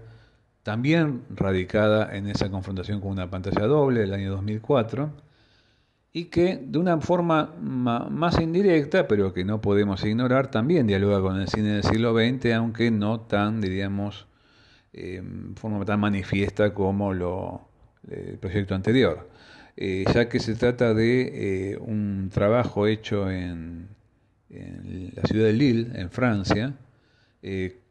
también 0.62 1.22
radicada 1.30 2.16
en 2.16 2.28
esa 2.28 2.50
confrontación 2.50 3.00
con 3.00 3.10
una 3.10 3.30
pantalla 3.30 3.66
doble 3.66 4.00
del 4.00 4.14
año 4.14 4.30
2004 4.32 5.10
y 6.12 6.24
que 6.24 6.60
de 6.60 6.78
una 6.78 7.00
forma 7.00 7.54
más 7.60 8.40
indirecta, 8.40 9.06
pero 9.06 9.32
que 9.32 9.44
no 9.44 9.60
podemos 9.60 10.04
ignorar, 10.04 10.50
también 10.50 10.86
dialoga 10.86 11.20
con 11.20 11.40
el 11.40 11.48
cine 11.48 11.74
del 11.74 11.84
siglo 11.84 12.14
XX, 12.14 12.52
aunque 12.54 12.90
no 12.90 13.20
tan, 13.20 13.60
diríamos, 13.60 14.26
eh, 14.92 15.22
forma 15.56 15.84
tan 15.84 16.00
manifiesta 16.00 16.74
como 16.74 17.12
lo, 17.12 17.68
el 18.08 18.38
proyecto 18.38 18.74
anterior, 18.74 19.28
eh, 19.76 20.04
ya 20.12 20.28
que 20.28 20.40
se 20.40 20.54
trata 20.54 20.94
de 20.94 21.72
eh, 21.72 21.78
un 21.78 22.30
trabajo 22.32 22.86
hecho 22.86 23.30
en, 23.30 23.88
la 24.50 25.22
ciudad 25.22 25.46
de 25.46 25.52
Lille, 25.52 26.00
en 26.00 26.10
Francia, 26.10 26.74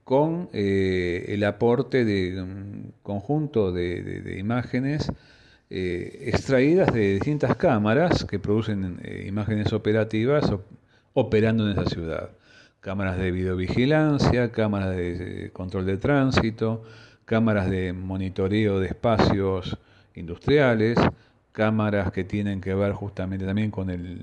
con 0.04 0.50
el 0.52 1.44
aporte 1.46 2.04
de 2.04 2.42
un 2.42 2.94
conjunto 3.02 3.72
de 3.72 4.36
imágenes 4.38 5.10
eh, 5.72 6.32
extraídas 6.34 6.92
de 6.92 7.14
distintas 7.14 7.56
cámaras 7.56 8.26
que 8.26 8.40
producen 8.40 9.00
eh, 9.04 9.26
imágenes 9.28 9.72
operativas 9.72 10.52
operando 11.14 11.70
en 11.70 11.78
esa 11.78 11.88
ciudad. 11.88 12.32
Cámaras 12.80 13.18
de 13.18 13.32
videovigilancia, 13.32 14.52
cámaras 14.52 14.96
de 14.96 15.52
control 15.52 15.86
de 15.86 15.98
tránsito, 15.98 16.84
cámaras 17.26 17.70
de 17.70 17.94
monitoreo 17.94 18.80
de 18.80 18.88
espacios 18.88 19.78
industriales, 20.16 20.98
cámaras 21.52 22.12
que 22.12 22.24
tienen 22.24 22.62
que 22.62 22.74
ver 22.74 22.94
justamente 22.94 23.46
también 23.46 23.70
con 23.70 23.90
el 23.90 24.22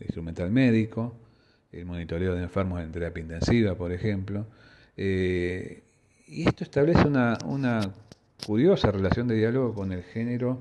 instrumental 0.00 0.50
médico, 0.50 1.14
el 1.72 1.84
monitoreo 1.84 2.34
de 2.34 2.44
enfermos 2.44 2.80
en 2.80 2.92
terapia 2.92 3.22
intensiva, 3.22 3.74
por 3.74 3.92
ejemplo. 3.92 4.46
Eh, 4.96 5.82
y 6.28 6.48
esto 6.48 6.64
establece 6.64 7.06
una, 7.06 7.38
una 7.44 7.80
curiosa 8.46 8.90
relación 8.90 9.28
de 9.28 9.36
diálogo 9.36 9.74
con 9.74 9.92
el 9.92 10.02
género 10.02 10.60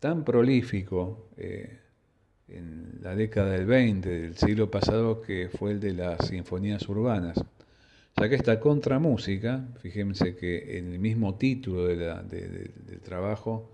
tan 0.00 0.24
prolífico 0.24 1.28
eh, 1.36 1.78
en 2.48 2.98
la 3.02 3.14
década 3.14 3.50
del 3.50 3.66
20 3.66 4.08
del 4.08 4.36
siglo 4.36 4.70
pasado 4.70 5.20
que 5.20 5.48
fue 5.48 5.72
el 5.72 5.80
de 5.80 5.92
las 5.92 6.26
sinfonías 6.26 6.88
urbanas. 6.88 7.38
Ya 8.16 8.28
que 8.28 8.34
esta 8.34 8.58
contramúsica, 8.58 9.64
fíjense 9.80 10.34
que 10.36 10.78
en 10.78 10.92
el 10.92 10.98
mismo 10.98 11.36
título 11.36 11.86
de 11.86 11.96
del 11.96 13.00
trabajo, 13.02 13.70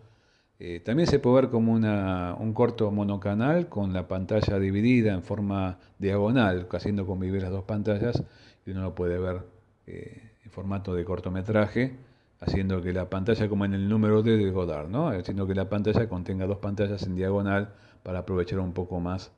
eh, 0.59 0.81
también 0.85 1.09
se 1.09 1.19
puede 1.19 1.43
ver 1.43 1.51
como 1.51 1.73
una, 1.73 2.35
un 2.39 2.53
corto 2.53 2.91
monocanal 2.91 3.69
con 3.69 3.93
la 3.93 4.07
pantalla 4.07 4.59
dividida 4.59 5.15
en 5.15 5.23
forma 5.23 5.79
diagonal, 5.99 6.69
haciendo 6.71 7.07
convivir 7.07 7.43
las 7.43 7.51
dos 7.51 7.65
pantallas, 7.65 8.23
y 8.67 8.71
uno 8.71 8.83
lo 8.83 8.95
puede 8.95 9.19
ver 9.19 9.43
eh, 9.87 10.31
en 10.45 10.51
formato 10.51 10.95
de 10.95 11.05
cortometraje 11.05 11.97
haciendo 12.41 12.83
que 12.83 12.93
la 12.93 13.09
pantalla, 13.09 13.49
como 13.49 13.65
en 13.65 13.75
el 13.75 13.89
número 13.89 14.23
D 14.23 14.37
de 14.37 14.51
Godard, 14.51 14.89
¿no? 14.89 15.09
haciendo 15.09 15.47
que 15.47 15.55
la 15.55 15.69
pantalla 15.69 16.09
contenga 16.09 16.47
dos 16.47 16.59
pantallas 16.59 17.03
en 17.05 17.17
diagonal 17.17 17.73
para 18.05 18.21
aprovechar 18.21 18.61
un 18.61 18.73
poco 18.73 19.01
más 19.01 19.33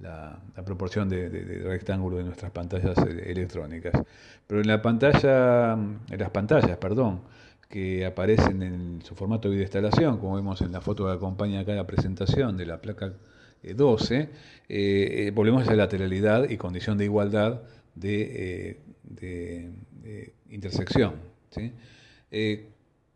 la, 0.00 0.38
proporción 0.64 1.08
de, 1.08 1.28
rectángulo 1.64 2.18
de 2.18 2.24
nuestras 2.24 2.52
pantallas 2.52 2.96
eh, 2.98 3.24
electrónicas. 3.26 4.00
Pero 4.46 4.60
en 4.60 4.68
la 4.68 4.80
pantalla, 4.80 5.72
en 5.72 6.18
las 6.18 6.30
pantallas, 6.30 6.76
perdón, 6.76 7.22
que 7.68 8.04
aparecen 8.04 8.62
en 8.62 9.02
su 9.02 9.14
formato 9.14 9.50
de 9.50 9.62
instalación, 9.62 10.18
como 10.18 10.36
vemos 10.36 10.60
en 10.60 10.72
la 10.72 10.80
foto 10.80 11.06
que 11.06 11.12
acompaña 11.12 11.60
acá 11.60 11.72
la 11.72 11.86
presentación 11.86 12.56
de 12.56 12.66
la 12.66 12.80
placa 12.80 13.14
12, 13.62 14.20
eh, 14.20 14.28
eh, 14.68 15.30
volvemos 15.34 15.66
a 15.66 15.70
la 15.70 15.76
lateralidad 15.76 16.50
y 16.50 16.58
condición 16.58 16.98
de 16.98 17.04
igualdad 17.04 17.62
de, 17.94 18.78
de 19.04 20.34
intersección. 20.50 21.14
¿sí? 21.50 21.72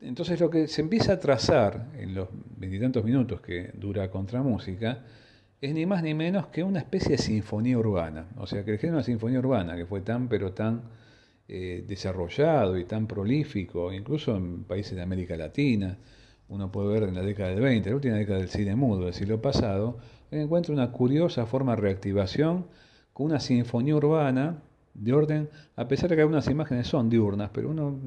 Entonces 0.01 0.39
lo 0.41 0.51
que 0.51 0.69
se 0.69 0.83
empieza 0.83 1.15
a 1.15 1.21
trazar 1.21 1.89
en 1.99 2.15
los 2.15 2.29
veintitantos 2.57 3.05
minutos 3.05 3.41
que 3.41 3.71
dura 3.75 4.11
Contramúsica 4.11 5.05
es 5.61 5.75
ni 5.75 5.87
más 5.87 6.03
ni 6.03 6.15
menos 6.15 6.49
que 6.49 6.63
una 6.63 6.81
especie 6.81 7.13
de 7.13 7.19
sinfonía 7.19 7.79
urbana. 7.79 8.27
O 8.37 8.47
sea, 8.47 8.65
que 8.65 8.73
el 8.73 8.79
género 8.79 8.99
de 8.99 9.05
sinfonía 9.05 9.39
urbana, 9.39 9.77
que 9.77 9.87
fue 9.87 10.03
tan 10.03 10.29
pero 10.29 10.53
tan 10.53 10.83
eh, 11.49 11.85
desarrollado 11.87 12.77
y 12.77 12.85
tan 12.85 13.07
prolífico, 13.07 13.93
incluso 13.93 14.37
en 14.37 14.65
países 14.65 14.97
de 14.97 15.03
América 15.03 15.37
Latina. 15.37 15.97
Uno 16.49 16.71
puede 16.71 16.89
ver 16.89 17.09
en 17.09 17.15
la 17.15 17.23
década 17.23 17.51
del 17.51 17.61
20, 17.61 17.89
la 17.91 17.97
última 17.97 18.17
década 18.17 18.39
del 18.39 18.49
cine 18.49 18.77
mudo 18.77 19.05
del 19.07 19.15
siglo 19.15 19.41
pasado, 19.41 19.99
encuentra 20.31 20.75
una 20.75 20.93
curiosa 20.93 21.47
forma 21.47 21.75
de 21.75 21.83
reactivación 21.83 22.67
con 23.13 23.27
una 23.27 23.41
sinfonía 23.41 23.97
urbana 23.97 24.63
de 24.95 25.13
orden, 25.13 25.49
a 25.77 25.89
pesar 25.89 26.11
de 26.11 26.17
que 26.17 26.23
algunas 26.23 26.49
imágenes 26.49 26.87
son 26.87 27.11
diurnas, 27.11 27.51
pero 27.53 27.71
uno 27.71 27.99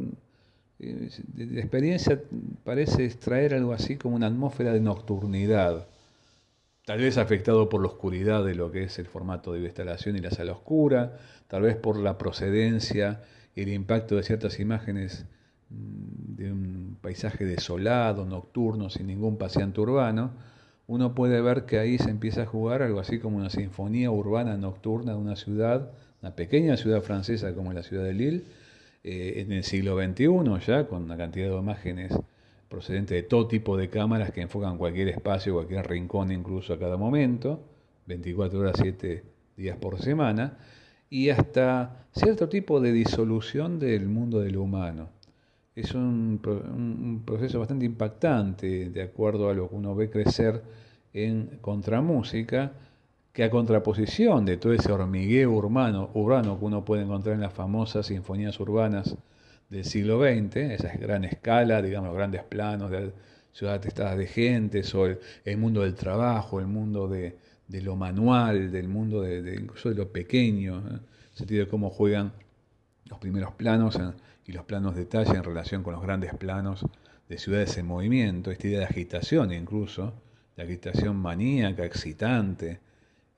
de 0.79 1.59
experiencia 1.59 2.21
parece 2.63 3.05
extraer 3.05 3.53
algo 3.53 3.73
así 3.73 3.97
como 3.97 4.15
una 4.15 4.27
atmósfera 4.27 4.71
de 4.71 4.79
nocturnidad, 4.79 5.87
tal 6.85 6.99
vez 6.99 7.17
afectado 7.17 7.67
por 7.67 7.81
la 7.81 7.87
oscuridad 7.87 8.45
de 8.45 8.55
lo 8.55 8.71
que 8.71 8.83
es 8.83 8.97
el 8.97 9.05
formato 9.05 9.53
de 9.53 9.59
instalación 9.59 10.15
y 10.15 10.21
la 10.21 10.31
sala 10.31 10.53
oscura, 10.53 11.17
tal 11.47 11.63
vez 11.63 11.75
por 11.75 11.97
la 11.97 12.17
procedencia 12.17 13.21
y 13.55 13.61
el 13.63 13.69
impacto 13.69 14.15
de 14.15 14.23
ciertas 14.23 14.59
imágenes 14.59 15.25
mm, 15.69 16.35
de 16.35 16.51
un 16.51 16.97
paisaje 17.01 17.45
desolado, 17.45 18.25
nocturno, 18.25 18.89
sin 18.89 19.07
ningún 19.07 19.37
paseante 19.37 19.81
urbano, 19.81 20.31
uno 20.87 21.13
puede 21.13 21.41
ver 21.41 21.65
que 21.65 21.77
ahí 21.77 21.97
se 21.97 22.09
empieza 22.09 22.43
a 22.43 22.45
jugar 22.45 22.81
algo 22.81 22.99
así 22.99 23.19
como 23.19 23.37
una 23.37 23.49
sinfonía 23.49 24.09
urbana 24.11 24.57
nocturna 24.57 25.11
de 25.11 25.17
una 25.17 25.35
ciudad, 25.35 25.91
una 26.21 26.35
pequeña 26.35 26.77
ciudad 26.77 27.01
francesa 27.01 27.53
como 27.53 27.73
la 27.73 27.83
ciudad 27.83 28.05
de 28.05 28.13
Lille, 28.13 28.43
eh, 29.03 29.35
en 29.37 29.51
el 29.51 29.63
siglo 29.63 29.97
XXI 29.97 30.65
ya, 30.65 30.87
con 30.87 31.03
una 31.03 31.17
cantidad 31.17 31.49
de 31.49 31.57
imágenes 31.57 32.13
procedentes 32.67 33.15
de 33.15 33.23
todo 33.23 33.47
tipo 33.47 33.77
de 33.77 33.89
cámaras 33.89 34.31
que 34.31 34.41
enfocan 34.41 34.77
cualquier 34.77 35.07
espacio, 35.09 35.53
cualquier 35.53 35.87
rincón 35.87 36.31
incluso 36.31 36.73
a 36.73 36.79
cada 36.79 36.97
momento, 36.97 37.61
24 38.05 38.59
horas, 38.59 38.75
7 38.79 39.23
días 39.57 39.77
por 39.77 40.01
semana, 40.01 40.57
y 41.09 41.29
hasta 41.29 42.07
cierto 42.11 42.49
tipo 42.49 42.79
de 42.79 42.91
disolución 42.91 43.79
del 43.79 44.07
mundo 44.07 44.39
del 44.39 44.57
humano. 44.57 45.09
Es 45.75 45.95
un, 45.95 46.41
un 46.45 47.23
proceso 47.25 47.59
bastante 47.59 47.85
impactante 47.85 48.89
de 48.89 49.01
acuerdo 49.01 49.49
a 49.49 49.53
lo 49.53 49.69
que 49.69 49.75
uno 49.75 49.95
ve 49.95 50.09
crecer 50.09 50.61
en 51.13 51.57
contramúsica, 51.61 52.73
que 53.39 53.45
a 53.45 53.49
contraposición 53.49 54.43
de 54.43 54.57
todo 54.57 54.73
ese 54.73 54.91
hormigueo 54.91 55.51
urbano, 55.51 56.09
urbano 56.13 56.59
que 56.59 56.65
uno 56.65 56.83
puede 56.83 57.03
encontrar 57.03 57.35
en 57.35 57.39
las 57.39 57.53
famosas 57.53 58.07
sinfonías 58.07 58.59
urbanas 58.59 59.15
del 59.69 59.85
siglo 59.85 60.19
XX, 60.19 60.57
esa 60.57 60.91
gran 60.97 61.23
escala, 61.23 61.81
digamos, 61.81 62.13
grandes 62.13 62.43
planos 62.43 62.91
de 62.91 63.13
ciudades 63.53 63.79
atestadas 63.79 64.17
de 64.17 64.27
gente, 64.27 64.83
sobre 64.83 65.19
el, 65.45 65.57
mundo 65.57 65.83
del 65.83 65.95
trabajo, 65.95 66.59
el 66.59 66.67
mundo 66.67 67.07
de, 67.07 67.37
lo 67.69 67.95
manual, 67.95 68.73
del 68.73 68.89
mundo 68.89 69.21
de, 69.21 69.55
incluso 69.55 69.87
de 69.87 69.95
lo 69.95 70.11
pequeño, 70.11 70.79
¿eh? 70.79 70.99
el 71.31 71.37
sentido 71.37 71.63
de 71.63 71.71
cómo 71.71 71.91
juegan 71.91 72.33
los 73.05 73.19
primeros 73.19 73.53
planos 73.53 73.97
y 74.45 74.51
los 74.51 74.65
planos 74.65 74.95
de 74.95 75.05
detalle 75.05 75.37
en 75.37 75.45
relación 75.45 75.81
con 75.81 75.93
los 75.93 76.03
grandes 76.03 76.33
planos 76.35 76.85
de 77.29 77.37
ciudades 77.37 77.77
en 77.77 77.85
movimiento, 77.85 78.51
esta 78.51 78.67
idea 78.67 78.79
de 78.79 78.85
agitación 78.85 79.53
incluso, 79.53 80.11
de 80.57 80.63
agitación 80.63 81.15
maníaca, 81.15 81.85
excitante, 81.85 82.81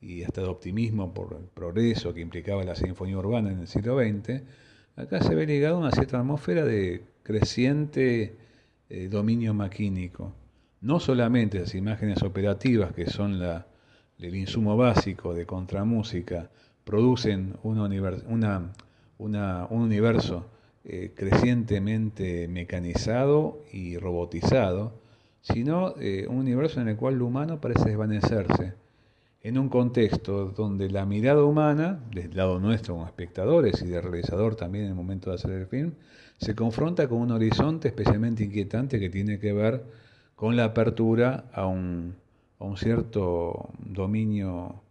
y 0.02 0.24
hasta 0.24 0.42
de 0.42 0.48
optimismo 0.48 1.14
por 1.14 1.38
el 1.40 1.46
progreso 1.46 2.14
que 2.14 2.22
implicaba 2.22 2.64
la 2.64 2.76
sinfonía 2.76 3.18
urbana 3.18 3.52
en 3.52 3.60
el 3.60 3.68
siglo 3.68 4.00
XX, 4.00 4.42
acá 4.96 5.22
se 5.22 5.36
ve 5.36 5.46
ligado 5.46 5.76
a 5.76 5.80
una 5.80 5.92
cierta 5.92 6.20
atmósfera 6.20 6.66
de 6.66 7.04
creciente 7.24 8.36
eh, 8.90 9.08
dominio 9.10 9.54
maquínico. 9.54 10.34
No 10.82 11.00
solamente 11.00 11.60
las 11.60 11.76
imágenes 11.76 12.24
operativas, 12.24 12.94
que 12.94 13.06
son 13.06 13.40
el 14.18 14.36
insumo 14.36 14.76
básico 14.76 15.36
de 15.36 15.46
contramúsica, 15.46 16.50
producen 16.84 17.56
un 17.62 17.80
universo 19.70 20.50
eh, 20.84 21.14
crecientemente 21.16 22.48
mecanizado 22.48 23.64
y 23.72 23.98
robotizado, 23.98 25.00
sino 25.42 25.94
eh, 26.00 26.26
un 26.28 26.38
universo 26.38 26.82
en 26.82 26.88
el 26.88 26.98
cual 26.98 27.20
lo 27.20 27.28
humano 27.28 27.62
parece 27.62 27.90
desvanecerse 27.90 28.74
en 29.44 29.58
un 29.58 29.70
contexto 29.70 30.50
donde 30.50 30.90
la 30.90 31.06
mirada 31.06 31.44
humana, 31.44 32.00
del 32.12 32.36
lado 32.36 32.60
nuestro 32.60 32.94
como 32.94 33.08
espectadores 33.08 33.82
y 33.82 33.88
del 33.88 34.04
realizador 34.04 34.56
también 34.56 34.86
en 34.86 34.92
el 34.92 34.96
momento 34.96 35.30
de 35.30 35.36
hacer 35.38 35.52
el 35.52 35.68
film, 35.68 35.94
se 36.38 36.56
confronta 36.56 37.08
con 37.08 37.20
un 37.20 37.32
horizonte 37.32 37.88
especialmente 37.88 38.44
inquietante 38.44 39.00
que 39.00 39.10
tiene 39.10 39.40
que 39.40 39.54
ver 39.54 39.84
con 40.36 40.56
la 40.56 40.66
apertura 40.66 41.46
a 41.54 41.66
un, 41.66 42.16
a 42.60 42.66
un 42.66 42.78
cierto 42.78 43.70
dominio 43.80 44.82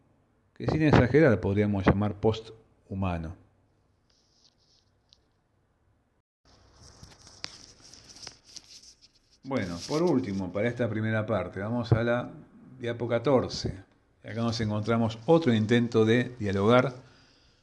que 0.54 0.66
sin 0.66 0.82
exagerar 0.82 1.40
podríamos 1.40 1.86
llamar 1.86 2.14
post-humano. 2.14 3.36
Bueno, 9.42 9.78
por 9.88 10.02
último, 10.02 10.52
para 10.52 10.68
esta 10.68 10.88
primera 10.88 11.24
parte, 11.24 11.60
vamos 11.60 11.90
a 11.92 12.04
la 12.04 12.30
diapo 12.78 13.08
14 13.08 13.89
Acá 14.22 14.42
nos 14.42 14.60
encontramos 14.60 15.18
otro 15.24 15.54
intento 15.54 16.04
de 16.04 16.32
dialogar 16.38 16.94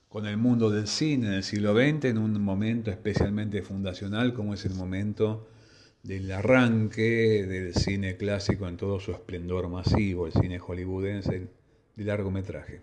con 0.09 0.25
el 0.25 0.37
mundo 0.37 0.71
del 0.71 0.87
cine 0.87 1.27
en 1.27 1.33
el 1.33 1.43
siglo 1.43 1.73
XX 1.73 2.05
en 2.05 2.17
un 2.17 2.41
momento 2.41 2.89
especialmente 2.89 3.61
fundacional 3.61 4.33
como 4.33 4.55
es 4.55 4.65
el 4.65 4.73
momento 4.73 5.47
del 6.01 6.31
arranque 6.31 7.45
del 7.45 7.75
cine 7.75 8.17
clásico 8.17 8.67
en 8.67 8.75
todo 8.75 8.99
su 8.99 9.11
esplendor 9.11 9.69
masivo, 9.69 10.25
el 10.25 10.33
cine 10.33 10.57
hollywoodense 10.57 11.47
de 11.95 12.03
largometraje. 12.03 12.81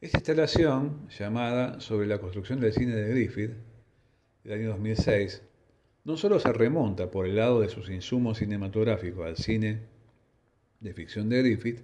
Esta 0.00 0.18
instalación, 0.18 1.08
llamada 1.08 1.80
Sobre 1.80 2.06
la 2.06 2.18
construcción 2.18 2.60
del 2.60 2.72
cine 2.72 2.94
de 2.94 3.08
Griffith, 3.08 3.52
del 4.44 4.60
año 4.60 4.68
2006, 4.70 5.42
no 6.04 6.16
solo 6.16 6.38
se 6.38 6.52
remonta 6.52 7.10
por 7.10 7.26
el 7.26 7.34
lado 7.34 7.60
de 7.60 7.68
sus 7.68 7.90
insumos 7.90 8.38
cinematográficos 8.38 9.26
al 9.26 9.36
cine 9.36 9.80
de 10.78 10.94
ficción 10.94 11.28
de 11.28 11.42
Griffith, 11.42 11.80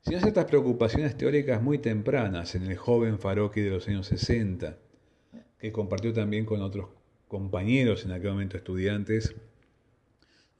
sino 0.00 0.20
ciertas 0.20 0.44
preocupaciones 0.46 1.16
teóricas 1.16 1.62
muy 1.62 1.78
tempranas 1.78 2.54
en 2.54 2.64
el 2.64 2.76
joven 2.76 3.18
Farocki 3.18 3.60
de 3.60 3.70
los 3.70 3.88
años 3.88 4.06
60, 4.06 4.78
que 5.58 5.72
compartió 5.72 6.12
también 6.12 6.44
con 6.44 6.62
otros 6.62 6.88
compañeros, 7.26 8.04
en 8.04 8.12
aquel 8.12 8.30
momento 8.30 8.56
estudiantes, 8.56 9.34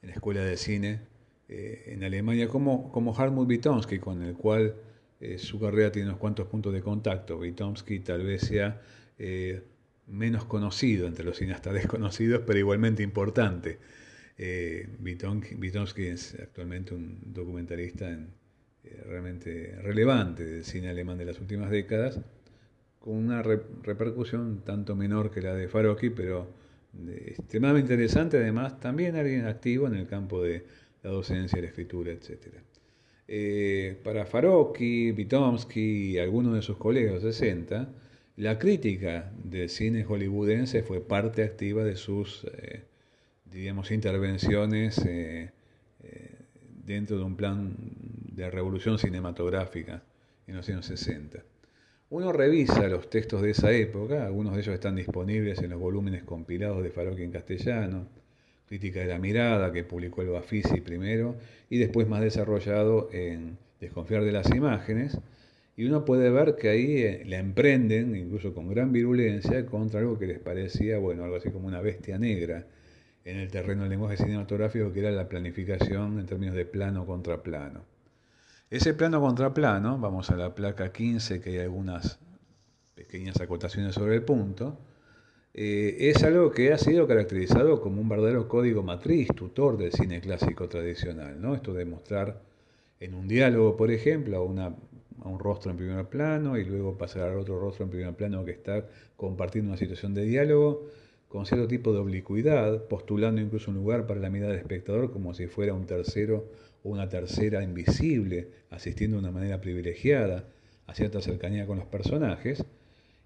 en 0.01 0.09
la 0.09 0.15
escuela 0.15 0.41
de 0.41 0.57
cine 0.57 1.01
eh, 1.47 1.93
en 1.93 2.03
Alemania, 2.03 2.47
como, 2.47 2.91
como 2.91 3.15
Hartmut 3.15 3.49
Witomski, 3.49 3.99
con 3.99 4.21
el 4.21 4.35
cual 4.35 4.75
eh, 5.19 5.37
su 5.37 5.59
carrera 5.59 5.91
tiene 5.91 6.09
unos 6.09 6.19
cuantos 6.19 6.47
puntos 6.47 6.73
de 6.73 6.81
contacto. 6.81 7.37
Witomski 7.37 7.99
tal 7.99 8.23
vez 8.23 8.43
sea 8.43 8.81
eh, 9.17 9.63
menos 10.07 10.45
conocido 10.45 11.07
entre 11.07 11.25
los 11.25 11.37
cineastas 11.37 11.73
desconocidos, 11.81 12.43
pero 12.45 12.59
igualmente 12.59 13.03
importante. 13.03 13.79
Witomski 14.37 16.05
es 16.05 16.37
actualmente 16.39 16.93
un 16.93 17.19
documentalista 17.33 18.09
en, 18.09 18.29
eh, 18.83 19.03
realmente 19.05 19.75
relevante 19.81 20.45
del 20.45 20.63
cine 20.63 20.89
alemán 20.89 21.17
de 21.17 21.25
las 21.25 21.39
últimas 21.39 21.69
décadas, 21.69 22.19
con 22.99 23.15
una 23.15 23.41
repercusión 23.41 24.61
tanto 24.65 24.95
menor 24.95 25.31
que 25.31 25.41
la 25.41 25.53
de 25.53 25.67
Farocki, 25.67 26.09
pero 26.09 26.47
extremadamente 27.07 27.93
interesante, 27.93 28.37
además 28.37 28.79
también 28.79 29.15
alguien 29.15 29.45
activo 29.45 29.87
en 29.87 29.95
el 29.95 30.07
campo 30.07 30.41
de 30.41 30.65
la 31.03 31.11
docencia, 31.11 31.61
la 31.61 31.67
escritura, 31.67 32.11
etc. 32.11 32.55
Eh, 33.27 33.97
para 34.03 34.25
Farocki, 34.25 35.11
Vitomsky 35.11 36.11
y 36.11 36.17
algunos 36.17 36.55
de 36.55 36.61
sus 36.61 36.77
colegas 36.77 37.21
de 37.23 37.31
60, 37.31 37.89
la 38.37 38.57
crítica 38.57 39.31
del 39.43 39.69
cine 39.69 40.03
hollywoodense 40.03 40.83
fue 40.83 41.01
parte 41.01 41.43
activa 41.43 41.83
de 41.83 41.95
sus, 41.95 42.45
eh, 42.45 42.83
diríamos, 43.45 43.91
intervenciones 43.91 45.01
dentro 46.93 47.17
de 47.17 47.23
un 47.23 47.35
plan 47.35 47.75
de 48.33 48.49
revolución 48.49 48.97
cinematográfica 48.97 50.01
en 50.47 50.55
los 50.55 50.67
años 50.69 50.87
60. 50.87 51.39
Uno 52.09 52.31
revisa 52.33 52.87
los 52.87 53.11
textos 53.11 53.43
de 53.43 53.51
esa 53.51 53.71
época, 53.71 54.25
algunos 54.25 54.55
de 54.55 54.61
ellos 54.61 54.73
están 54.73 54.95
disponibles 54.95 55.59
en 55.59 55.69
los 55.69 55.79
volúmenes 55.79 56.23
compilados 56.23 56.81
de 56.81 56.89
Farocchi 56.89 57.23
en 57.23 57.31
castellano, 57.31 58.07
Crítica 58.67 59.01
de 59.01 59.05
la 59.05 59.19
Mirada, 59.19 59.71
que 59.71 59.83
publicó 59.83 60.23
el 60.23 60.29
Bafisi 60.29 60.81
primero, 60.81 61.35
y 61.69 61.77
después 61.77 62.07
más 62.07 62.21
desarrollado 62.21 63.09
en 63.13 63.57
Desconfiar 63.79 64.23
de 64.23 64.31
las 64.31 64.49
Imágenes, 64.49 65.19
y 65.77 65.85
uno 65.85 66.05
puede 66.05 66.31
ver 66.31 66.55
que 66.55 66.69
ahí 66.69 66.97
eh, 67.03 67.23
la 67.25 67.37
emprenden, 67.37 68.15
incluso 68.15 68.53
con 68.53 68.67
gran 68.67 68.91
virulencia, 68.91 69.65
contra 69.67 69.99
algo 69.99 70.17
que 70.17 70.25
les 70.25 70.39
parecía, 70.39 70.97
bueno, 70.97 71.23
algo 71.23 71.35
así 71.35 71.51
como 71.51 71.67
una 71.67 71.81
bestia 71.81 72.17
negra 72.17 72.65
en 73.25 73.37
el 73.37 73.49
terreno 73.51 73.83
del 73.83 73.91
lenguaje 73.91 74.17
cinematográfico, 74.17 74.91
que 74.91 74.99
era 74.99 75.11
la 75.11 75.27
planificación 75.27 76.19
en 76.19 76.25
términos 76.25 76.55
de 76.55 76.65
plano 76.65 77.05
contra 77.05 77.43
plano. 77.43 77.83
Ese 78.69 78.93
plano 78.93 79.19
contra 79.19 79.53
plano, 79.53 79.97
vamos 79.97 80.29
a 80.29 80.35
la 80.35 80.53
placa 80.53 80.91
15, 80.91 81.41
que 81.41 81.51
hay 81.51 81.57
algunas 81.59 82.19
pequeñas 82.95 83.39
acotaciones 83.41 83.95
sobre 83.95 84.15
el 84.15 84.23
punto, 84.23 84.77
eh, 85.53 85.97
es 85.99 86.23
algo 86.23 86.51
que 86.51 86.71
ha 86.71 86.77
sido 86.77 87.07
caracterizado 87.07 87.81
como 87.81 87.99
un 88.01 88.07
verdadero 88.07 88.47
código 88.47 88.83
matriz, 88.83 89.29
tutor 89.35 89.77
del 89.77 89.91
cine 89.91 90.21
clásico 90.21 90.69
tradicional. 90.69 91.41
¿no? 91.41 91.55
Esto 91.55 91.73
de 91.73 91.85
mostrar 91.85 92.41
en 92.99 93.15
un 93.15 93.27
diálogo, 93.27 93.75
por 93.75 93.91
ejemplo, 93.91 94.37
a 94.37 94.75
a 95.23 95.27
un 95.27 95.39
rostro 95.39 95.71
en 95.71 95.77
primer 95.77 96.05
plano 96.05 96.57
y 96.57 96.65
luego 96.65 96.97
pasar 96.97 97.29
al 97.29 97.39
otro 97.39 97.59
rostro 97.59 97.85
en 97.85 97.91
primer 97.91 98.13
plano 98.13 98.45
que 98.45 98.51
está 98.51 98.85
compartiendo 99.15 99.71
una 99.71 99.77
situación 99.77 100.13
de 100.13 100.23
diálogo 100.23 100.87
con 101.29 101.45
cierto 101.45 101.67
tipo 101.67 101.93
de 101.93 101.99
oblicuidad, 101.99 102.87
postulando 102.87 103.39
incluso 103.39 103.69
un 103.69 103.77
lugar 103.77 104.07
para 104.07 104.19
la 104.19 104.31
mirada 104.31 104.51
del 104.51 104.61
espectador 104.61 105.11
como 105.11 105.33
si 105.35 105.45
fuera 105.47 105.75
un 105.75 105.85
tercero 105.85 106.47
o 106.83 106.89
una 106.89 107.07
tercera 107.07 107.63
invisible, 107.63 108.49
asistiendo 108.71 109.15
de 109.17 109.21
una 109.21 109.31
manera 109.31 109.61
privilegiada 109.61 110.49
a 110.87 110.95
cierta 110.95 111.21
cercanía 111.21 111.67
con 111.67 111.77
los 111.77 111.85
personajes, 111.85 112.65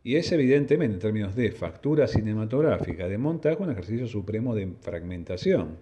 y 0.04 0.18
es 0.18 0.30
evidentemente 0.34 0.96
en 0.96 1.00
términos 1.00 1.34
de 1.34 1.54
factura 1.54 2.08
cinematográfica, 2.08 3.08
de 3.08 3.18
montaje, 3.18 3.64
un 3.64 3.72
ejercicio 3.72 4.06
supremo 4.08 4.54
de 4.54 4.68
fragmentación. 4.82 5.78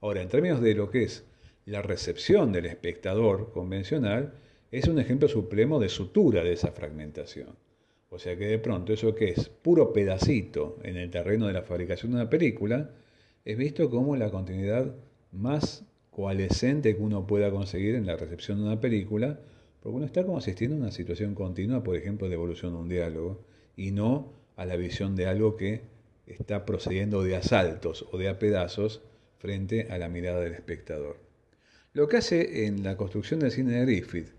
Ahora, 0.00 0.22
en 0.22 0.28
términos 0.28 0.60
de 0.60 0.76
lo 0.76 0.90
que 0.90 1.02
es 1.02 1.24
la 1.66 1.82
recepción 1.82 2.52
del 2.52 2.66
espectador 2.66 3.50
convencional, 3.50 4.34
es 4.70 4.86
un 4.86 5.00
ejemplo 5.00 5.26
supremo 5.26 5.80
de 5.80 5.88
sutura 5.88 6.44
de 6.44 6.52
esa 6.52 6.70
fragmentación. 6.70 7.48
O 8.10 8.18
sea 8.18 8.36
que 8.36 8.46
de 8.46 8.58
pronto 8.58 8.92
eso 8.92 9.14
que 9.14 9.30
es 9.30 9.48
puro 9.48 9.92
pedacito 9.92 10.78
en 10.82 10.96
el 10.96 11.10
terreno 11.10 11.46
de 11.46 11.52
la 11.52 11.62
fabricación 11.62 12.12
de 12.12 12.16
una 12.18 12.30
película, 12.30 12.90
es 13.44 13.56
visto 13.56 13.90
como 13.90 14.16
la 14.16 14.30
continuidad 14.30 14.94
más 15.32 15.84
coalescente 16.10 16.96
que 16.96 17.02
uno 17.02 17.26
pueda 17.26 17.50
conseguir 17.50 17.94
en 17.94 18.06
la 18.06 18.16
recepción 18.16 18.58
de 18.58 18.64
una 18.64 18.80
película, 18.80 19.40
porque 19.80 19.96
uno 19.96 20.06
está 20.06 20.24
como 20.24 20.38
asistiendo 20.38 20.76
a 20.76 20.80
una 20.80 20.90
situación 20.90 21.34
continua, 21.34 21.82
por 21.84 21.96
ejemplo, 21.96 22.28
de 22.28 22.34
evolución 22.34 22.72
de 22.72 22.78
un 22.78 22.88
diálogo, 22.88 23.44
y 23.76 23.92
no 23.92 24.32
a 24.56 24.64
la 24.64 24.76
visión 24.76 25.14
de 25.14 25.26
algo 25.26 25.56
que 25.56 25.82
está 26.26 26.64
procediendo 26.64 27.22
de 27.22 27.36
asaltos 27.36 28.06
o 28.10 28.18
de 28.18 28.28
a 28.28 28.38
pedazos 28.38 29.02
frente 29.38 29.86
a 29.90 29.98
la 29.98 30.08
mirada 30.08 30.40
del 30.40 30.54
espectador. 30.54 31.16
Lo 31.92 32.08
que 32.08 32.18
hace 32.18 32.66
en 32.66 32.82
la 32.82 32.96
construcción 32.96 33.40
del 33.40 33.52
cine 33.52 33.72
de 33.72 33.82
Griffith, 33.82 34.30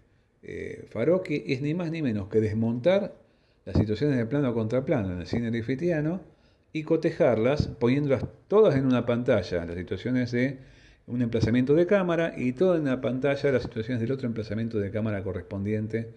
eh, 0.43 0.85
es 1.47 1.61
ni 1.61 1.73
más 1.73 1.91
ni 1.91 2.01
menos 2.01 2.27
que 2.27 2.41
desmontar 2.41 3.15
las 3.69 3.77
situaciones 3.77 4.17
de 4.17 4.25
plano 4.25 4.51
contra 4.55 4.83
plano 4.83 5.13
en 5.13 5.19
el 5.19 5.27
cine 5.27 5.51
griffithiano 5.51 6.21
y 6.73 6.81
cotejarlas 6.81 7.67
poniéndolas 7.67 8.25
todas 8.47 8.75
en 8.75 8.87
una 8.87 9.05
pantalla, 9.05 9.63
las 9.63 9.75
situaciones 9.75 10.31
de 10.31 10.57
un 11.05 11.21
emplazamiento 11.21 11.75
de 11.75 11.85
cámara 11.85 12.33
y 12.35 12.53
todas 12.53 12.79
en 12.79 12.87
una 12.87 12.99
pantalla 12.99 13.51
las 13.51 13.61
situaciones 13.61 14.01
del 14.01 14.11
otro 14.11 14.25
emplazamiento 14.25 14.79
de 14.79 14.89
cámara 14.89 15.23
correspondiente 15.23 16.09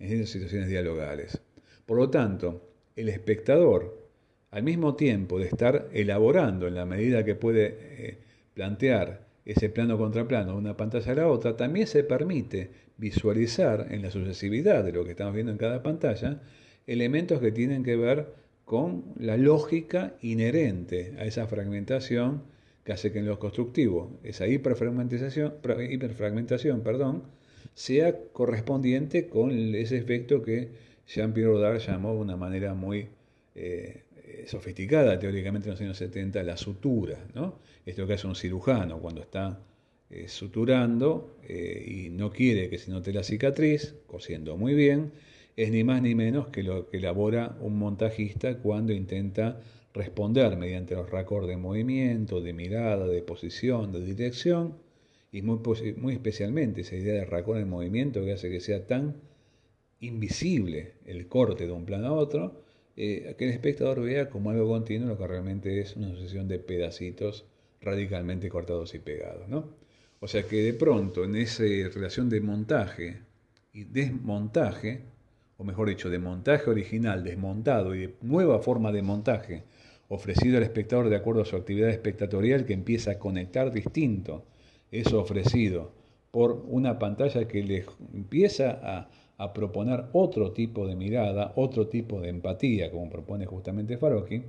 en 0.00 0.14
esas 0.14 0.30
situaciones 0.30 0.68
dialogales. 0.68 1.40
Por 1.86 1.96
lo 1.96 2.10
tanto, 2.10 2.68
el 2.96 3.08
espectador, 3.08 4.08
al 4.50 4.64
mismo 4.64 4.96
tiempo 4.96 5.38
de 5.38 5.46
estar 5.46 5.88
elaborando 5.92 6.66
en 6.66 6.74
la 6.74 6.86
medida 6.86 7.24
que 7.24 7.36
puede 7.36 7.76
eh, 7.80 8.18
plantear 8.52 9.20
ese 9.44 9.68
plano 9.68 9.96
contra 9.96 10.26
plano 10.26 10.54
de 10.54 10.58
una 10.58 10.76
pantalla 10.76 11.12
a 11.12 11.14
la 11.14 11.28
otra, 11.28 11.56
también 11.56 11.86
se 11.86 12.02
permite 12.02 12.68
visualizar 12.96 13.86
en 13.90 14.02
la 14.02 14.10
sucesividad 14.10 14.82
de 14.82 14.90
lo 14.90 15.04
que 15.04 15.12
estamos 15.12 15.34
viendo 15.34 15.52
en 15.52 15.58
cada 15.58 15.84
pantalla 15.84 16.40
elementos 16.86 17.40
que 17.40 17.52
tienen 17.52 17.82
que 17.82 17.96
ver 17.96 18.34
con 18.64 19.04
la 19.18 19.36
lógica 19.36 20.14
inherente 20.22 21.14
a 21.18 21.24
esa 21.24 21.46
fragmentación 21.46 22.42
que 22.84 22.92
hace 22.92 23.12
que 23.12 23.18
en 23.18 23.26
lo 23.26 23.38
constructivo 23.38 24.18
esa 24.22 24.46
hiperfragmentación, 24.46 25.54
hiperfragmentación 25.90 26.82
perdón, 26.82 27.24
sea 27.74 28.16
correspondiente 28.32 29.28
con 29.28 29.50
ese 29.74 29.98
efecto 29.98 30.42
que 30.42 30.68
Jean-Pierre 31.06 31.50
Rodard 31.50 31.78
llamó 31.80 32.14
de 32.14 32.20
una 32.20 32.36
manera 32.36 32.74
muy 32.74 33.08
eh, 33.54 34.02
sofisticada 34.46 35.18
teóricamente 35.18 35.68
en 35.68 35.72
los 35.72 35.80
años 35.80 35.96
70 35.96 36.42
la 36.42 36.56
sutura. 36.56 37.18
¿no? 37.34 37.58
Esto 37.84 38.06
que 38.06 38.14
hace 38.14 38.26
un 38.26 38.36
cirujano 38.36 38.98
cuando 38.98 39.20
está 39.20 39.60
eh, 40.10 40.28
suturando 40.28 41.36
eh, 41.48 41.84
y 41.86 42.10
no 42.10 42.30
quiere 42.32 42.68
que 42.68 42.78
se 42.78 42.90
note 42.90 43.12
la 43.12 43.22
cicatriz, 43.22 43.94
cosiendo 44.06 44.56
muy 44.56 44.74
bien, 44.74 45.12
es 45.56 45.70
ni 45.70 45.84
más 45.84 46.02
ni 46.02 46.14
menos 46.14 46.48
que 46.48 46.62
lo 46.62 46.88
que 46.88 46.98
elabora 46.98 47.56
un 47.60 47.78
montajista 47.78 48.58
cuando 48.58 48.92
intenta 48.92 49.60
responder 49.94 50.56
mediante 50.56 50.94
los 50.94 51.10
raccords 51.10 51.48
de 51.48 51.56
movimiento, 51.56 52.42
de 52.42 52.52
mirada, 52.52 53.06
de 53.06 53.22
posición, 53.22 53.92
de 53.92 54.04
dirección, 54.04 54.74
y 55.32 55.42
muy, 55.42 56.14
especialmente 56.14 56.82
esa 56.82 56.96
idea 56.96 57.14
de 57.14 57.24
raccord 57.24 57.58
en 57.58 57.68
movimiento 57.68 58.24
que 58.24 58.32
hace 58.32 58.50
que 58.50 58.60
sea 58.60 58.86
tan 58.86 59.16
invisible 60.00 60.94
el 61.04 61.28
corte 61.28 61.66
de 61.66 61.72
un 61.72 61.84
plano 61.84 62.06
a 62.08 62.12
otro, 62.12 62.62
eh, 62.96 63.34
que 63.36 63.44
el 63.44 63.50
espectador 63.50 64.00
vea 64.00 64.30
como 64.30 64.50
algo 64.50 64.68
continuo 64.68 65.08
lo 65.08 65.18
que 65.18 65.26
realmente 65.26 65.80
es 65.80 65.96
una 65.96 66.10
sucesión 66.14 66.48
de 66.48 66.58
pedacitos 66.58 67.44
radicalmente 67.80 68.48
cortados 68.48 68.94
y 68.94 68.98
pegados. 68.98 69.48
¿no? 69.48 69.68
O 70.20 70.28
sea 70.28 70.44
que 70.44 70.62
de 70.62 70.72
pronto 70.72 71.24
en 71.24 71.36
esa 71.36 71.64
relación 71.64 72.30
de 72.30 72.40
montaje 72.40 73.20
y 73.72 73.84
desmontaje, 73.84 75.02
o 75.58 75.64
mejor 75.64 75.88
dicho, 75.88 76.10
de 76.10 76.18
montaje 76.18 76.70
original, 76.70 77.24
desmontado 77.24 77.94
y 77.94 78.00
de 78.00 78.14
nueva 78.22 78.58
forma 78.60 78.92
de 78.92 79.02
montaje 79.02 79.62
ofrecido 80.08 80.58
al 80.58 80.62
espectador 80.62 81.08
de 81.08 81.16
acuerdo 81.16 81.42
a 81.42 81.46
su 81.46 81.56
actividad 81.56 81.90
espectatorial 81.90 82.64
que 82.64 82.74
empieza 82.74 83.12
a 83.12 83.18
conectar 83.18 83.72
distinto 83.72 84.44
eso 84.90 85.20
ofrecido 85.20 85.92
por 86.30 86.64
una 86.68 86.98
pantalla 86.98 87.48
que 87.48 87.62
le 87.62 87.84
empieza 88.14 89.08
a, 89.38 89.52
proponer 89.52 90.06
otro 90.12 90.52
tipo 90.52 90.86
de 90.86 90.96
mirada, 90.96 91.52
otro 91.56 91.88
tipo 91.88 92.22
de 92.22 92.30
empatía, 92.30 92.90
como 92.90 93.10
propone 93.10 93.44
justamente 93.44 93.98
Farocchi, 93.98 94.42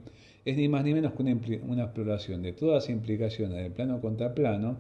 es 0.46 0.56
ni 0.56 0.70
más 0.70 0.86
ni 0.86 0.94
menos 0.94 1.12
que 1.12 1.24
una, 1.24 1.38
una 1.68 1.84
exploración 1.84 2.42
de 2.42 2.54
todas 2.54 2.84
las 2.84 2.90
implicaciones 2.90 3.58
del 3.58 3.74
plano 3.74 4.00
contra 4.00 4.34
plano, 4.34 4.78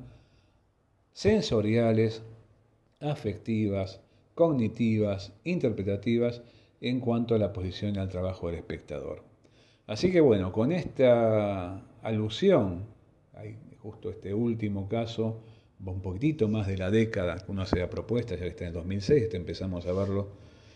sensoriales, 1.12 2.24
afectivas, 3.02 4.00
cognitivas, 4.38 5.34
interpretativas 5.44 6.44
en 6.80 7.00
cuanto 7.00 7.34
a 7.34 7.40
la 7.40 7.52
posición 7.52 7.96
y 7.96 7.98
al 7.98 8.08
trabajo 8.08 8.48
del 8.48 8.58
espectador. 8.58 9.24
Así 9.88 10.12
que 10.12 10.22
bueno, 10.22 10.52
con 10.52 10.72
esta 10.72 11.82
alusión, 12.04 12.86
hay 13.34 13.58
justo 13.80 14.12
este 14.12 14.36
último 14.36 14.88
caso, 14.88 15.42
un 15.84 16.02
poquitito 16.02 16.48
más 16.48 16.68
de 16.68 16.78
la 16.78 16.92
década 16.92 17.38
que 17.38 17.52
uno 17.52 17.64
hace 17.64 17.80
la 17.80 17.90
propuesta, 17.90 18.36
ya 18.36 18.46
está 18.46 18.66
en 18.66 18.68
el 18.68 18.74
2006, 18.76 19.24
este 19.24 19.38
empezamos 19.38 19.88
a 19.88 19.94
verlo 19.94 20.28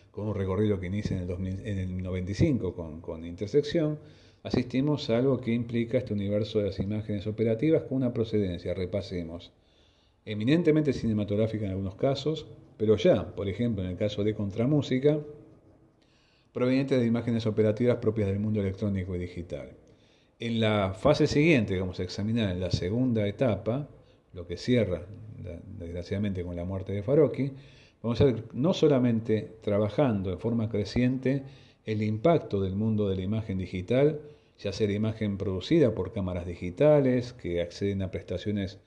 con 0.09 0.27
un 0.27 0.33
recorrido 0.33 0.79
que 0.79 0.87
inicia 0.87 1.21
en 1.21 1.29
el, 1.29 1.67
en 1.67 1.77
el 1.77 2.01
95 2.01 2.73
con, 2.73 2.99
con 2.99 3.23
Intersección, 3.23 3.99
asistimos 4.41 5.07
a 5.11 5.17
algo 5.17 5.39
que 5.39 5.53
implica 5.53 5.99
este 5.99 6.13
universo 6.13 6.57
de 6.57 6.65
las 6.65 6.79
imágenes 6.79 7.27
operativas 7.27 7.83
con 7.83 7.97
una 7.97 8.11
procedencia, 8.11 8.73
repasemos, 8.73 9.51
eminentemente 10.25 10.93
cinematográfica 10.93 11.65
en 11.65 11.71
algunos 11.71 11.95
casos, 11.95 12.47
pero 12.77 12.95
ya, 12.97 13.35
por 13.35 13.47
ejemplo, 13.47 13.83
en 13.83 13.91
el 13.91 13.97
caso 13.97 14.23
de 14.23 14.35
Contramúsica, 14.35 15.19
proveniente 16.51 16.97
de 16.97 17.05
imágenes 17.05 17.45
operativas 17.45 17.97
propias 17.97 18.27
del 18.27 18.39
mundo 18.39 18.59
electrónico 18.61 19.15
y 19.15 19.19
digital. 19.19 19.71
En 20.39 20.59
la 20.59 20.93
fase 20.93 21.27
siguiente, 21.27 21.73
que 21.73 21.79
vamos 21.79 21.99
a 21.99 22.03
examinar 22.03 22.51
en 22.51 22.59
la 22.59 22.71
segunda 22.71 23.27
etapa, 23.27 23.87
lo 24.33 24.47
que 24.47 24.57
cierra 24.57 25.05
desgraciadamente 25.77 26.43
con 26.43 26.55
la 26.55 26.65
muerte 26.65 26.93
de 26.93 27.03
Farocchi, 27.03 27.51
vamos 28.01 28.21
a 28.21 28.25
ver 28.25 28.43
no 28.53 28.73
solamente 28.73 29.57
trabajando 29.61 30.31
en 30.31 30.39
forma 30.39 30.69
creciente 30.69 31.43
el 31.85 32.01
impacto 32.01 32.61
del 32.61 32.75
mundo 32.75 33.09
de 33.09 33.15
la 33.15 33.21
imagen 33.23 33.57
digital, 33.57 34.21
ya 34.59 34.71
sea 34.71 34.87
la 34.87 34.93
imagen 34.93 35.37
producida 35.37 35.93
por 35.95 36.13
cámaras 36.13 36.45
digitales 36.45 37.33
que 37.33 37.61
acceden 37.61 38.01
a 38.01 38.11
prestaciones 38.11 38.79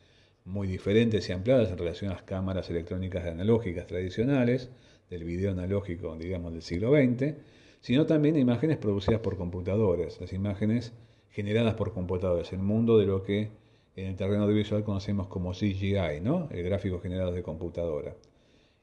muy 0.45 0.69
diferentes 0.69 1.29
y 1.29 1.33
ampliadas 1.33 1.71
en 1.71 1.79
relación 1.79 2.11
a 2.11 2.15
las 2.15 2.23
cámaras 2.23 2.69
electrónicas 2.71 3.25
analógicas 3.27 3.87
tradicionales, 3.87 4.71
del 5.11 5.25
video 5.25 5.53
analógico, 5.53 6.17
digamos, 6.17 6.53
del 6.53 6.63
siglo 6.63 6.93
XX, 6.93 7.35
sino 7.81 8.07
también 8.07 8.37
imágenes 8.37 8.79
producidas 8.79 9.21
por 9.21 9.37
computadores, 9.37 10.21
las 10.21 10.33
imágenes 10.33 10.93
generadas 11.31 11.75
por 11.75 11.93
computadores, 11.93 12.53
el 12.53 12.61
mundo 12.61 12.99
de 12.99 13.07
lo 13.07 13.23
que 13.23 13.51
en 13.97 14.07
el 14.07 14.17
terreno 14.17 14.45
audiovisual 14.45 14.85
conocemos 14.85 15.29
como 15.29 15.53
CGI, 15.53 16.21
¿no? 16.23 16.49
el 16.51 16.63
gráfico 16.63 17.01
generado 17.01 17.33
de 17.33 17.43
computadora. 17.43 18.15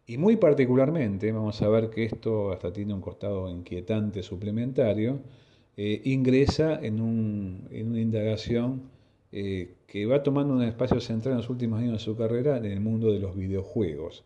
Y 0.06 0.18
muy 0.18 0.36
particularmente, 0.36 1.32
vamos 1.32 1.62
a 1.62 1.70
ver 1.70 1.90
que 1.90 2.06
esto 2.06 2.52
hasta 2.52 2.72
tiene 2.74 2.94
un 2.94 3.02
costado 3.02 3.50
inquietante 3.50 4.24
suplementario, 4.24 5.20
eh, 5.78 6.02
ingresa 6.06 6.80
en, 6.82 7.02
un, 7.02 7.68
en 7.72 7.90
una 7.90 8.02
indagación 8.02 8.90
eh, 9.32 9.76
que 9.88 10.06
va 10.06 10.24
tomando 10.24 10.54
un 10.54 10.64
espacio 10.64 11.00
central 11.00 11.34
en 11.34 11.38
los 11.38 11.50
últimos 11.50 11.80
años 11.80 11.94
de 11.94 12.00
su 12.00 12.16
carrera 12.18 12.58
en 12.58 12.66
el 12.66 12.80
mundo 12.82 13.12
de 13.12 13.20
los 13.20 13.36
videojuegos. 13.36 14.24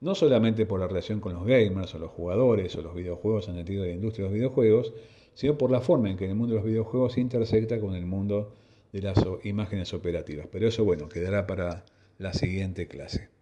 No 0.00 0.14
solamente 0.14 0.66
por 0.66 0.80
la 0.80 0.88
relación 0.88 1.20
con 1.20 1.34
los 1.34 1.46
gamers 1.46 1.94
o 1.94 1.98
los 1.98 2.10
jugadores 2.10 2.74
o 2.76 2.82
los 2.82 2.94
videojuegos 2.94 3.48
en 3.48 3.54
el 3.54 3.58
sentido 3.60 3.82
de 3.82 3.90
la 3.90 3.94
industria 3.94 4.24
de 4.24 4.30
los 4.30 4.34
videojuegos, 4.34 4.92
sino 5.34 5.56
por 5.56 5.70
la 5.70 5.80
forma 5.80 6.10
en 6.10 6.16
que 6.16 6.26
el 6.26 6.34
mundo 6.34 6.54
de 6.54 6.60
los 6.60 6.68
videojuegos 6.68 7.18
intersecta 7.18 7.80
con 7.80 7.94
el 7.94 8.06
mundo 8.06 8.52
de 8.92 9.02
las 9.02 9.24
imágenes 9.44 9.92
operativas. 9.94 10.48
Pero 10.50 10.68
eso, 10.68 10.84
bueno, 10.84 11.08
quedará 11.08 11.46
para 11.46 11.84
la 12.18 12.32
siguiente 12.32 12.88
clase. 12.88 13.37